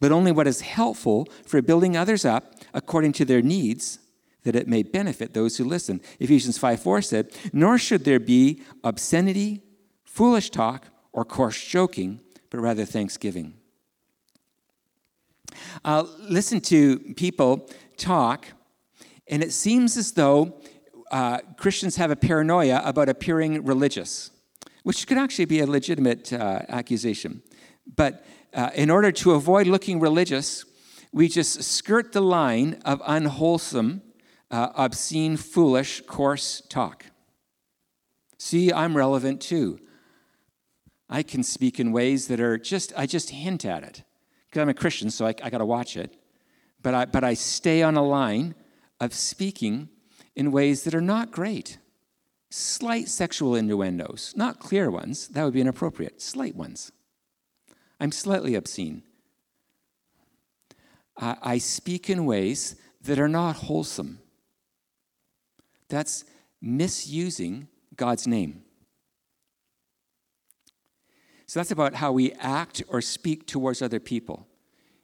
but 0.00 0.12
only 0.12 0.32
what 0.32 0.46
is 0.46 0.60
helpful 0.60 1.28
for 1.44 1.60
building 1.62 1.96
others 1.96 2.24
up 2.24 2.54
according 2.74 3.12
to 3.12 3.24
their 3.24 3.42
needs, 3.42 3.98
that 4.44 4.56
it 4.56 4.68
may 4.68 4.82
benefit 4.82 5.34
those 5.34 5.56
who 5.56 5.64
listen. 5.64 6.00
Ephesians 6.20 6.58
5 6.58 6.80
4 6.80 7.02
said, 7.02 7.32
Nor 7.52 7.78
should 7.78 8.04
there 8.04 8.20
be 8.20 8.62
obscenity, 8.84 9.62
foolish 10.04 10.50
talk, 10.50 10.86
or 11.12 11.24
coarse 11.24 11.62
joking, 11.64 12.20
but 12.50 12.60
rather 12.60 12.84
thanksgiving. 12.84 13.54
Uh, 15.84 16.04
listen 16.20 16.60
to 16.60 16.98
people 17.16 17.68
talk, 17.96 18.46
and 19.28 19.42
it 19.42 19.52
seems 19.52 19.96
as 19.96 20.12
though 20.12 20.60
uh, 21.10 21.38
Christians 21.56 21.96
have 21.96 22.10
a 22.10 22.16
paranoia 22.16 22.82
about 22.84 23.08
appearing 23.08 23.64
religious, 23.64 24.30
which 24.86 25.04
could 25.08 25.18
actually 25.18 25.46
be 25.46 25.58
a 25.58 25.66
legitimate 25.66 26.32
uh, 26.32 26.62
accusation. 26.68 27.42
But 27.96 28.24
uh, 28.54 28.70
in 28.76 28.88
order 28.88 29.10
to 29.10 29.32
avoid 29.32 29.66
looking 29.66 29.98
religious, 29.98 30.64
we 31.10 31.26
just 31.26 31.64
skirt 31.64 32.12
the 32.12 32.20
line 32.20 32.80
of 32.84 33.02
unwholesome, 33.04 34.02
uh, 34.48 34.68
obscene, 34.76 35.36
foolish, 35.36 36.02
coarse 36.02 36.62
talk. 36.68 37.04
See, 38.38 38.72
I'm 38.72 38.96
relevant 38.96 39.40
too. 39.40 39.80
I 41.10 41.24
can 41.24 41.42
speak 41.42 41.80
in 41.80 41.90
ways 41.90 42.28
that 42.28 42.38
are 42.38 42.56
just, 42.56 42.92
I 42.96 43.06
just 43.06 43.30
hint 43.30 43.64
at 43.64 43.82
it. 43.82 44.04
Because 44.46 44.62
I'm 44.62 44.68
a 44.68 44.74
Christian, 44.74 45.10
so 45.10 45.26
I, 45.26 45.34
I 45.42 45.50
got 45.50 45.58
to 45.58 45.66
watch 45.66 45.96
it. 45.96 46.16
But 46.80 46.94
I, 46.94 47.04
but 47.06 47.24
I 47.24 47.34
stay 47.34 47.82
on 47.82 47.96
a 47.96 48.04
line 48.04 48.54
of 49.00 49.12
speaking 49.14 49.88
in 50.36 50.52
ways 50.52 50.84
that 50.84 50.94
are 50.94 51.00
not 51.00 51.32
great. 51.32 51.78
Slight 52.58 53.10
sexual 53.10 53.54
innuendos, 53.54 54.32
not 54.34 54.60
clear 54.60 54.90
ones, 54.90 55.28
that 55.28 55.44
would 55.44 55.52
be 55.52 55.60
inappropriate, 55.60 56.22
slight 56.22 56.56
ones. 56.56 56.90
I'm 58.00 58.10
slightly 58.10 58.54
obscene. 58.54 59.02
I, 61.18 61.36
I 61.42 61.58
speak 61.58 62.08
in 62.08 62.24
ways 62.24 62.76
that 63.02 63.18
are 63.18 63.28
not 63.28 63.56
wholesome. 63.56 64.20
That's 65.90 66.24
misusing 66.62 67.68
God's 67.94 68.26
name. 68.26 68.62
So 71.44 71.60
that's 71.60 71.70
about 71.70 71.96
how 71.96 72.10
we 72.10 72.32
act 72.40 72.82
or 72.88 73.02
speak 73.02 73.46
towards 73.46 73.82
other 73.82 74.00
people 74.00 74.46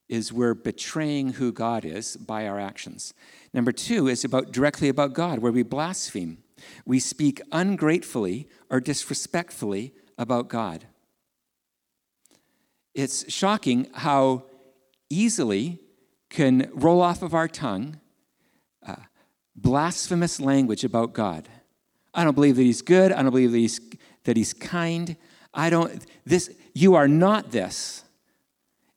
is 0.09 0.33
we're 0.33 0.55
betraying 0.55 1.35
who 1.35 1.53
God 1.53 1.85
is 1.85 2.17
by 2.17 2.47
our 2.49 2.59
actions. 2.59 3.13
Number 3.53 3.73
2 3.73 4.09
is 4.09 4.25
about 4.25 4.53
directly 4.53 4.89
about 4.89 5.13
God 5.13 5.41
where 5.41 5.53
we 5.53 5.63
blaspheme. 5.63 6.42
We 6.85 7.01
speak 7.01 7.41
ungratefully 7.51 8.49
or 8.71 8.81
disrespectfully 8.81 9.95
about 10.19 10.49
God. 10.49 10.87
It's 12.95 13.31
shocking 13.33 13.89
how 13.95 14.45
easily 15.09 15.79
can 16.31 16.71
roll 16.73 17.01
off 17.01 17.23
of 17.23 17.35
our 17.35 17.49
tongue 17.49 18.01
uh, 18.87 18.97
blasphemous 19.55 20.41
language 20.41 20.85
about 20.85 21.13
God. 21.13 21.49
I 22.15 22.25
don't 22.25 22.35
believe 22.35 22.57
that 22.57 22.63
he's 22.63 22.83
good. 22.83 23.13
I 23.13 23.23
don't 23.23 23.31
believe 23.31 23.53
that 23.53 23.59
he's, 23.59 23.81
that 24.25 24.37
he's 24.37 24.53
kind. 24.53 25.17
I 25.55 25.71
don't, 25.71 26.05
this, 26.25 26.51
you 26.75 26.95
are 26.95 27.09
not 27.09 27.53
this. 27.53 28.05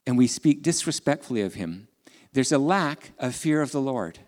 And 0.07 0.17
we 0.17 0.27
speak 0.27 0.61
disrespectfully 0.61 1.41
of 1.41 1.55
him. 1.55 1.87
There's 2.33 2.51
a 2.51 2.57
lack 2.57 3.11
of 3.17 3.33
fear 3.35 3.61
of 3.61 3.71
the 3.71 3.81
Lord. 3.81 4.19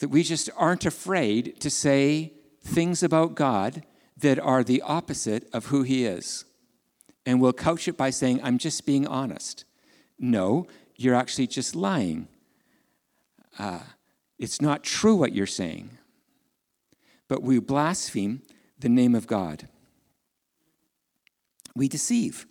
That 0.00 0.08
we 0.08 0.22
just 0.22 0.50
aren't 0.56 0.86
afraid 0.86 1.60
to 1.60 1.70
say 1.70 2.32
things 2.62 3.02
about 3.02 3.34
God 3.34 3.84
that 4.16 4.38
are 4.38 4.64
the 4.64 4.82
opposite 4.82 5.48
of 5.52 5.66
who 5.66 5.82
he 5.82 6.04
is 6.04 6.44
and 7.26 7.40
we'll 7.40 7.52
couch 7.52 7.88
it 7.88 7.96
by 7.96 8.10
saying, 8.10 8.40
I'm 8.42 8.58
just 8.58 8.84
being 8.84 9.06
honest. 9.06 9.64
No, 10.18 10.66
you're 10.96 11.14
actually 11.14 11.46
just 11.46 11.74
lying. 11.74 12.28
Uh, 13.58 13.80
it's 14.38 14.60
not 14.60 14.82
true 14.82 15.16
what 15.16 15.32
you're 15.32 15.46
saying. 15.46 15.98
But 17.28 17.42
we 17.42 17.58
blaspheme 17.58 18.42
the 18.78 18.88
name 18.88 19.14
of 19.14 19.26
God. 19.26 19.68
We 21.74 21.88
deceive. 21.88 22.46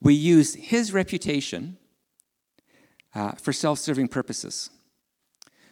We 0.00 0.14
use 0.14 0.54
his 0.54 0.92
reputation 0.92 1.76
uh, 3.14 3.32
for 3.32 3.52
self 3.52 3.78
serving 3.78 4.08
purposes. 4.08 4.70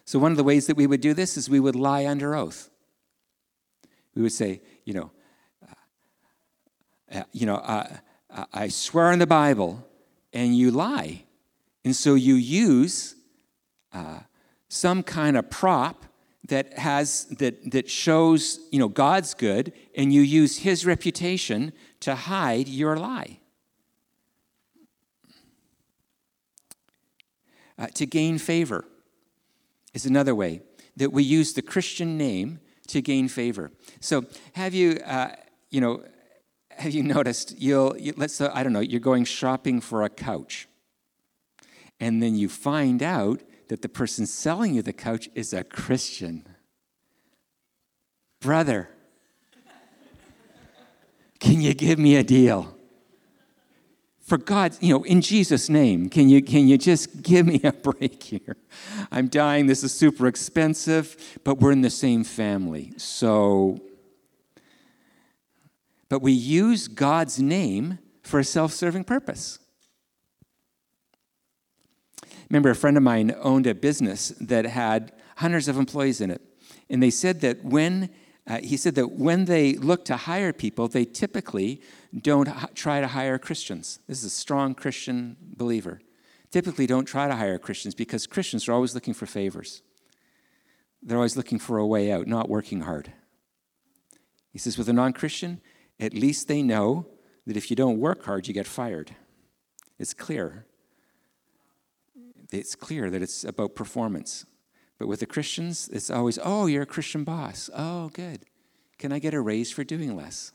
So, 0.04 0.18
one 0.18 0.30
of 0.30 0.36
the 0.36 0.44
ways 0.44 0.66
that 0.66 0.76
we 0.76 0.86
would 0.86 1.00
do 1.00 1.14
this 1.14 1.36
is 1.36 1.48
we 1.48 1.60
would 1.60 1.76
lie 1.76 2.06
under 2.06 2.34
oath. 2.34 2.68
We 4.14 4.22
would 4.22 4.32
say, 4.32 4.60
you 4.84 4.94
know, 4.94 5.10
uh, 5.62 7.18
uh 7.18 7.22
you 7.32 7.46
know, 7.46 7.56
uh, 7.56 7.96
I 8.52 8.68
swear 8.68 9.10
on 9.12 9.18
the 9.18 9.26
Bible, 9.26 9.86
and 10.32 10.56
you 10.56 10.70
lie. 10.70 11.24
And 11.84 11.96
so 11.96 12.14
you 12.14 12.34
use 12.34 13.14
uh, 13.92 14.20
some 14.68 15.02
kind 15.02 15.36
of 15.36 15.48
prop 15.50 16.04
that 16.48 16.78
has 16.78 17.24
that 17.38 17.70
that 17.70 17.88
shows 17.88 18.60
you 18.70 18.78
know 18.78 18.88
God's 18.88 19.32
good, 19.32 19.72
and 19.96 20.12
you 20.12 20.20
use 20.20 20.58
His 20.58 20.84
reputation 20.84 21.72
to 22.00 22.14
hide 22.14 22.68
your 22.68 22.98
lie. 22.98 23.40
Uh, 27.78 27.86
to 27.94 28.06
gain 28.06 28.38
favor 28.38 28.84
is 29.94 30.04
another 30.04 30.34
way 30.34 30.60
that 30.96 31.12
we 31.12 31.22
use 31.22 31.54
the 31.54 31.62
Christian 31.62 32.18
name 32.18 32.60
to 32.88 33.00
gain 33.00 33.28
favor. 33.28 33.70
So, 34.00 34.26
have 34.52 34.74
you, 34.74 35.00
uh, 35.06 35.34
you 35.70 35.80
know, 35.80 36.04
have 36.70 36.92
you 36.92 37.02
noticed 37.02 37.58
you'll 37.58 37.96
you, 37.96 38.12
let's 38.16 38.34
say, 38.34 38.50
I 38.52 38.62
don't 38.62 38.72
know 38.72 38.80
you're 38.80 39.00
going 39.00 39.24
shopping 39.24 39.80
for 39.80 40.02
a 40.02 40.10
couch, 40.10 40.68
and 42.00 42.22
then 42.22 42.34
you 42.34 42.48
find 42.48 43.02
out 43.02 43.40
that 43.68 43.82
the 43.82 43.88
person 43.88 44.26
selling 44.26 44.74
you 44.74 44.82
the 44.82 44.92
couch 44.92 45.28
is 45.34 45.52
a 45.52 45.64
Christian. 45.64 46.46
Brother, 48.40 48.90
can 51.40 51.62
you 51.62 51.72
give 51.72 51.98
me 51.98 52.16
a 52.16 52.22
deal? 52.22 52.73
For 54.24 54.38
God, 54.38 54.76
you 54.80 54.94
know, 54.94 55.04
in 55.04 55.20
Jesus' 55.20 55.68
name, 55.68 56.08
can 56.08 56.28
you, 56.28 56.42
can 56.42 56.66
you 56.66 56.78
just 56.78 57.22
give 57.22 57.46
me 57.46 57.60
a 57.62 57.72
break 57.88 58.22
here? 58.22 58.56
I'm 59.12 59.28
dying. 59.28 59.66
This 59.66 59.84
is 59.84 59.92
super 59.92 60.26
expensive, 60.26 61.38
but 61.44 61.60
we're 61.60 61.72
in 61.72 61.82
the 61.82 61.90
same 61.90 62.24
family. 62.24 62.94
So 62.96 63.80
but 66.14 66.22
we 66.22 66.30
use 66.30 66.86
God's 66.86 67.40
name 67.40 67.98
for 68.22 68.38
a 68.38 68.44
self 68.44 68.72
serving 68.72 69.02
purpose. 69.02 69.58
Remember, 72.48 72.70
a 72.70 72.76
friend 72.76 72.96
of 72.96 73.02
mine 73.02 73.34
owned 73.40 73.66
a 73.66 73.74
business 73.74 74.28
that 74.40 74.64
had 74.64 75.12
hundreds 75.38 75.66
of 75.66 75.76
employees 75.76 76.20
in 76.20 76.30
it. 76.30 76.40
And 76.88 77.02
they 77.02 77.10
said 77.10 77.40
that 77.40 77.64
when, 77.64 78.10
uh, 78.46 78.58
he 78.58 78.76
said 78.76 78.94
that 78.94 79.12
when 79.12 79.46
they 79.46 79.74
look 79.74 80.04
to 80.04 80.16
hire 80.16 80.52
people, 80.52 80.86
they 80.86 81.04
typically 81.04 81.80
don't 82.22 82.48
try 82.74 83.00
to 83.00 83.08
hire 83.08 83.38
Christians. 83.38 83.98
This 84.06 84.18
is 84.18 84.24
a 84.24 84.30
strong 84.30 84.74
Christian 84.74 85.36
believer. 85.40 86.00
Typically, 86.50 86.86
don't 86.86 87.06
try 87.06 87.26
to 87.26 87.34
hire 87.34 87.58
Christians 87.58 87.94
because 87.94 88.26
Christians 88.26 88.68
are 88.68 88.72
always 88.72 88.94
looking 88.94 89.14
for 89.14 89.26
favors. 89.26 89.82
They're 91.02 91.18
always 91.18 91.36
looking 91.36 91.58
for 91.58 91.78
a 91.78 91.86
way 91.86 92.12
out, 92.12 92.26
not 92.26 92.48
working 92.48 92.82
hard. 92.82 93.12
He 94.50 94.58
says, 94.58 94.78
with 94.78 94.88
a 94.88 94.92
non 94.92 95.12
Christian, 95.12 95.60
at 95.98 96.14
least 96.14 96.46
they 96.46 96.62
know 96.62 97.06
that 97.46 97.56
if 97.56 97.70
you 97.70 97.76
don't 97.76 97.98
work 97.98 98.24
hard, 98.24 98.46
you 98.46 98.54
get 98.54 98.66
fired. 98.66 99.16
It's 99.98 100.14
clear. 100.14 100.66
It's 102.52 102.74
clear 102.74 103.10
that 103.10 103.22
it's 103.22 103.44
about 103.44 103.74
performance. 103.74 104.46
But 104.98 105.08
with 105.08 105.20
the 105.20 105.26
Christians, 105.26 105.88
it's 105.92 106.10
always, 106.10 106.38
oh, 106.42 106.66
you're 106.66 106.82
a 106.82 106.86
Christian 106.86 107.24
boss. 107.24 107.68
Oh, 107.74 108.10
good. 108.10 108.44
Can 108.98 109.12
I 109.12 109.18
get 109.18 109.34
a 109.34 109.40
raise 109.40 109.72
for 109.72 109.82
doing 109.82 110.14
less? 110.14 110.52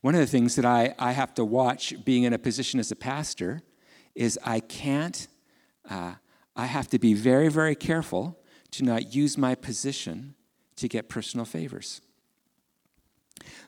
One 0.00 0.14
of 0.14 0.20
the 0.20 0.26
things 0.26 0.56
that 0.56 0.64
I, 0.64 0.94
I 0.98 1.12
have 1.12 1.34
to 1.34 1.44
watch 1.44 1.94
being 2.04 2.24
in 2.24 2.32
a 2.32 2.38
position 2.38 2.80
as 2.80 2.90
a 2.90 2.96
pastor 2.96 3.62
is 4.14 4.38
I 4.44 4.60
can't, 4.60 5.26
uh, 5.88 6.14
I 6.54 6.66
have 6.66 6.88
to 6.88 6.98
be 6.98 7.14
very, 7.14 7.48
very 7.48 7.74
careful 7.74 8.38
to 8.72 8.84
not 8.84 9.14
use 9.14 9.38
my 9.38 9.54
position 9.54 10.34
to 10.76 10.88
get 10.88 11.08
personal 11.08 11.46
favors. 11.46 12.00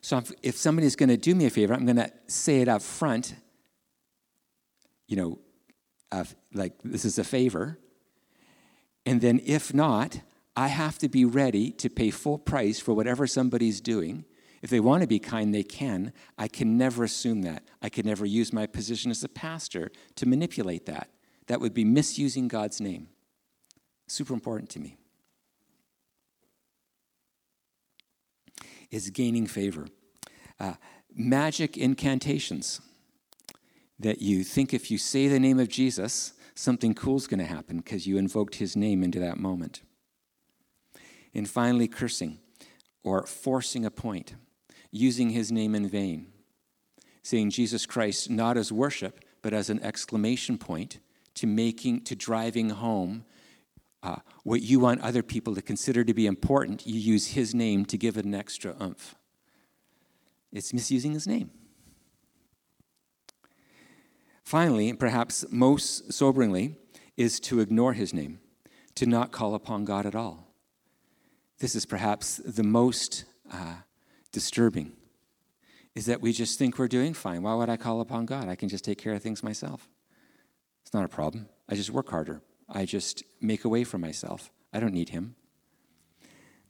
So 0.01 0.19
if, 0.19 0.33
if 0.43 0.57
somebody's 0.57 0.97
going 0.97 1.09
to 1.09 1.17
do 1.17 1.35
me 1.35 1.47
a 1.47 1.51
favor, 1.51 1.75
I'm 1.75 1.85
going 1.85 1.97
to 1.97 2.11
say 2.27 2.61
it 2.61 2.69
up 2.69 2.83
front, 2.83 3.35
you 5.07 5.17
know, 5.17 5.39
uh, 6.11 6.25
like 6.55 6.75
this 6.83 7.05
is 7.05 7.19
a 7.19 7.25
favor. 7.25 7.79
And 9.05 9.21
then 9.21 9.41
if 9.45 9.73
not, 9.75 10.21
I 10.57 10.69
have 10.69 10.99
to 10.99 11.09
be 11.09 11.25
ready 11.25 11.71
to 11.73 11.89
pay 11.89 12.11
full 12.11 12.39
price 12.39 12.81
for 12.81 12.93
whatever 12.93 13.27
somebody's 13.27 13.81
doing. 13.81 14.25
If 14.63 14.71
they 14.71 14.81
want 14.81 15.03
to 15.03 15.07
be 15.07 15.19
kind, 15.19 15.55
they 15.55 15.63
can. 15.63 16.13
I 16.37 16.49
can 16.49 16.77
never 16.77 17.05
assume 17.05 17.43
that. 17.43 17.63
I 17.81 17.89
can 17.89 18.07
never 18.07 18.27
use 18.27 18.53
my 18.53 18.67
position 18.67 19.11
as 19.11 19.23
a 19.23 19.29
pastor 19.29 19.91
to 20.17 20.27
manipulate 20.27 20.87
that. 20.87 21.11
That 21.47 21.61
would 21.61 21.75
be 21.75 21.85
misusing 21.85 22.49
God's 22.49 22.81
name. 22.81 23.09
Super 24.09 24.35
important 24.35 24.71
to 24.71 24.81
me. 24.81 24.97
Is 28.91 29.11
gaining 29.11 29.47
favor. 29.47 29.87
Uh, 30.59 30.75
magic 31.15 31.77
incantations 31.77 32.81
that 33.99 34.23
you 34.23 34.45
think 34.45 34.73
if 34.73 34.91
you 34.91 34.99
say 34.99 35.29
the 35.29 35.41
name 35.41 35.59
of 35.59 35.69
Jesus, 35.69 36.33
something 36.55 36.95
cool's 36.95 37.27
going 37.27 37.39
to 37.39 37.47
happen 37.47 37.79
because 37.79 38.07
you 38.07 38.17
invoked 38.17 38.57
his 38.57 38.77
name 38.77 39.03
into 39.03 39.21
that 39.21 39.39
moment. 39.39 39.83
And 41.35 41.49
finally, 41.49 41.89
cursing 41.89 42.39
or 43.03 43.27
forcing 43.27 43.85
a 43.85 43.91
point, 43.91 44.35
using 44.91 45.31
his 45.31 45.53
name 45.53 45.75
in 45.75 45.89
vain, 45.89 46.29
saying 47.23 47.51
Jesus 47.51 47.87
Christ 47.87 48.31
not 48.31 48.57
as 48.57 48.73
worship, 48.73 49.25
but 49.43 49.53
as 49.53 49.71
an 49.71 49.83
exclamation 49.83 50.59
point 50.59 50.99
to 51.35 51.47
making, 51.47 52.03
to 52.05 52.17
driving 52.17 52.71
home 52.71 53.25
uh, 54.03 54.17
what 54.45 54.63
you 54.63 54.81
want 54.81 55.01
other 55.01 55.23
people 55.23 55.55
to 55.55 55.63
consider 55.63 56.05
to 56.05 56.15
be 56.15 56.27
important. 56.27 56.87
You 56.87 56.99
use 56.99 57.29
his 57.29 57.55
name 57.55 57.85
to 57.87 57.99
give 57.99 58.17
it 58.17 58.25
an 58.25 58.35
extra 58.35 58.75
oomph. 58.81 59.15
It's 60.53 60.73
misusing 60.73 61.13
his 61.13 61.27
name. 61.27 61.51
Finally, 64.45 64.89
and 64.89 64.99
perhaps 64.99 65.45
most 65.51 66.11
soberingly, 66.11 66.77
is 67.19 67.41
to 67.41 67.61
ignore 67.61 67.93
his 67.93 68.15
name, 68.15 68.39
to 68.95 69.05
not 69.05 69.33
call 69.33 69.55
upon 69.55 69.85
God 69.85 70.07
at 70.07 70.15
all. 70.15 70.55
This 71.59 71.75
is 71.75 71.85
perhaps 71.85 72.37
the 72.37 72.63
most 72.63 73.25
uh, 73.53 73.75
disturbing, 74.33 74.93
is 75.95 76.07
that 76.07 76.21
we 76.21 76.33
just 76.33 76.59
think 76.59 76.79
we're 76.79 76.89
doing 76.89 77.15
fine. 77.15 77.43
Why 77.43 77.55
would 77.55 77.69
I 77.69 77.77
call 77.77 78.01
upon 78.01 78.27
God? 78.27 78.49
I 78.49 78.55
can 78.55 78.69
just 78.69 78.85
take 78.85 78.99
care 78.99 79.15
of 79.15 79.23
things 79.23 79.43
myself. 79.43 79.89
It's 80.83 80.95
not 80.95 81.05
a 81.05 81.09
problem. 81.09 81.49
I 81.69 81.75
just 81.75 81.91
work 81.91 82.09
harder. 82.11 82.41
I 82.69 82.85
just 82.85 83.23
make 83.41 83.65
a 83.65 83.69
way 83.69 83.85
for 83.85 83.99
myself. 83.99 84.51
I 84.73 84.81
don't 84.81 84.95
need 84.95 85.11
him. 85.11 85.35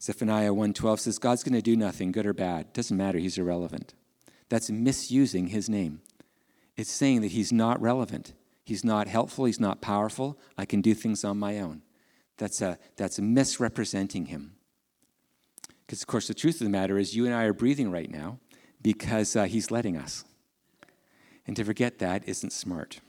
Zephaniah 0.01 0.53
1:12 0.53 0.99
says 0.99 1.19
God's 1.19 1.43
going 1.43 1.53
to 1.53 1.61
do 1.61 1.75
nothing 1.75 2.11
good 2.11 2.25
or 2.25 2.33
bad. 2.33 2.71
Doesn't 2.73 2.95
matter, 2.95 3.19
he's 3.19 3.37
irrelevant. 3.37 3.93
That's 4.47 4.69
misusing 4.69 5.47
his 5.47 5.69
name. 5.69 6.01
It's 6.77 6.91
saying 6.91 7.21
that 7.21 7.31
he's 7.31 7.51
not 7.51 7.81
relevant. 7.81 8.33
He's 8.63 8.85
not 8.85 9.07
helpful. 9.07 9.45
He's 9.45 9.59
not 9.59 9.81
powerful. 9.81 10.39
I 10.57 10.65
can 10.65 10.81
do 10.81 10.93
things 10.93 11.25
on 11.25 11.37
my 11.37 11.59
own. 11.59 11.81
That's, 12.37 12.61
a, 12.61 12.77
that's 12.95 13.19
misrepresenting 13.19 14.27
him. 14.27 14.55
Because, 15.89 16.03
of 16.03 16.07
course, 16.07 16.27
the 16.27 16.35
truth 16.35 16.61
of 16.61 16.65
the 16.65 16.69
matter 16.69 16.99
is 16.99 17.15
you 17.15 17.25
and 17.25 17.33
I 17.33 17.45
are 17.45 17.53
breathing 17.53 17.89
right 17.89 18.11
now 18.11 18.37
because 18.79 19.35
uh, 19.35 19.45
he's 19.45 19.71
letting 19.71 19.97
us. 19.97 20.23
And 21.47 21.55
to 21.55 21.63
forget 21.63 21.97
that 21.97 22.29
isn't 22.29 22.53
smart. 22.53 22.99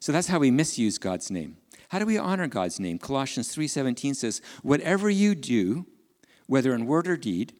So 0.00 0.10
that's 0.10 0.28
how 0.28 0.38
we 0.38 0.50
misuse 0.50 0.96
God's 0.96 1.30
name. 1.30 1.58
How 1.90 1.98
do 1.98 2.06
we 2.06 2.16
honor 2.16 2.46
God's 2.46 2.80
name? 2.80 2.98
Colossians 2.98 3.54
3:17 3.54 4.14
says, 4.14 4.40
"Whatever 4.62 5.10
you 5.10 5.34
do, 5.34 5.84
whether 6.46 6.74
in 6.74 6.86
word 6.86 7.06
or 7.06 7.18
deed, 7.18 7.52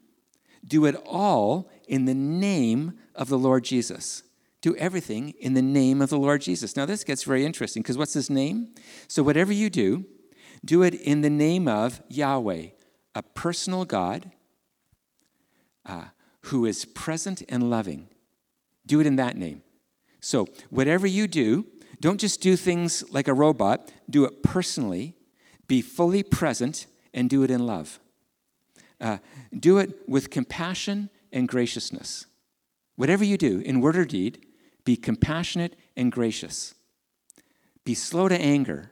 do 0.67 0.87
it 0.87 0.97
all 1.05 1.71
in 1.87 2.07
the 2.07 2.15
name 2.15 2.95
of 3.15 3.29
the 3.29 3.39
Lord 3.39 3.65
Jesus." 3.65 4.23
do 4.63 4.75
everything 4.77 5.35
in 5.39 5.53
the 5.53 5.61
name 5.61 6.01
of 6.01 6.09
the 6.09 6.19
Lord 6.19 6.41
Jesus. 6.41 6.75
Now, 6.75 6.87
this 6.87 7.05
gets 7.05 7.23
very 7.23 7.45
interesting 7.45 7.83
because 7.83 7.99
what's 7.99 8.15
his 8.15 8.31
name? 8.31 8.75
So, 9.09 9.23
whatever 9.23 9.53
you 9.53 9.69
do, 9.69 10.07
do 10.65 10.83
it 10.83 10.95
in 10.95 11.21
the 11.21 11.29
name 11.29 11.69
of 11.69 12.01
Yahweh, 12.09 12.69
a 13.15 13.23
personal 13.23 13.85
God 13.85 14.31
uh, 15.87 16.07
who 16.43 16.67
is 16.67 16.85
present 16.85 17.43
and 17.49 17.71
loving. 17.71 18.09
Do 18.87 19.01
it 19.01 19.07
in 19.07 19.17
that 19.17 19.37
name. 19.37 19.63
So, 20.21 20.47
whatever 20.71 21.07
you 21.07 21.27
do, 21.27 21.67
don't 22.01 22.21
just 22.21 22.41
do 22.41 22.57
things 22.57 23.05
like 23.13 23.29
a 23.29 23.35
robot, 23.35 23.93
do 24.09 24.25
it 24.25 24.43
personally, 24.43 25.15
be 25.67 25.81
fully 25.81 26.23
present, 26.23 26.87
and 27.13 27.31
do 27.31 27.43
it 27.43 27.51
in 27.51 27.67
love. 27.67 28.01
Uh, 29.01 29.19
do 29.59 29.79
it 29.79 30.09
with 30.09 30.31
compassion 30.31 31.11
and 31.33 31.49
graciousness. 31.49 32.27
Whatever 32.97 33.25
you 33.25 33.37
do, 33.37 33.61
in 33.61 33.81
word 33.81 33.97
or 33.97 34.05
deed, 34.05 34.47
be 34.85 34.97
compassionate 34.97 35.77
and 35.97 36.13
gracious. 36.13 36.75
Be 37.85 37.95
slow 37.95 38.29
to 38.29 38.41
anger. 38.41 38.91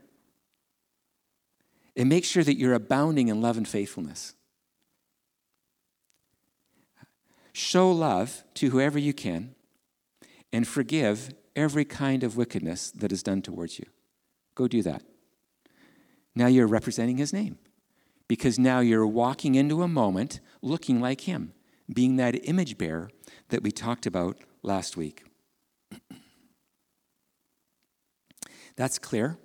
And 1.96 2.08
make 2.08 2.24
sure 2.24 2.42
that 2.42 2.56
you're 2.56 2.74
abounding 2.74 3.28
in 3.28 3.42
love 3.42 3.56
and 3.56 3.68
faithfulness. 3.68 4.34
Show 7.52 7.92
love 7.92 8.44
to 8.54 8.70
whoever 8.70 8.98
you 8.98 9.12
can 9.12 9.54
and 10.52 10.66
forgive 10.66 11.34
every 11.54 11.84
kind 11.84 12.24
of 12.24 12.36
wickedness 12.36 12.90
that 12.92 13.12
is 13.12 13.22
done 13.22 13.42
towards 13.42 13.78
you. 13.78 13.84
Go 14.54 14.68
do 14.68 14.82
that. 14.82 15.02
Now 16.34 16.46
you're 16.46 16.66
representing 16.66 17.18
his 17.18 17.32
name 17.32 17.58
because 18.26 18.58
now 18.58 18.80
you're 18.80 19.06
walking 19.06 19.54
into 19.54 19.82
a 19.82 19.88
moment 19.88 20.40
looking 20.62 21.00
like 21.00 21.22
him, 21.22 21.52
being 21.92 22.16
that 22.16 22.48
image 22.48 22.78
bearer 22.78 23.10
that 23.50 23.62
we 23.62 23.70
talked 23.70 24.06
about 24.06 24.38
last 24.62 24.96
week. 24.96 25.24
That's 28.76 28.98
clear. 28.98 29.36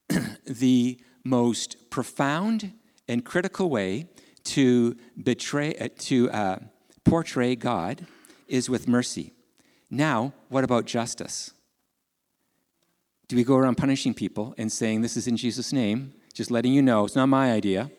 the 0.46 1.00
most 1.28 1.90
profound 1.90 2.72
and 3.06 3.24
critical 3.24 3.68
way 3.70 4.08
to 4.44 4.96
betray 5.22 5.74
uh, 5.76 5.88
to 5.98 6.30
uh, 6.30 6.58
portray 7.04 7.54
God 7.54 8.06
is 8.46 8.70
with 8.70 8.88
mercy. 8.88 9.32
Now, 9.90 10.32
what 10.48 10.64
about 10.64 10.86
justice? 10.86 11.52
Do 13.28 13.36
we 13.36 13.44
go 13.44 13.56
around 13.56 13.76
punishing 13.76 14.14
people 14.14 14.54
and 14.56 14.72
saying, 14.72 15.02
This 15.02 15.16
is 15.16 15.26
in 15.26 15.36
Jesus' 15.36 15.72
name? 15.72 16.14
Just 16.32 16.50
letting 16.50 16.72
you 16.72 16.82
know, 16.82 17.04
it's 17.04 17.16
not 17.16 17.26
my 17.26 17.52
idea. 17.52 17.90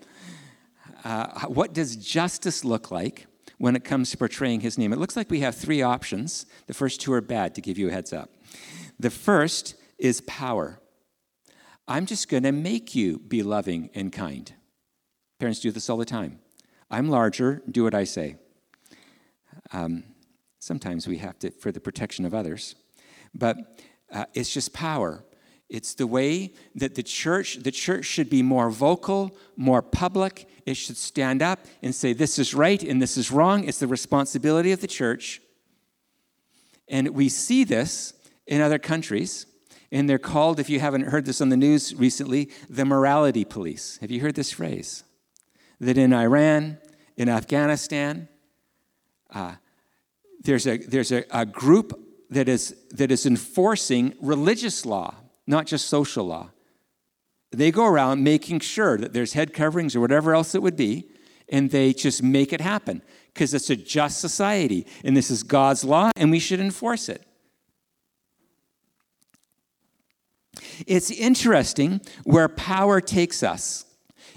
Uh, 1.03 1.47
what 1.47 1.73
does 1.73 1.95
justice 1.95 2.65
look 2.65 2.89
like 2.89 3.27
when 3.57 3.75
it 3.75 3.83
comes 3.83 4.11
to 4.11 4.17
portraying 4.17 4.61
his 4.61 4.77
name? 4.77 4.91
It 4.91 4.99
looks 4.99 5.15
like 5.15 5.29
we 5.29 5.41
have 5.41 5.55
three 5.55 5.81
options. 5.81 6.45
The 6.67 6.73
first 6.73 6.99
two 6.99 7.13
are 7.13 7.21
bad, 7.21 7.53
to 7.55 7.61
give 7.61 7.77
you 7.77 7.89
a 7.89 7.91
heads 7.91 8.11
up. 8.11 8.31
The 8.99 9.09
first 9.09 9.75
is 9.97 10.21
power. 10.21 10.79
I'm 11.89 12.05
just 12.05 12.29
going 12.29 12.43
to 12.43 12.51
make 12.51 12.93
you 12.93 13.17
be 13.17 13.41
loving 13.41 13.89
and 13.95 14.13
kind. 14.13 14.53
Parents 15.39 15.59
do 15.59 15.71
this 15.71 15.89
all 15.89 15.97
the 15.97 16.05
time. 16.05 16.39
I'm 16.91 17.09
larger, 17.09 17.63
do 17.69 17.83
what 17.83 17.95
I 17.95 18.03
say. 18.03 18.35
Um, 19.73 20.03
sometimes 20.59 21.07
we 21.07 21.17
have 21.17 21.39
to 21.39 21.49
for 21.49 21.71
the 21.71 21.79
protection 21.79 22.25
of 22.25 22.35
others, 22.35 22.75
but 23.33 23.57
uh, 24.13 24.25
it's 24.35 24.53
just 24.53 24.71
power. 24.71 25.25
It's 25.67 25.95
the 25.95 26.05
way 26.05 26.53
that 26.75 26.93
the 26.93 27.03
church, 27.03 27.55
the 27.55 27.71
church 27.71 28.05
should 28.05 28.29
be 28.29 28.43
more 28.43 28.69
vocal, 28.69 29.35
more 29.57 29.81
public. 29.81 30.47
It 30.67 30.75
should 30.75 30.97
stand 30.97 31.41
up 31.41 31.65
and 31.81 31.93
say, 31.93 32.13
this 32.13 32.37
is 32.37 32.53
right 32.53 32.81
and 32.83 33.01
this 33.01 33.17
is 33.17 33.31
wrong. 33.31 33.67
It's 33.67 33.79
the 33.79 33.87
responsibility 33.87 34.71
of 34.71 34.81
the 34.81 34.87
church. 34.87 35.41
And 36.87 37.09
we 37.09 37.29
see 37.29 37.63
this 37.63 38.13
in 38.45 38.61
other 38.61 38.79
countries 38.79 39.47
And 39.91 40.09
they're 40.09 40.19
called, 40.19 40.59
if 40.59 40.69
you 40.69 40.79
haven't 40.79 41.07
heard 41.07 41.25
this 41.25 41.41
on 41.41 41.49
the 41.49 41.57
news 41.57 41.95
recently, 41.95 42.49
the 42.69 42.85
morality 42.85 43.43
police. 43.43 43.97
Have 44.01 44.11
you 44.11 44.21
heard 44.21 44.35
this 44.35 44.51
phrase? 44.51 45.03
That 45.79 45.97
in 45.97 46.13
Iran, 46.13 46.77
in 47.17 47.27
Afghanistan, 47.27 48.27
uh, 49.33 49.55
there's, 50.41 50.67
a, 50.67 50.77
there's 50.77 51.11
a, 51.11 51.23
a 51.31 51.45
group 51.45 51.99
that 52.29 52.47
is, 52.47 52.75
that 52.91 53.11
is 53.11 53.25
enforcing 53.25 54.13
religious 54.21 54.85
law, 54.85 55.15
not 55.47 55.65
just 55.65 55.87
social 55.87 56.25
law. 56.25 56.51
They 57.51 57.71
go 57.71 57.85
around 57.85 58.23
making 58.23 58.59
sure 58.59 58.97
that 58.97 59.13
there's 59.13 59.33
head 59.33 59.53
coverings 59.53 59.95
or 59.95 60.01
whatever 60.01 60.35
else 60.35 60.53
it 60.53 60.61
would 60.61 60.75
be, 60.75 61.09
and 61.51 61.71
they 61.71 61.93
just 61.93 62.21
make 62.21 62.53
it 62.53 62.61
happen 62.61 63.01
because 63.33 63.55
it's 63.55 63.71
a 63.71 63.75
just 63.75 64.19
society, 64.19 64.85
and 65.03 65.17
this 65.17 65.31
is 65.31 65.41
God's 65.41 65.83
law, 65.83 66.11
and 66.15 66.29
we 66.29 66.37
should 66.37 66.59
enforce 66.59 67.09
it. 67.09 67.25
It's 70.87 71.11
interesting 71.11 72.01
where 72.23 72.47
power 72.47 73.01
takes 73.01 73.43
us. 73.43 73.85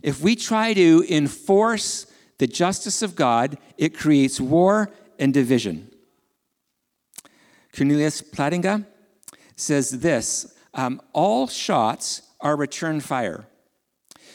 If 0.02 0.20
we 0.20 0.34
try 0.36 0.74
to 0.74 1.04
enforce 1.08 2.06
the 2.38 2.46
justice 2.46 3.02
of 3.02 3.14
God, 3.14 3.58
it 3.78 3.96
creates 3.96 4.40
war 4.40 4.90
and 5.18 5.32
division. 5.32 5.90
Cornelius 7.74 8.20
Plantinga 8.20 8.84
says 9.56 9.90
this 9.90 10.54
um, 10.74 11.00
all 11.12 11.46
shots 11.46 12.22
are 12.40 12.56
return 12.56 13.00
fire. 13.00 13.46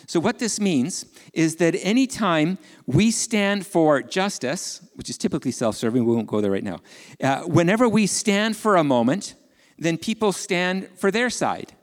So, 0.05 0.21
what 0.21 0.39
this 0.39 0.59
means 0.59 1.05
is 1.33 1.57
that 1.57 1.75
anytime 1.81 2.57
we 2.85 3.11
stand 3.11 3.65
for 3.65 4.01
justice, 4.01 4.81
which 4.95 5.09
is 5.09 5.17
typically 5.17 5.51
self 5.51 5.75
serving, 5.75 6.05
we 6.05 6.15
won't 6.15 6.27
go 6.27 6.39
there 6.39 6.51
right 6.51 6.63
now, 6.63 6.79
uh, 7.21 7.41
whenever 7.41 7.89
we 7.89 8.07
stand 8.07 8.55
for 8.55 8.77
a 8.77 8.83
moment, 8.83 9.35
then 9.77 9.97
people 9.97 10.31
stand 10.31 10.87
for 10.95 11.11
their 11.11 11.29
side 11.29 11.73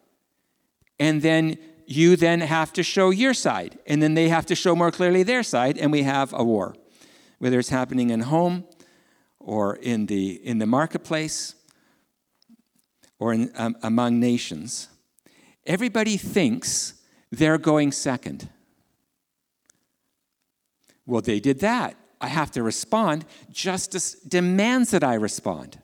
and 0.99 1.23
then 1.23 1.59
you 1.87 2.17
then 2.17 2.41
have 2.41 2.73
to 2.75 2.83
show 2.83 3.11
your 3.11 3.35
side. 3.35 3.79
And 3.87 4.03
then 4.03 4.15
they 4.15 4.29
have 4.29 4.47
to 4.47 4.55
show 4.55 4.75
more 4.75 4.91
clearly 4.91 5.23
their 5.23 5.43
side 5.43 5.77
and 5.77 5.93
we 5.93 6.03
have 6.03 6.33
a 6.33 6.43
war. 6.43 6.75
Whether 7.39 7.59
it's 7.59 7.69
happening 7.69 8.11
in 8.11 8.21
home 8.21 8.65
or 9.39 9.77
in 9.77 10.07
the 10.07 10.33
in 10.47 10.59
the 10.59 10.67
marketplace 10.67 11.55
or 13.19 13.35
in, 13.35 13.53
um, 13.57 13.77
among 13.83 14.19
nations 14.19 14.89
everybody 15.67 16.17
thinks 16.17 16.95
they're 17.31 17.59
going 17.59 17.93
second. 17.93 18.49
Well 21.07 21.21
they 21.21 21.41
did 21.41 21.61
that. 21.61 21.97
I 22.21 22.29
have 22.29 22.51
to 22.53 22.63
respond. 22.63 23.25
Justice 23.51 24.15
demands 24.15 24.91
that 24.93 25.05
i 25.05 25.15
respond. 25.15 25.79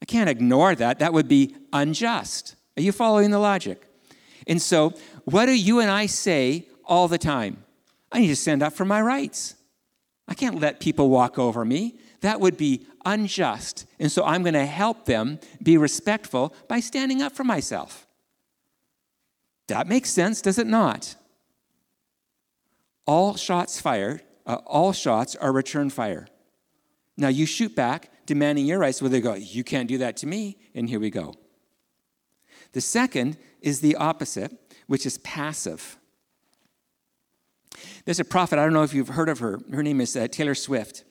I 0.00 0.06
can't 0.06 0.30
ignore 0.30 0.74
that. 0.74 1.00
That 1.00 1.12
would 1.12 1.28
be 1.28 1.54
unjust. 1.72 2.54
Are 2.76 2.82
you 2.82 2.92
following 2.92 3.30
the 3.30 3.38
logic 3.38 3.87
and 4.48 4.60
so, 4.60 4.94
what 5.24 5.46
do 5.46 5.52
you 5.52 5.78
and 5.80 5.90
I 5.90 6.06
say 6.06 6.66
all 6.84 7.06
the 7.06 7.18
time? 7.18 7.62
I 8.10 8.20
need 8.20 8.28
to 8.28 8.36
stand 8.36 8.62
up 8.62 8.72
for 8.72 8.86
my 8.86 9.02
rights. 9.02 9.54
I 10.26 10.34
can't 10.34 10.58
let 10.58 10.80
people 10.80 11.10
walk 11.10 11.38
over 11.38 11.64
me. 11.64 11.98
That 12.22 12.40
would 12.40 12.56
be 12.56 12.86
unjust. 13.04 13.86
And 13.98 14.10
so, 14.10 14.24
I'm 14.24 14.42
going 14.42 14.54
to 14.54 14.66
help 14.66 15.04
them 15.04 15.38
be 15.62 15.76
respectful 15.76 16.54
by 16.66 16.80
standing 16.80 17.20
up 17.20 17.36
for 17.36 17.44
myself. 17.44 18.06
That 19.66 19.86
makes 19.86 20.08
sense, 20.08 20.40
does 20.40 20.58
it 20.58 20.66
not? 20.66 21.14
All 23.06 23.36
shots 23.36 23.80
fired, 23.80 24.22
uh, 24.46 24.56
all 24.66 24.94
shots 24.94 25.36
are 25.36 25.52
return 25.52 25.90
fire. 25.90 26.26
Now 27.18 27.28
you 27.28 27.44
shoot 27.44 27.74
back, 27.74 28.10
demanding 28.24 28.64
your 28.64 28.78
rights, 28.78 29.02
where 29.02 29.10
they 29.10 29.20
go, 29.20 29.34
You 29.34 29.62
can't 29.62 29.88
do 29.88 29.98
that 29.98 30.16
to 30.18 30.26
me, 30.26 30.56
and 30.74 30.88
here 30.88 31.00
we 31.00 31.10
go. 31.10 31.34
The 32.72 32.80
second 32.80 33.36
is 33.60 33.80
the 33.80 33.96
opposite, 33.96 34.52
which 34.86 35.06
is 35.06 35.18
passive. 35.18 35.96
There's 38.04 38.20
a 38.20 38.24
prophet, 38.24 38.58
I 38.58 38.64
don't 38.64 38.72
know 38.72 38.82
if 38.82 38.94
you've 38.94 39.08
heard 39.08 39.28
of 39.28 39.38
her. 39.40 39.60
Her 39.72 39.82
name 39.82 40.00
is 40.00 40.16
uh, 40.16 40.28
Taylor 40.28 40.54
Swift. 40.54 41.04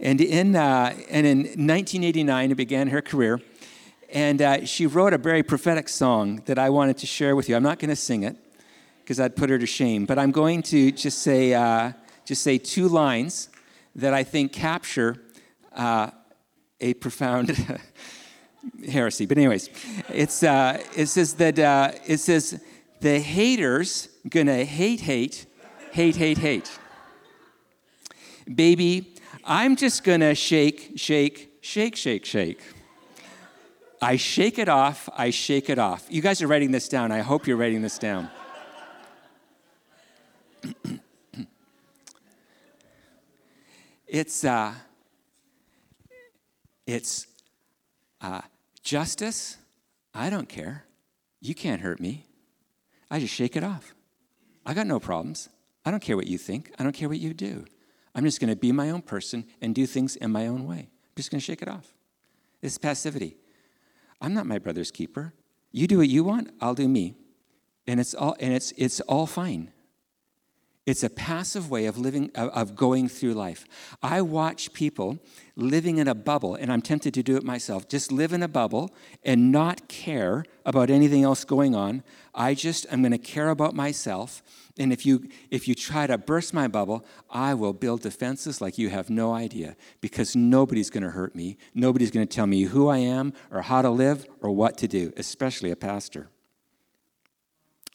And 0.00 0.20
in, 0.20 0.56
uh, 0.56 0.94
and 1.10 1.26
in 1.26 1.38
1989, 1.38 2.52
it 2.52 2.54
began 2.54 2.88
her 2.88 3.02
career. 3.02 3.40
And 4.10 4.40
uh, 4.40 4.64
she 4.64 4.86
wrote 4.86 5.12
a 5.12 5.18
very 5.18 5.42
prophetic 5.42 5.88
song 5.88 6.42
that 6.46 6.58
I 6.58 6.70
wanted 6.70 6.98
to 6.98 7.06
share 7.06 7.36
with 7.36 7.48
you. 7.48 7.56
I'm 7.56 7.62
not 7.62 7.78
going 7.78 7.90
to 7.90 7.96
sing 7.96 8.22
it 8.22 8.36
because 9.00 9.20
I'd 9.20 9.36
put 9.36 9.50
her 9.50 9.58
to 9.58 9.66
shame, 9.66 10.06
but 10.06 10.18
I'm 10.18 10.30
going 10.30 10.62
to 10.64 10.92
just 10.92 11.18
say, 11.18 11.52
uh, 11.52 11.92
just 12.24 12.42
say 12.42 12.58
two 12.58 12.88
lines 12.88 13.48
that 13.96 14.14
I 14.14 14.22
think 14.22 14.52
capture 14.52 15.16
uh, 15.74 16.10
a 16.80 16.94
profound 16.94 17.50
heresy. 18.90 19.26
But 19.26 19.38
anyways, 19.38 19.70
it's 20.08 20.42
uh, 20.42 20.82
it 20.96 21.06
says 21.06 21.34
that 21.34 21.58
uh, 21.58 21.92
it 22.06 22.18
says 22.18 22.60
the 23.00 23.18
haters 23.20 24.08
gonna 24.28 24.64
hate, 24.64 25.00
hate, 25.00 25.46
hate, 25.92 26.16
hate, 26.16 26.38
hate. 26.38 26.78
Baby, 28.52 29.14
I'm 29.44 29.76
just 29.76 30.04
gonna 30.04 30.34
shake, 30.34 30.92
shake, 30.96 31.58
shake, 31.60 31.96
shake, 31.96 32.24
shake. 32.24 32.60
I 34.00 34.16
shake 34.16 34.58
it 34.58 34.68
off. 34.68 35.08
I 35.16 35.30
shake 35.30 35.68
it 35.70 35.78
off. 35.78 36.06
You 36.08 36.22
guys 36.22 36.40
are 36.42 36.46
writing 36.46 36.70
this 36.70 36.88
down. 36.88 37.10
I 37.10 37.20
hope 37.20 37.46
you're 37.46 37.56
writing 37.56 37.82
this 37.82 37.98
down. 37.98 38.30
it's 44.06 44.44
uh, 44.44 44.72
it's 46.86 47.26
uh, 48.20 48.40
justice, 48.88 49.58
I 50.14 50.30
don't 50.30 50.48
care. 50.48 50.86
You 51.42 51.54
can't 51.54 51.82
hurt 51.82 52.00
me. 52.00 52.24
I 53.10 53.20
just 53.20 53.34
shake 53.34 53.54
it 53.54 53.62
off. 53.62 53.94
I 54.64 54.72
got 54.72 54.86
no 54.86 54.98
problems. 54.98 55.50
I 55.84 55.90
don't 55.90 56.00
care 56.00 56.16
what 56.16 56.26
you 56.26 56.38
think. 56.38 56.72
I 56.78 56.84
don't 56.84 56.94
care 56.94 57.08
what 57.08 57.18
you 57.18 57.34
do. 57.34 57.66
I'm 58.14 58.24
just 58.24 58.40
going 58.40 58.48
to 58.48 58.56
be 58.56 58.72
my 58.72 58.88
own 58.88 59.02
person 59.02 59.44
and 59.60 59.74
do 59.74 59.84
things 59.84 60.16
in 60.16 60.32
my 60.32 60.46
own 60.46 60.66
way. 60.66 60.88
I'm 60.88 61.16
just 61.16 61.30
going 61.30 61.38
to 61.38 61.44
shake 61.44 61.60
it 61.60 61.68
off. 61.68 61.92
This 62.62 62.72
is 62.72 62.78
passivity. 62.78 63.36
I'm 64.22 64.32
not 64.32 64.46
my 64.46 64.58
brother's 64.58 64.90
keeper. 64.90 65.34
You 65.70 65.86
do 65.86 65.98
what 65.98 66.08
you 66.08 66.24
want, 66.24 66.50
I'll 66.58 66.74
do 66.74 66.88
me. 66.88 67.14
And 67.86 68.00
it's 68.00 68.14
all 68.14 68.36
and 68.40 68.54
it's 68.54 68.72
it's 68.76 69.00
all 69.00 69.26
fine. 69.26 69.70
It's 70.88 71.02
a 71.02 71.10
passive 71.10 71.70
way 71.70 71.84
of 71.84 71.98
living, 71.98 72.30
of 72.34 72.74
going 72.74 73.10
through 73.10 73.34
life. 73.34 73.66
I 74.02 74.22
watch 74.22 74.72
people 74.72 75.18
living 75.54 75.98
in 75.98 76.08
a 76.08 76.14
bubble, 76.14 76.54
and 76.54 76.72
I'm 76.72 76.80
tempted 76.80 77.12
to 77.12 77.22
do 77.22 77.36
it 77.36 77.42
myself. 77.44 77.90
Just 77.90 78.10
live 78.10 78.32
in 78.32 78.42
a 78.42 78.48
bubble 78.48 78.94
and 79.22 79.52
not 79.52 79.86
care 79.88 80.46
about 80.64 80.88
anything 80.88 81.24
else 81.24 81.44
going 81.44 81.74
on. 81.74 82.02
I 82.34 82.54
just 82.54 82.86
I'm 82.90 83.02
going 83.02 83.12
to 83.12 83.18
care 83.18 83.50
about 83.50 83.74
myself. 83.74 84.42
And 84.78 84.90
if 84.90 85.04
you 85.04 85.28
if 85.50 85.68
you 85.68 85.74
try 85.74 86.06
to 86.06 86.16
burst 86.16 86.54
my 86.54 86.68
bubble, 86.68 87.04
I 87.28 87.52
will 87.52 87.74
build 87.74 88.00
defenses 88.00 88.62
like 88.62 88.78
you 88.78 88.88
have 88.88 89.10
no 89.10 89.34
idea 89.34 89.76
because 90.00 90.34
nobody's 90.34 90.88
going 90.88 91.02
to 91.02 91.10
hurt 91.10 91.34
me. 91.34 91.58
Nobody's 91.74 92.10
going 92.10 92.26
to 92.26 92.34
tell 92.34 92.46
me 92.46 92.62
who 92.62 92.88
I 92.88 92.96
am 92.96 93.34
or 93.50 93.60
how 93.60 93.82
to 93.82 93.90
live 93.90 94.24
or 94.40 94.52
what 94.52 94.78
to 94.78 94.88
do, 94.88 95.12
especially 95.18 95.70
a 95.70 95.76
pastor. 95.76 96.30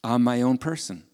I'm 0.04 0.24
my 0.24 0.44
own 0.44 0.60
person. 0.60 1.06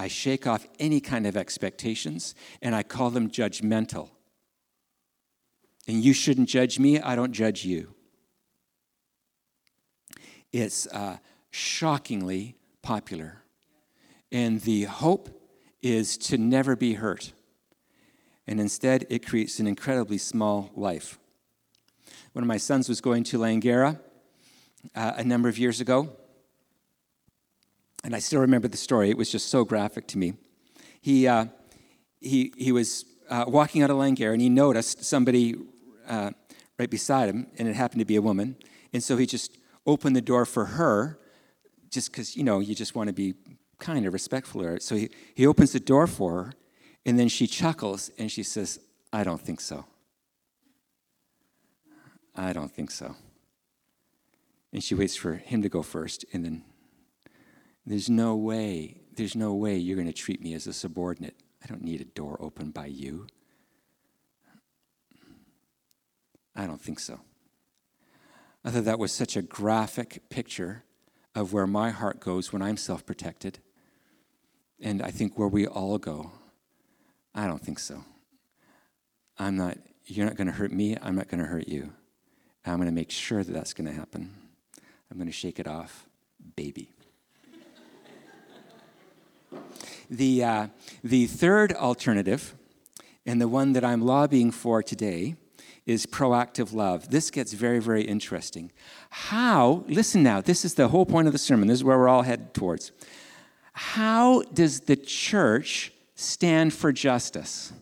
I 0.00 0.08
shake 0.08 0.46
off 0.46 0.66
any 0.78 0.98
kind 0.98 1.26
of 1.26 1.36
expectations 1.36 2.34
and 2.62 2.74
I 2.74 2.82
call 2.82 3.10
them 3.10 3.28
judgmental. 3.28 4.08
And 5.86 6.02
you 6.02 6.14
shouldn't 6.14 6.48
judge 6.48 6.78
me, 6.78 6.98
I 6.98 7.14
don't 7.14 7.32
judge 7.32 7.66
you. 7.66 7.92
It's 10.52 10.86
uh, 10.86 11.18
shockingly 11.50 12.56
popular. 12.80 13.42
And 14.32 14.62
the 14.62 14.84
hope 14.84 15.28
is 15.82 16.16
to 16.16 16.38
never 16.38 16.76
be 16.76 16.94
hurt. 16.94 17.34
And 18.46 18.58
instead, 18.58 19.06
it 19.10 19.26
creates 19.26 19.60
an 19.60 19.66
incredibly 19.66 20.16
small 20.16 20.70
life. 20.74 21.18
One 22.32 22.42
of 22.42 22.48
my 22.48 22.56
sons 22.56 22.88
was 22.88 23.02
going 23.02 23.24
to 23.24 23.38
Langara 23.38 24.00
uh, 24.94 25.12
a 25.16 25.24
number 25.24 25.50
of 25.50 25.58
years 25.58 25.78
ago, 25.78 26.16
and 28.04 28.14
I 28.14 28.18
still 28.18 28.40
remember 28.40 28.68
the 28.68 28.76
story. 28.76 29.10
It 29.10 29.16
was 29.16 29.30
just 29.30 29.48
so 29.48 29.64
graphic 29.64 30.06
to 30.08 30.18
me. 30.18 30.34
He, 31.00 31.26
uh, 31.26 31.46
he, 32.20 32.52
he 32.56 32.72
was 32.72 33.04
uh, 33.28 33.44
walking 33.46 33.82
out 33.82 33.90
of 33.90 33.96
Langara 33.96 34.32
and 34.32 34.42
he 34.42 34.48
noticed 34.48 35.04
somebody 35.04 35.56
uh, 36.08 36.30
right 36.78 36.90
beside 36.90 37.28
him, 37.28 37.46
and 37.58 37.68
it 37.68 37.76
happened 37.76 38.00
to 38.00 38.04
be 38.04 38.16
a 38.16 38.22
woman. 38.22 38.56
And 38.92 39.02
so 39.02 39.16
he 39.16 39.26
just 39.26 39.58
opened 39.86 40.16
the 40.16 40.22
door 40.22 40.44
for 40.44 40.64
her, 40.64 41.18
just 41.90 42.10
because, 42.10 42.36
you 42.36 42.44
know, 42.44 42.60
you 42.60 42.74
just 42.74 42.94
want 42.94 43.08
to 43.08 43.12
be 43.12 43.34
kind 43.78 44.06
of 44.06 44.12
respectful 44.12 44.62
her. 44.62 44.78
So 44.80 44.96
he, 44.96 45.10
he 45.34 45.46
opens 45.46 45.72
the 45.72 45.80
door 45.80 46.06
for 46.06 46.44
her, 46.44 46.52
and 47.04 47.18
then 47.18 47.28
she 47.28 47.46
chuckles 47.46 48.10
and 48.18 48.30
she 48.30 48.42
says, 48.42 48.78
I 49.12 49.24
don't 49.24 49.40
think 49.40 49.60
so. 49.60 49.84
I 52.36 52.52
don't 52.52 52.70
think 52.70 52.90
so. 52.90 53.16
And 54.72 54.82
she 54.82 54.94
waits 54.94 55.16
for 55.16 55.34
him 55.34 55.62
to 55.62 55.68
go 55.68 55.82
first, 55.82 56.24
and 56.32 56.44
then 56.44 56.64
there's 57.90 58.08
no 58.08 58.36
way, 58.36 59.00
there's 59.16 59.34
no 59.34 59.52
way 59.52 59.76
you're 59.76 59.96
going 59.96 60.06
to 60.06 60.12
treat 60.12 60.40
me 60.40 60.54
as 60.54 60.68
a 60.68 60.72
subordinate. 60.72 61.34
I 61.60 61.66
don't 61.66 61.82
need 61.82 62.00
a 62.00 62.04
door 62.04 62.36
opened 62.40 62.72
by 62.72 62.86
you. 62.86 63.26
I 66.54 66.66
don't 66.66 66.80
think 66.80 67.00
so. 67.00 67.18
I 68.64 68.70
thought 68.70 68.84
that 68.84 69.00
was 69.00 69.10
such 69.10 69.36
a 69.36 69.42
graphic 69.42 70.22
picture 70.30 70.84
of 71.34 71.52
where 71.52 71.66
my 71.66 71.90
heart 71.90 72.20
goes 72.20 72.52
when 72.52 72.62
I'm 72.62 72.76
self 72.76 73.04
protected. 73.04 73.58
And 74.80 75.02
I 75.02 75.10
think 75.10 75.36
where 75.36 75.48
we 75.48 75.66
all 75.66 75.98
go, 75.98 76.30
I 77.34 77.48
don't 77.48 77.60
think 77.60 77.80
so. 77.80 78.04
I'm 79.36 79.56
not, 79.56 79.78
you're 80.06 80.26
not 80.26 80.36
going 80.36 80.46
to 80.46 80.52
hurt 80.52 80.70
me, 80.70 80.96
I'm 81.02 81.16
not 81.16 81.26
going 81.26 81.40
to 81.40 81.46
hurt 81.46 81.66
you. 81.66 81.92
I'm 82.64 82.76
going 82.76 82.86
to 82.86 82.94
make 82.94 83.10
sure 83.10 83.42
that 83.42 83.52
that's 83.52 83.72
going 83.72 83.88
to 83.88 83.94
happen. 83.94 84.32
I'm 85.10 85.16
going 85.16 85.26
to 85.26 85.32
shake 85.32 85.58
it 85.58 85.66
off, 85.66 86.06
baby. 86.54 86.92
The, 90.10 90.44
uh, 90.44 90.66
the 91.04 91.26
third 91.26 91.72
alternative, 91.72 92.54
and 93.24 93.40
the 93.40 93.48
one 93.48 93.72
that 93.72 93.84
I'm 93.84 94.02
lobbying 94.02 94.50
for 94.50 94.82
today, 94.82 95.36
is 95.86 96.06
proactive 96.06 96.72
love. 96.72 97.10
This 97.10 97.30
gets 97.30 97.52
very, 97.52 97.78
very 97.78 98.02
interesting. 98.02 98.70
How, 99.10 99.84
listen 99.88 100.22
now, 100.22 100.40
this 100.40 100.64
is 100.64 100.74
the 100.74 100.88
whole 100.88 101.06
point 101.06 101.26
of 101.26 101.32
the 101.32 101.38
sermon. 101.38 101.68
This 101.68 101.78
is 101.78 101.84
where 101.84 101.98
we're 101.98 102.08
all 102.08 102.22
headed 102.22 102.54
towards. 102.54 102.92
How 103.72 104.42
does 104.42 104.80
the 104.80 104.96
church 104.96 105.92
stand 106.14 106.74
for 106.74 106.92
justice? 106.92 107.72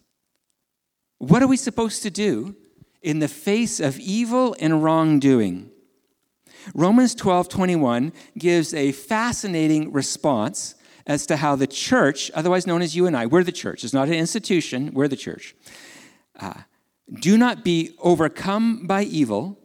What 1.19 1.43
are 1.43 1.49
we 1.49 1.57
supposed 1.57 2.03
to 2.05 2.11
do 2.11 2.55
in 3.03 3.19
the 3.19 3.29
face 3.29 3.81
of 3.81 3.99
evil 3.99 4.55
and 4.61 4.83
wrongdoing? 4.83 5.71
Romans 6.75 7.15
12 7.15 7.49
21 7.49 8.13
gives 8.37 8.75
a 8.75 8.93
fascinating 8.93 9.93
response 9.93 10.75
as 11.09 11.27
to 11.27 11.39
how 11.39 11.57
the 11.57 11.67
church, 11.67 12.31
otherwise 12.35 12.67
known 12.67 12.83
as 12.83 12.95
you 12.95 13.07
and 13.07 13.17
I, 13.17 13.27
we're 13.27 13.43
the 13.43 13.51
church, 13.51 13.83
it's 13.83 13.95
not 13.95 14.09
an 14.09 14.15
institution, 14.15 14.93
we're 14.93 15.09
the 15.09 15.17
church. 15.17 15.57
Uh, 16.39 16.53
do 17.21 17.39
not 17.39 17.65
be 17.65 17.97
overcome 17.99 18.87
by 18.87 19.03
evil, 19.03 19.59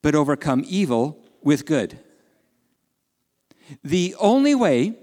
but 0.00 0.14
overcome 0.14 0.64
evil 0.66 1.22
with 1.42 1.66
good. 1.66 1.98
The 3.84 4.14
only 4.18 4.54
way 4.54 4.96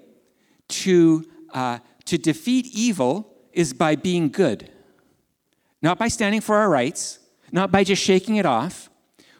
to, 0.70 1.26
uh, 1.54 1.80
to 2.06 2.18
defeat 2.18 2.66
evil 2.74 3.32
is 3.52 3.74
by 3.74 3.96
being 3.96 4.30
good, 4.30 4.72
not 5.82 6.00
by 6.00 6.08
standing 6.08 6.41
for 6.41 6.56
our 6.56 6.70
rights, 6.70 7.20
not 7.52 7.72
by 7.72 7.84
just 7.84 8.02
shaking 8.02 8.38
it 8.38 8.48
off. 8.48 8.89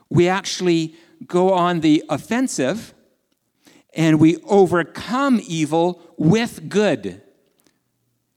We 0.10 0.28
actually 0.28 0.95
go 1.26 1.51
on 1.51 1.80
the 1.80 2.04
offensive 2.10 2.93
and 3.95 4.20
we 4.20 4.38
overcome 4.43 5.41
evil 5.47 6.03
with 6.18 6.70
good. 6.70 7.22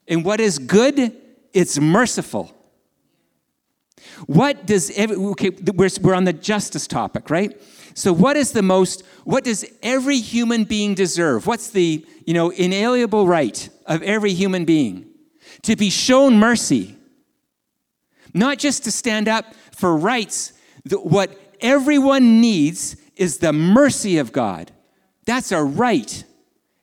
And 0.09 0.25
what 0.25 0.41
is 0.41 0.59
good? 0.59 1.13
It's 1.53 1.79
merciful. 1.79 2.53
What 4.27 4.67
does 4.67 4.91
every, 4.97 5.17
okay, 5.17 5.51
we're, 5.51 5.89
we're 6.01 6.15
on 6.15 6.25
the 6.25 6.33
justice 6.33 6.87
topic, 6.87 7.29
right? 7.31 7.61
So 7.95 8.13
what 8.13 8.37
is 8.37 8.53
the 8.53 8.63
most, 8.63 9.05
what 9.25 9.45
does 9.45 9.65
every 9.83 10.19
human 10.19 10.65
being 10.65 10.95
deserve? 10.95 11.47
What's 11.47 11.71
the, 11.71 12.07
you 12.25 12.35
know, 12.35 12.51
inalienable 12.51 13.27
right 13.27 13.69
of 13.87 14.03
every 14.03 14.33
human 14.33 14.65
being? 14.65 15.07
To 15.63 15.77
be 15.77 15.91
shown 15.91 16.39
mercy. 16.39 16.97
Not 18.35 18.59
just 18.59 18.85
to 18.85 18.93
stand 18.93 19.29
up 19.29 19.55
for 19.73 19.97
rights. 19.97 20.53
What 20.91 21.39
everyone 21.61 22.41
needs 22.41 22.97
is 23.17 23.39
the 23.39 23.53
mercy 23.53 24.19
of 24.19 24.31
God. 24.31 24.73
That's 25.25 25.51
a 25.53 25.63
right. 25.63 26.23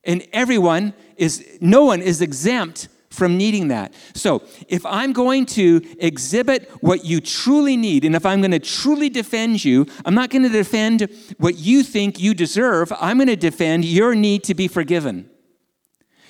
And 0.04 0.28
everyone 0.34 0.93
is, 1.18 1.58
no 1.62 1.86
one 1.86 2.01
is 2.01 2.22
exempt 2.22 2.89
from 3.10 3.38
needing 3.38 3.68
that. 3.68 3.93
So, 4.16 4.41
if 4.68 4.84
I'm 4.88 5.14
going 5.14 5.45
to 5.47 5.82
exhibit 5.99 6.68
what 6.82 7.06
you 7.06 7.22
truly 7.22 7.78
need, 7.78 8.06
and 8.06 8.16
if 8.16 8.26
I'm 8.26 8.41
going 8.41 8.51
to 8.51 8.60
truly 8.60 9.08
defend 9.08 9.64
you, 9.64 9.86
I'm 10.04 10.16
not 10.16 10.32
going 10.32 10.41
to 10.41 10.49
defend 10.49 11.08
what 11.38 11.58
you 11.58 11.84
think 11.84 12.20
you 12.20 12.34
deserve. 12.34 12.91
I'm 12.99 13.18
going 13.18 13.28
to 13.28 13.36
defend 13.36 13.86
your 13.86 14.16
need 14.16 14.43
to 14.45 14.56
be 14.56 14.68
forgiven, 14.68 15.30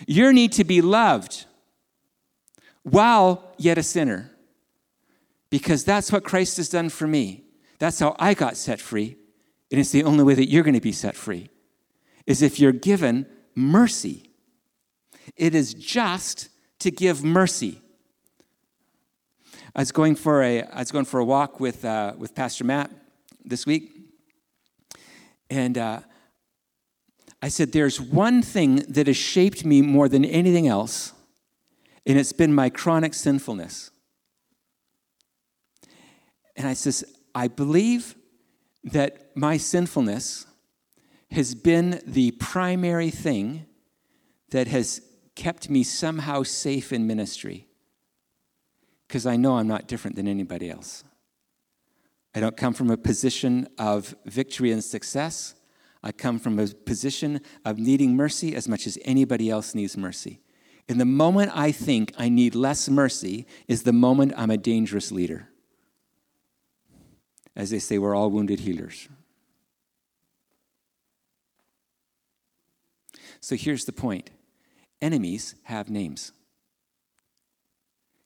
your 0.07 0.33
need 0.33 0.51
to 0.53 0.65
be 0.65 0.81
loved 0.81 1.45
while 2.83 3.53
yet 3.57 3.77
a 3.77 3.83
sinner. 3.83 4.29
Because 5.49 5.85
that's 5.85 6.11
what 6.11 6.23
Christ 6.23 6.57
has 6.57 6.67
done 6.67 6.89
for 6.89 7.07
me. 7.07 7.43
That's 7.79 7.99
how 7.99 8.15
I 8.19 8.33
got 8.33 8.57
set 8.57 8.81
free. 8.81 9.15
And 9.71 9.79
it's 9.79 9.91
the 9.91 10.03
only 10.03 10.23
way 10.23 10.33
that 10.33 10.49
you're 10.49 10.63
going 10.63 10.73
to 10.73 10.81
be 10.81 10.91
set 10.91 11.15
free, 11.15 11.49
is 12.25 12.41
if 12.41 12.59
you're 12.59 12.71
given 12.71 13.27
mercy. 13.55 14.29
It 15.35 15.55
is 15.55 15.73
just 15.73 16.49
to 16.79 16.91
give 16.91 17.23
mercy. 17.23 17.81
I 19.75 19.81
was 19.81 19.91
going 19.91 20.15
for 20.15 20.43
a, 20.43 20.63
I 20.63 20.79
was 20.79 20.91
going 20.91 21.05
for 21.05 21.19
a 21.19 21.25
walk 21.25 21.59
with, 21.59 21.83
uh, 21.83 22.13
with 22.17 22.35
Pastor 22.35 22.63
Matt 22.63 22.91
this 23.43 23.65
week, 23.65 23.91
and 25.49 25.77
uh, 25.77 26.01
I 27.41 27.47
said, 27.47 27.71
There's 27.71 27.99
one 27.99 28.41
thing 28.41 28.77
that 28.87 29.07
has 29.07 29.17
shaped 29.17 29.65
me 29.65 29.81
more 29.81 30.07
than 30.07 30.25
anything 30.25 30.67
else, 30.67 31.13
and 32.05 32.19
it's 32.19 32.33
been 32.33 32.53
my 32.53 32.69
chronic 32.69 33.13
sinfulness. 33.13 33.91
And 36.55 36.67
I 36.67 36.73
says, 36.73 37.03
I 37.33 37.47
believe 37.47 38.15
that 38.83 39.35
my 39.35 39.57
sinfulness 39.57 40.45
has 41.33 41.55
been 41.55 42.01
the 42.05 42.31
primary 42.31 43.09
thing 43.09 43.65
that 44.51 44.67
has 44.67 45.01
kept 45.35 45.69
me 45.69 45.83
somehow 45.83 46.43
safe 46.43 46.93
in 46.93 47.07
ministry 47.07 47.67
because 49.07 49.25
I 49.25 49.35
know 49.35 49.57
I'm 49.57 49.67
not 49.67 49.87
different 49.87 50.15
than 50.15 50.27
anybody 50.27 50.69
else. 50.69 51.03
I 52.35 52.39
don't 52.39 52.55
come 52.55 52.73
from 52.73 52.89
a 52.89 52.97
position 52.97 53.67
of 53.77 54.15
victory 54.25 54.71
and 54.71 54.83
success. 54.83 55.55
I 56.03 56.11
come 56.11 56.39
from 56.39 56.59
a 56.59 56.67
position 56.67 57.41
of 57.65 57.77
needing 57.79 58.15
mercy 58.15 58.55
as 58.55 58.67
much 58.67 58.87
as 58.87 58.97
anybody 59.03 59.49
else 59.49 59.75
needs 59.75 59.97
mercy. 59.97 60.39
In 60.87 60.97
the 60.97 61.05
moment 61.05 61.51
I 61.55 61.71
think 61.71 62.13
I 62.17 62.29
need 62.29 62.55
less 62.55 62.89
mercy 62.89 63.47
is 63.67 63.83
the 63.83 63.93
moment 63.93 64.33
I'm 64.35 64.51
a 64.51 64.57
dangerous 64.57 65.11
leader. 65.11 65.47
As 67.55 67.69
they 67.69 67.79
say, 67.79 67.97
we're 67.97 68.15
all 68.15 68.31
wounded 68.31 68.61
healers. 68.61 69.07
So 73.43 73.57
here's 73.57 73.83
the 73.83 73.91
point 73.91 74.29
enemies 75.01 75.55
have 75.63 75.89
names. 75.89 76.31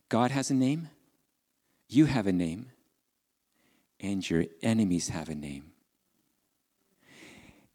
God 0.09 0.29
has 0.29 0.51
a 0.51 0.53
name, 0.53 0.89
you 1.89 2.05
have 2.05 2.27
a 2.27 2.31
name, 2.31 2.67
and 3.99 4.29
your 4.29 4.45
enemies 4.61 5.09
have 5.09 5.27
a 5.27 5.33
name. 5.33 5.71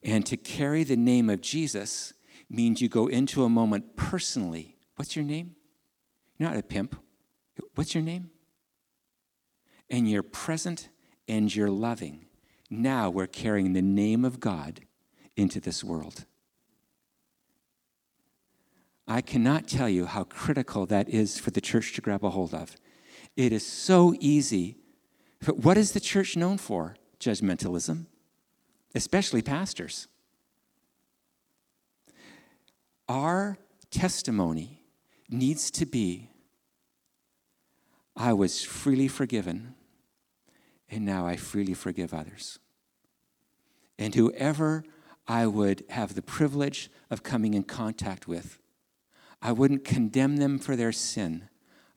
And 0.05 0.25
to 0.27 0.37
carry 0.37 0.85
the 0.85 0.97
name 0.97 1.29
of 1.29 1.41
Jesus 1.41 2.15
means 2.49 2.81
you 2.81 2.89
go 2.89 3.09
into 3.09 3.43
a 3.43 3.49
moment 3.49 3.97
personally. 3.97 4.77
What's 4.95 5.17
your 5.17 5.25
name? 5.25 5.57
You're 6.39 6.49
not 6.49 6.59
a 6.59 6.63
pimp. 6.63 6.95
What's 7.75 7.93
your 7.93 8.05
name? 8.05 8.31
And 9.91 10.09
you're 10.09 10.23
present 10.23 10.91
and 11.27 11.53
you're 11.53 11.71
loving. 11.71 12.27
Now 12.71 13.11
we're 13.11 13.27
carrying 13.27 13.73
the 13.73 13.83
name 13.83 14.25
of 14.25 14.39
God 14.39 14.83
into 15.37 15.59
this 15.59 15.83
world. 15.83 16.25
I 19.07 19.21
cannot 19.21 19.67
tell 19.67 19.89
you 19.89 20.07
how 20.07 20.25
critical 20.25 20.87
that 20.87 21.09
is 21.09 21.39
for 21.39 21.51
the 21.51 21.61
church 21.61 21.95
to 21.95 22.01
grab 22.01 22.25
a 22.25 22.31
hold 22.31 22.55
of. 22.55 22.77
It 23.37 23.53
is 23.53 23.67
so 23.67 24.15
easy. 24.21 24.77
But 25.45 25.59
what 25.59 25.77
is 25.77 25.93
the 25.93 26.01
church 26.01 26.37
known 26.37 26.59
for? 26.59 26.97
Judgmentalism, 27.19 28.07
especially 28.95 29.43
pastors. 29.43 30.09
Our 33.09 33.59
testimony 33.91 34.83
needs 35.29 35.71
to 35.73 35.87
be 35.87 36.29
I 38.15 38.33
was 38.35 38.63
freely 38.63 39.09
forgiven, 39.09 39.75
and 40.91 41.05
now 41.05 41.27
I 41.27 41.37
freely 41.37 41.75
forgive 41.75 42.13
others. 42.13 42.59
And 43.99 44.15
whoever 44.15 44.85
I 45.27 45.47
would 45.47 45.85
have 45.89 46.15
the 46.15 46.23
privilege 46.23 46.91
of 47.11 47.23
coming 47.23 47.55
in 47.55 47.63
contact 47.63 48.29
with, 48.29 48.59
I 49.43 49.51
wouldn't 49.51 49.85
condemn 49.85 50.37
them 50.37 50.59
for 50.61 50.77
their 50.77 50.93
sin. 50.93 51.49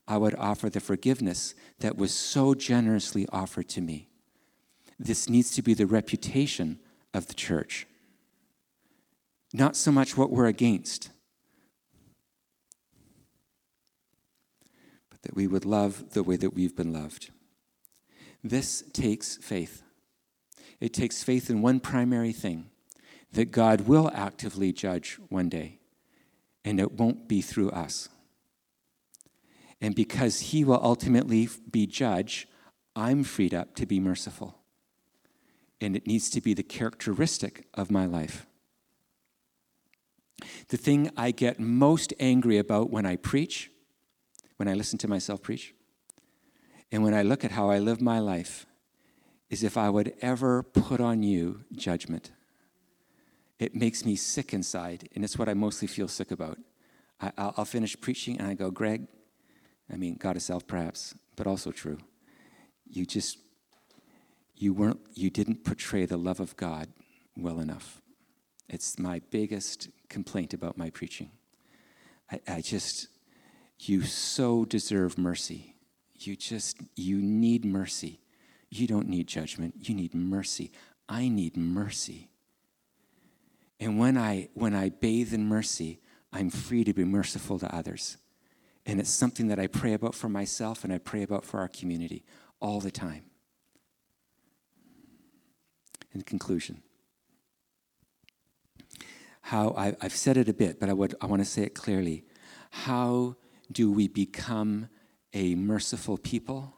I 0.07 0.17
would 0.17 0.35
offer 0.35 0.69
the 0.69 0.79
forgiveness 0.79 1.53
that 1.79 1.95
was 1.95 2.11
so 2.13 2.55
generously 2.55 3.27
offered 3.31 3.69
to 3.69 3.81
me. 3.81 4.09
This 4.97 5.29
needs 5.29 5.51
to 5.51 5.61
be 5.61 5.75
the 5.75 5.85
reputation 5.85 6.79
of 7.13 7.27
the 7.27 7.33
church, 7.33 7.85
not 9.53 9.75
so 9.75 9.91
much 9.91 10.17
what 10.17 10.31
we're 10.31 10.47
against, 10.47 11.11
but 15.09 15.21
that 15.21 15.35
we 15.35 15.47
would 15.47 15.65
love 15.65 16.11
the 16.11 16.23
way 16.23 16.37
that 16.37 16.53
we've 16.53 16.75
been 16.75 16.93
loved. 16.93 17.29
This 18.43 18.83
takes 18.93 19.37
faith. 19.37 19.83
It 20.79 20.93
takes 20.93 21.23
faith 21.23 21.49
in 21.49 21.61
one 21.61 21.79
primary 21.79 22.31
thing 22.31 22.69
that 23.31 23.51
God 23.51 23.81
will 23.81 24.09
actively 24.13 24.71
judge 24.71 25.19
one 25.29 25.49
day 25.49 25.79
and 26.65 26.79
it 26.79 26.93
won't 26.93 27.27
be 27.27 27.41
through 27.41 27.69
us. 27.69 28.09
And 29.79 29.93
because 29.93 30.39
he 30.39 30.65
will 30.65 30.79
ultimately 30.81 31.47
be 31.69 31.85
judge, 31.85 32.47
I'm 32.95 33.23
freed 33.23 33.53
up 33.53 33.75
to 33.75 33.85
be 33.85 33.99
merciful. 33.99 34.57
And 35.79 35.95
it 35.95 36.07
needs 36.07 36.29
to 36.31 36.41
be 36.41 36.53
the 36.53 36.63
characteristic 36.63 37.67
of 37.75 37.91
my 37.91 38.05
life. 38.05 38.47
The 40.69 40.77
thing 40.77 41.11
I 41.15 41.31
get 41.31 41.59
most 41.59 42.13
angry 42.19 42.57
about 42.57 42.89
when 42.89 43.05
I 43.05 43.15
preach, 43.15 43.69
when 44.57 44.67
I 44.67 44.73
listen 44.73 44.97
to 44.99 45.07
myself 45.07 45.41
preach, 45.41 45.73
and 46.91 47.03
when 47.03 47.13
I 47.13 47.21
look 47.21 47.45
at 47.45 47.51
how 47.51 47.69
I 47.69 47.77
live 47.77 48.01
my 48.01 48.19
life, 48.19 48.65
is 49.49 49.63
if 49.63 49.77
I 49.77 49.89
would 49.89 50.13
ever 50.21 50.63
put 50.63 50.99
on 50.99 51.21
you 51.21 51.63
judgment. 51.73 52.31
It 53.59 53.75
makes 53.75 54.05
me 54.05 54.15
sick 54.15 54.53
inside, 54.53 55.09
and 55.15 55.23
it's 55.23 55.37
what 55.37 55.47
I 55.47 55.53
mostly 55.53 55.87
feel 55.87 56.07
sick 56.07 56.31
about. 56.31 56.57
I, 57.21 57.53
will 57.57 57.65
finish 57.65 57.99
preaching 57.99 58.37
and 58.37 58.47
I 58.47 58.53
go, 58.53 58.69
Greg, 58.69 59.07
I 59.91 59.95
mean, 59.95 60.15
God 60.15 60.35
of 60.35 60.41
self 60.41 60.67
perhaps, 60.67 61.15
but 61.35 61.47
also 61.47 61.71
true. 61.71 61.97
You 62.85 63.05
just, 63.05 63.37
you 64.55 64.73
weren't, 64.73 64.99
you 65.13 65.29
didn't 65.29 65.63
portray 65.63 66.05
the 66.05 66.17
love 66.17 66.39
of 66.39 66.57
God 66.57 66.89
well 67.37 67.59
enough. 67.59 68.01
It's 68.67 68.99
my 68.99 69.21
biggest 69.29 69.89
complaint 70.09 70.53
about 70.53 70.77
my 70.77 70.89
preaching. 70.89 71.31
I, 72.31 72.39
I 72.47 72.61
just, 72.61 73.07
you 73.79 74.03
so 74.03 74.65
deserve 74.65 75.17
mercy. 75.17 75.75
You 76.15 76.35
just, 76.35 76.77
you 76.95 77.21
need 77.21 77.63
mercy. 77.65 78.19
You 78.69 78.87
don't 78.87 79.07
need 79.07 79.27
judgment. 79.27 79.75
You 79.87 79.95
need 79.95 80.13
mercy. 80.13 80.71
I 81.07 81.29
need 81.29 81.55
mercy. 81.55 82.29
And 83.85 83.99
when 83.99 84.17
I, 84.17 84.49
when 84.55 84.73
I 84.73 84.89
bathe 84.89 85.31
in 85.31 85.45
mercy, 85.45 85.99
I'm 86.33 86.49
free 86.49 86.83
to 86.85 86.91
be 86.91 87.03
merciful 87.03 87.59
to 87.59 87.73
others. 87.73 88.17
And 88.83 88.99
it's 88.99 89.11
something 89.11 89.47
that 89.49 89.59
I 89.59 89.67
pray 89.67 89.93
about 89.93 90.15
for 90.15 90.27
myself 90.27 90.83
and 90.83 90.91
I 90.91 90.97
pray 90.97 91.21
about 91.21 91.45
for 91.45 91.59
our 91.59 91.67
community 91.67 92.25
all 92.59 92.79
the 92.79 92.89
time. 92.89 93.25
In 96.15 96.23
conclusion, 96.23 96.81
how 99.41 99.75
I, 99.77 99.95
have 100.01 100.15
said 100.15 100.37
it 100.37 100.49
a 100.49 100.53
bit, 100.53 100.79
but 100.79 100.89
I, 100.89 100.93
would, 100.93 101.13
I 101.21 101.27
want 101.27 101.43
to 101.43 101.47
say 101.47 101.61
it 101.61 101.75
clearly. 101.75 102.25
How 102.71 103.35
do 103.71 103.91
we 103.91 104.07
become 104.07 104.89
a 105.31 105.53
merciful 105.53 106.17
people? 106.17 106.73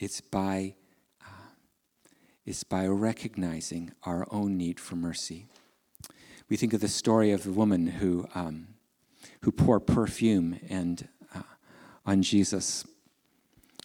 It's 0.00 0.22
by, 0.22 0.76
uh, 1.20 1.52
it's 2.46 2.64
by 2.64 2.86
recognizing 2.86 3.92
our 4.04 4.26
own 4.30 4.56
need 4.56 4.80
for 4.80 4.96
mercy. 4.96 5.48
We 6.48 6.56
think 6.56 6.72
of 6.72 6.80
the 6.80 6.88
story 6.88 7.30
of 7.32 7.42
the 7.42 7.52
woman 7.52 7.86
who, 7.86 8.26
um, 8.34 8.68
who 9.42 9.52
poured 9.52 9.86
perfume 9.86 10.58
and, 10.68 11.06
uh, 11.34 11.42
on 12.06 12.22
Jesus. 12.22 12.86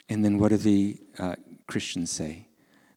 And 0.07 0.24
then 0.24 0.39
what 0.39 0.49
do 0.49 0.57
the 0.57 0.97
uh, 1.20 1.36
Christians 1.68 2.11
say? 2.11 2.47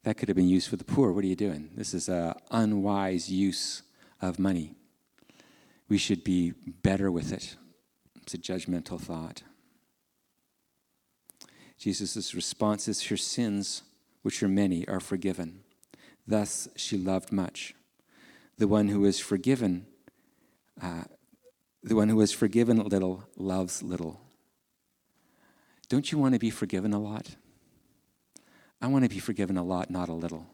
That 0.04 0.16
could 0.16 0.28
have 0.28 0.36
been 0.36 0.48
used 0.48 0.68
for 0.68 0.76
the 0.76 0.84
poor. 0.84 1.10
What 1.10 1.24
are 1.24 1.28
you 1.28 1.34
doing? 1.34 1.70
This 1.74 1.94
is 1.94 2.08
an 2.08 2.34
unwise 2.50 3.28
use 3.28 3.82
of 4.22 4.38
money. 4.38 4.74
We 5.88 5.98
should 5.98 6.22
be 6.22 6.52
better 6.82 7.10
with 7.10 7.32
it. 7.32 7.56
It's 8.22 8.34
a 8.34 8.38
judgmental 8.38 9.00
thought. 9.00 9.42
Jesus' 11.78 12.34
response 12.34 12.88
is 12.88 13.02
her 13.04 13.16
sins, 13.16 13.82
which 14.22 14.42
are 14.42 14.48
many, 14.48 14.86
are 14.88 15.00
forgiven. 15.00 15.60
Thus 16.26 16.68
she 16.74 16.96
loved 16.96 17.32
much. 17.32 17.75
The 18.58 18.68
one 18.68 18.88
who 18.88 19.04
is 19.04 19.20
forgiven, 19.20 19.86
uh, 20.80 21.04
the 21.82 21.94
one 21.94 22.08
who 22.08 22.20
is 22.20 22.32
forgiven 22.32 22.78
little 22.78 23.24
loves 23.36 23.82
little. 23.82 24.20
Don't 25.88 26.10
you 26.10 26.18
want 26.18 26.34
to 26.34 26.40
be 26.40 26.50
forgiven 26.50 26.92
a 26.92 26.98
lot? 26.98 27.36
I 28.80 28.88
want 28.88 29.04
to 29.04 29.10
be 29.10 29.18
forgiven 29.18 29.56
a 29.56 29.64
lot, 29.64 29.90
not 29.90 30.08
a 30.08 30.14
little. 30.14 30.46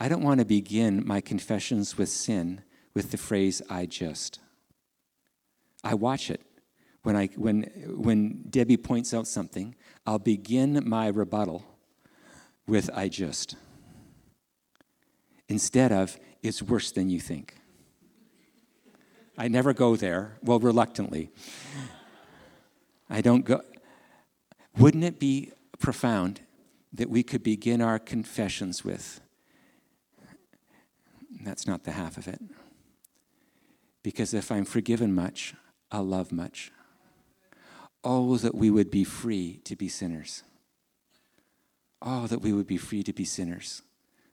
I 0.00 0.08
don't 0.08 0.22
want 0.22 0.40
to 0.40 0.46
begin 0.46 1.06
my 1.06 1.20
confessions 1.20 1.96
with 1.96 2.08
sin 2.08 2.62
with 2.94 3.10
the 3.10 3.16
phrase, 3.16 3.60
I 3.68 3.86
just. 3.86 4.40
I 5.82 5.94
watch 5.94 6.30
it. 6.30 6.40
When, 7.02 7.16
I, 7.16 7.26
when, 7.36 7.64
when 7.86 8.44
Debbie 8.48 8.78
points 8.78 9.12
out 9.12 9.26
something, 9.26 9.74
I'll 10.06 10.18
begin 10.18 10.82
my 10.86 11.08
rebuttal 11.08 11.64
with, 12.66 12.88
I 12.94 13.08
just. 13.08 13.56
Instead 15.48 15.92
of, 15.92 16.18
it's 16.44 16.62
worse 16.62 16.92
than 16.92 17.08
you 17.08 17.18
think. 17.18 17.56
I 19.36 19.48
never 19.48 19.72
go 19.72 19.96
there, 19.96 20.36
well, 20.42 20.60
reluctantly. 20.60 21.30
I 23.10 23.20
don't 23.20 23.44
go. 23.44 23.62
Wouldn't 24.78 25.04
it 25.04 25.18
be 25.18 25.52
profound 25.78 26.42
that 26.92 27.10
we 27.10 27.22
could 27.22 27.42
begin 27.42 27.80
our 27.80 27.98
confessions 27.98 28.84
with? 28.84 29.20
That's 31.44 31.66
not 31.66 31.84
the 31.84 31.92
half 31.92 32.16
of 32.16 32.28
it. 32.28 32.40
Because 34.02 34.34
if 34.34 34.52
I'm 34.52 34.64
forgiven 34.64 35.14
much, 35.14 35.54
I'll 35.90 36.04
love 36.04 36.30
much. 36.30 36.70
Oh, 38.04 38.36
that 38.36 38.54
we 38.54 38.70
would 38.70 38.90
be 38.90 39.02
free 39.02 39.60
to 39.64 39.74
be 39.74 39.88
sinners. 39.88 40.42
Oh, 42.02 42.26
that 42.26 42.42
we 42.42 42.52
would 42.52 42.66
be 42.66 42.76
free 42.76 43.02
to 43.02 43.12
be 43.12 43.24
sinners 43.24 43.82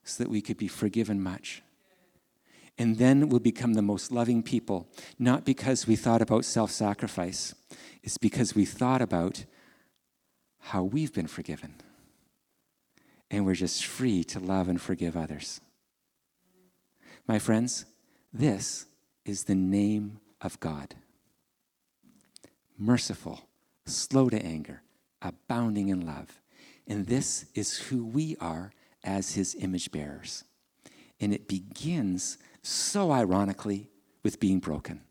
so 0.03 0.24
that 0.24 0.30
we 0.30 0.41
could 0.41 0.57
be 0.57 0.68
forgiven 0.68 1.24
much. 1.24 1.64
And 2.78 2.97
then 2.97 3.30
we'll 3.30 3.39
become 3.39 3.74
the 3.74 3.82
most 3.82 4.11
loving 4.11 4.41
people, 4.41 4.88
not 5.19 5.45
because 5.45 5.88
we 5.88 5.95
thought 5.95 6.22
about 6.22 6.45
self 6.45 6.72
sacrifice, 6.72 7.53
it's 8.03 8.17
because 8.17 8.55
we 8.55 8.65
thought 8.65 9.01
about 9.01 9.45
how 10.59 10.84
we've 10.84 11.13
been 11.13 11.28
forgiven. 11.28 11.76
And 13.30 13.45
we're 13.45 13.55
just 13.55 13.86
free 13.86 14.24
to 14.26 14.39
love 14.39 14.67
and 14.67 14.82
forgive 14.82 15.15
others. 15.15 15.61
My 17.28 17.39
friends, 17.39 17.86
this 18.34 18.86
is 19.26 19.45
the 19.45 19.55
name 19.55 20.19
of 20.41 20.59
God 20.59 20.95
merciful, 22.78 23.47
slow 23.86 24.28
to 24.28 24.43
anger, 24.43 24.82
abounding 25.22 25.89
in 25.89 26.03
love. 26.03 26.41
And 26.88 27.05
this 27.05 27.45
is 27.53 27.78
who 27.78 28.03
we 28.03 28.36
are 28.39 28.72
as 29.03 29.34
his 29.34 29.55
image 29.55 29.91
bearers. 29.91 30.43
And 31.19 31.32
it 31.32 31.47
begins 31.47 32.39
so 32.62 33.12
ironically 33.12 33.89
with 34.24 34.39
being 34.39 34.59
broken. 34.59 35.01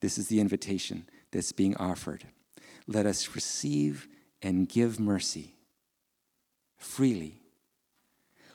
This 0.00 0.18
is 0.18 0.28
the 0.28 0.40
invitation 0.40 1.08
that's 1.32 1.52
being 1.52 1.76
offered. 1.76 2.24
Let 2.86 3.06
us 3.06 3.34
receive 3.34 4.06
and 4.42 4.68
give 4.68 5.00
mercy 5.00 5.54
freely. 6.76 7.40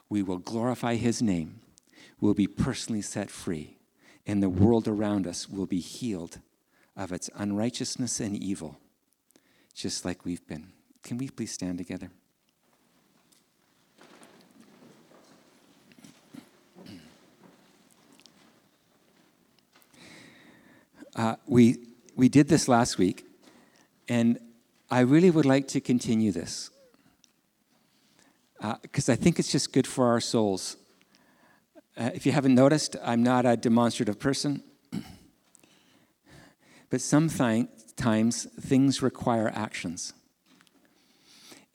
We 0.10 0.24
will 0.24 0.38
glorify 0.38 0.96
his 0.96 1.22
name 1.22 1.62
we'll 2.22 2.36
be 2.36 2.48
personally 2.48 3.02
set 3.02 3.30
free, 3.30 3.78
and 4.26 4.42
the 4.42 4.50
world 4.50 4.88
around 4.88 5.28
us 5.28 5.50
will 5.50 5.66
be 5.66 5.80
healed 5.80 6.40
of 6.96 7.12
its 7.12 7.30
unrighteousness 7.36 8.20
and 8.20 8.38
evil, 8.38 8.78
just 9.74 10.06
like 10.06 10.24
we've 10.24 10.46
been. 10.48 10.72
Can 11.04 11.18
we 11.18 11.30
please 11.30 11.52
stand 11.52 11.80
together? 11.80 12.12
Uh, 21.16 21.36
we, 21.46 21.78
we 22.16 22.30
did 22.30 22.48
this 22.48 22.68
last 22.68 22.98
week, 22.98 23.26
and 24.08 24.40
I 24.90 25.02
really 25.02 25.30
would 25.30 25.46
like 25.46 25.68
to 25.70 25.82
continue 25.82 26.32
this 26.32 26.70
because 28.82 29.10
uh, 29.10 29.14
I 29.14 29.16
think 29.16 29.40
it's 29.40 29.52
just 29.52 29.74
good 29.74 29.88
for 29.88 30.08
our 30.08 30.20
souls 30.20 30.78
uh, 31.98 32.10
if 32.14 32.26
you 32.26 32.32
haven't 32.32 32.56
noticed, 32.56 32.96
I'm 33.04 33.22
not 33.22 33.46
a 33.46 33.58
demonstrative 33.58 34.18
person. 34.18 34.64
but 36.90 37.02
sometimes 37.02 38.46
things 38.60 39.02
require 39.02 39.52
actions. 39.54 40.14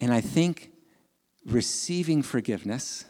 And 0.01 0.12
I 0.12 0.20
think 0.20 0.72
receiving 1.45 2.22
forgiveness 2.22 3.05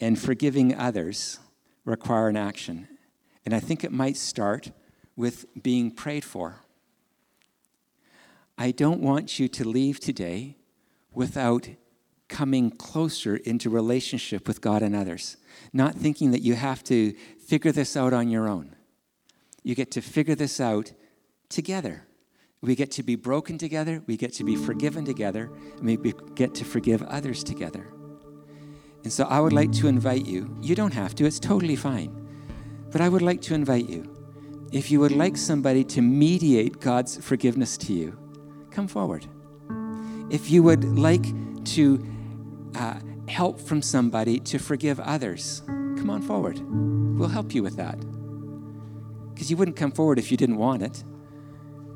and 0.00 0.18
forgiving 0.18 0.74
others 0.74 1.38
require 1.84 2.28
an 2.28 2.36
action. 2.36 2.88
And 3.44 3.54
I 3.54 3.60
think 3.60 3.84
it 3.84 3.92
might 3.92 4.16
start 4.16 4.70
with 5.16 5.46
being 5.62 5.90
prayed 5.90 6.24
for. 6.24 6.60
I 8.56 8.70
don't 8.70 9.00
want 9.00 9.38
you 9.38 9.48
to 9.48 9.68
leave 9.68 10.00
today 10.00 10.56
without 11.12 11.68
coming 12.28 12.70
closer 12.70 13.36
into 13.36 13.68
relationship 13.68 14.48
with 14.48 14.60
God 14.60 14.82
and 14.82 14.96
others 14.96 15.36
not 15.72 15.94
thinking 15.94 16.30
that 16.32 16.42
you 16.42 16.54
have 16.54 16.82
to 16.84 17.12
figure 17.46 17.72
this 17.72 17.96
out 17.96 18.12
on 18.12 18.28
your 18.28 18.48
own. 18.48 18.74
You 19.62 19.74
get 19.74 19.90
to 19.92 20.00
figure 20.00 20.34
this 20.34 20.60
out 20.60 20.92
together. 21.48 22.06
We 22.60 22.74
get 22.74 22.90
to 22.92 23.02
be 23.02 23.16
broken 23.16 23.58
together, 23.58 24.02
we 24.06 24.16
get 24.16 24.32
to 24.34 24.44
be 24.44 24.56
forgiven 24.56 25.04
together, 25.04 25.50
and 25.76 25.84
we 25.84 26.14
get 26.34 26.54
to 26.54 26.64
forgive 26.64 27.02
others 27.02 27.44
together. 27.44 27.92
And 29.02 29.12
so 29.12 29.24
I 29.24 29.38
would 29.38 29.52
like 29.52 29.70
to 29.72 29.88
invite 29.88 30.24
you, 30.24 30.56
you 30.62 30.74
don't 30.74 30.94
have 30.94 31.14
to, 31.16 31.26
it's 31.26 31.38
totally 31.38 31.76
fine, 31.76 32.23
but 32.94 33.00
I 33.00 33.08
would 33.08 33.22
like 33.22 33.42
to 33.42 33.54
invite 33.54 33.88
you, 33.88 34.08
if 34.70 34.88
you 34.92 35.00
would 35.00 35.10
like 35.10 35.36
somebody 35.36 35.82
to 35.82 36.00
mediate 36.00 36.80
God's 36.80 37.16
forgiveness 37.16 37.76
to 37.78 37.92
you, 37.92 38.16
come 38.70 38.86
forward. 38.86 39.26
If 40.30 40.48
you 40.48 40.62
would 40.62 40.84
like 40.96 41.26
to 41.74 42.06
uh, 42.76 43.00
help 43.26 43.58
from 43.58 43.82
somebody 43.82 44.38
to 44.38 44.60
forgive 44.60 45.00
others, 45.00 45.64
come 45.66 46.08
on 46.08 46.22
forward. 46.22 46.60
we'll 47.18 47.26
help 47.26 47.52
you 47.52 47.64
with 47.64 47.74
that. 47.78 47.98
Because 49.34 49.50
you 49.50 49.56
wouldn't 49.56 49.76
come 49.76 49.90
forward 49.90 50.20
if 50.20 50.30
you 50.30 50.36
didn't 50.36 50.58
want 50.58 50.84
it. 50.84 51.02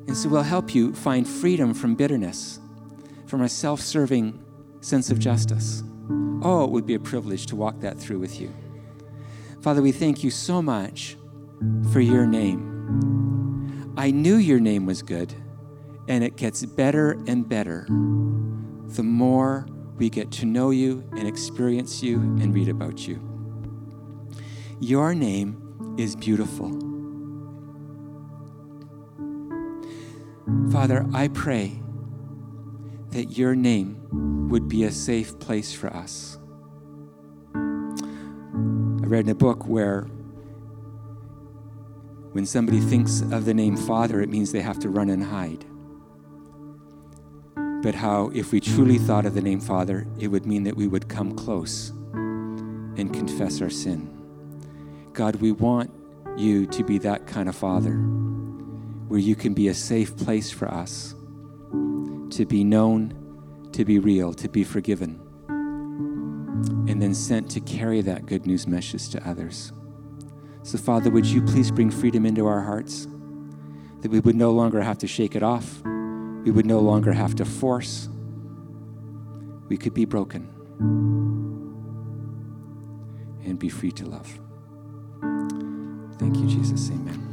And 0.09 0.17
so 0.17 0.29
we'll 0.29 0.43
help 0.43 0.75
you 0.75 0.97
find 0.97 1.29
freedom 1.29 1.75
from 1.75 1.95
bitterness, 1.95 2.59
from 3.29 3.43
a 3.43 3.49
self 3.49 3.81
serving 3.81 4.43
sense 4.81 5.13
of 5.13 5.21
justice. 5.21 5.85
Oh, 6.43 6.65
it 6.65 6.71
would 6.71 6.87
be 6.87 6.95
a 6.95 6.99
privilege 6.99 7.47
to 7.47 7.55
walk 7.55 7.79
that 7.83 8.01
through 8.01 8.19
with 8.19 8.41
you. 8.41 8.53
Father, 9.61 9.83
we 9.83 9.93
thank 9.93 10.23
you 10.23 10.31
so 10.31 10.63
much 10.63 11.17
for 11.93 12.01
your 12.01 12.27
name. 12.27 13.95
I 13.97 14.13
knew 14.13 14.37
your 14.37 14.61
name 14.61 14.87
was 14.87 15.03
good, 15.03 15.35
and 16.07 16.23
it 16.23 16.37
gets 16.37 16.65
better 16.65 17.19
and 17.27 17.49
better 17.49 17.87
the 17.89 19.03
more 19.03 19.67
we 19.97 20.09
get 20.09 20.31
to 20.31 20.47
know 20.47 20.71
you 20.71 21.05
and 21.17 21.27
experience 21.27 22.03
you 22.03 22.21
and 22.21 22.55
read 22.55 22.69
about 22.69 23.07
you. 23.07 23.21
Your 24.81 25.15
name 25.15 25.97
is 25.99 26.15
beautiful. 26.15 26.71
Father, 30.71 31.05
I 31.13 31.29
pray 31.29 31.83
that 33.11 33.37
your 33.37 33.57
name 33.57 34.49
would 34.49 34.69
be 34.69 34.85
a 34.85 34.93
safe 34.93 35.39
place 35.41 35.73
for 35.73 35.89
us. 35.89 36.38
Read 39.09 39.25
in 39.25 39.31
a 39.31 39.35
book 39.35 39.67
where 39.67 40.03
when 42.33 42.45
somebody 42.45 42.79
thinks 42.79 43.23
of 43.23 43.47
the 43.47 43.55
name 43.55 43.75
Father, 43.75 44.21
it 44.21 44.29
means 44.29 44.53
they 44.53 44.61
have 44.61 44.79
to 44.81 44.91
run 44.91 45.09
and 45.09 45.25
hide. 45.25 45.65
But 47.83 47.95
how, 47.95 48.31
if 48.35 48.53
we 48.53 48.61
truly 48.61 48.99
thought 48.99 49.25
of 49.25 49.33
the 49.33 49.41
name 49.41 49.61
Father, 49.61 50.07
it 50.19 50.29
would 50.29 50.45
mean 50.45 50.65
that 50.65 50.77
we 50.77 50.87
would 50.87 51.09
come 51.09 51.35
close 51.35 51.89
and 52.13 53.11
confess 53.11 53.63
our 53.63 53.71
sin. 53.71 54.15
God, 55.15 55.37
we 55.37 55.53
want 55.53 55.91
you 56.37 56.67
to 56.67 56.85
be 56.85 56.99
that 56.99 57.27
kind 57.27 57.49
of 57.49 57.57
Father 57.57 57.95
where 59.09 59.21
you 59.21 59.35
can 59.35 59.55
be 59.55 59.69
a 59.69 59.75
safe 59.75 60.15
place 60.19 60.51
for 60.51 60.69
us 60.69 61.15
to 62.29 62.45
be 62.47 62.63
known, 62.63 63.71
to 63.73 63.87
be 63.87 63.99
real, 63.99 64.35
to 64.35 64.51
be 64.51 64.65
forgiven, 64.65 65.19
and 66.89 67.01
then 67.01 67.15
sent 67.15 67.51
to 67.51 67.61
carry 67.61 68.01
that 68.03 68.27
good 68.27 68.47
news 68.47 68.67
message 68.67 69.09
to 69.11 69.29
others. 69.29 69.73
So, 70.63 70.79
Father, 70.79 71.11
would 71.11 71.27
you 71.27 71.43
please 71.43 71.71
bring 71.71 71.91
freedom 71.91 72.27
into 72.27 72.47
our 72.47 72.61
hearts? 72.61 73.07
That 74.01 74.11
we 74.11 74.21
would 74.21 74.37
no 74.37 74.51
longer 74.51 74.81
have 74.83 74.99
to 74.99 75.07
shake 75.07 75.35
it 75.35 75.43
off, 75.43 75.83
we 75.85 76.51
would 76.51 76.67
no 76.67 76.79
longer 76.81 77.13
have 77.13 77.35
to 77.37 77.45
force, 77.45 78.09
we 79.69 79.77
could 79.77 79.95
be 79.95 80.05
broken 80.05 80.49
and 83.45 83.59
be 83.59 83.69
free 83.69 83.93
to 83.93 84.07
love. 84.07 84.39
Thank 86.19 86.37
you, 86.37 86.47
Jesus. 86.47 86.91
Amen. 86.91 87.28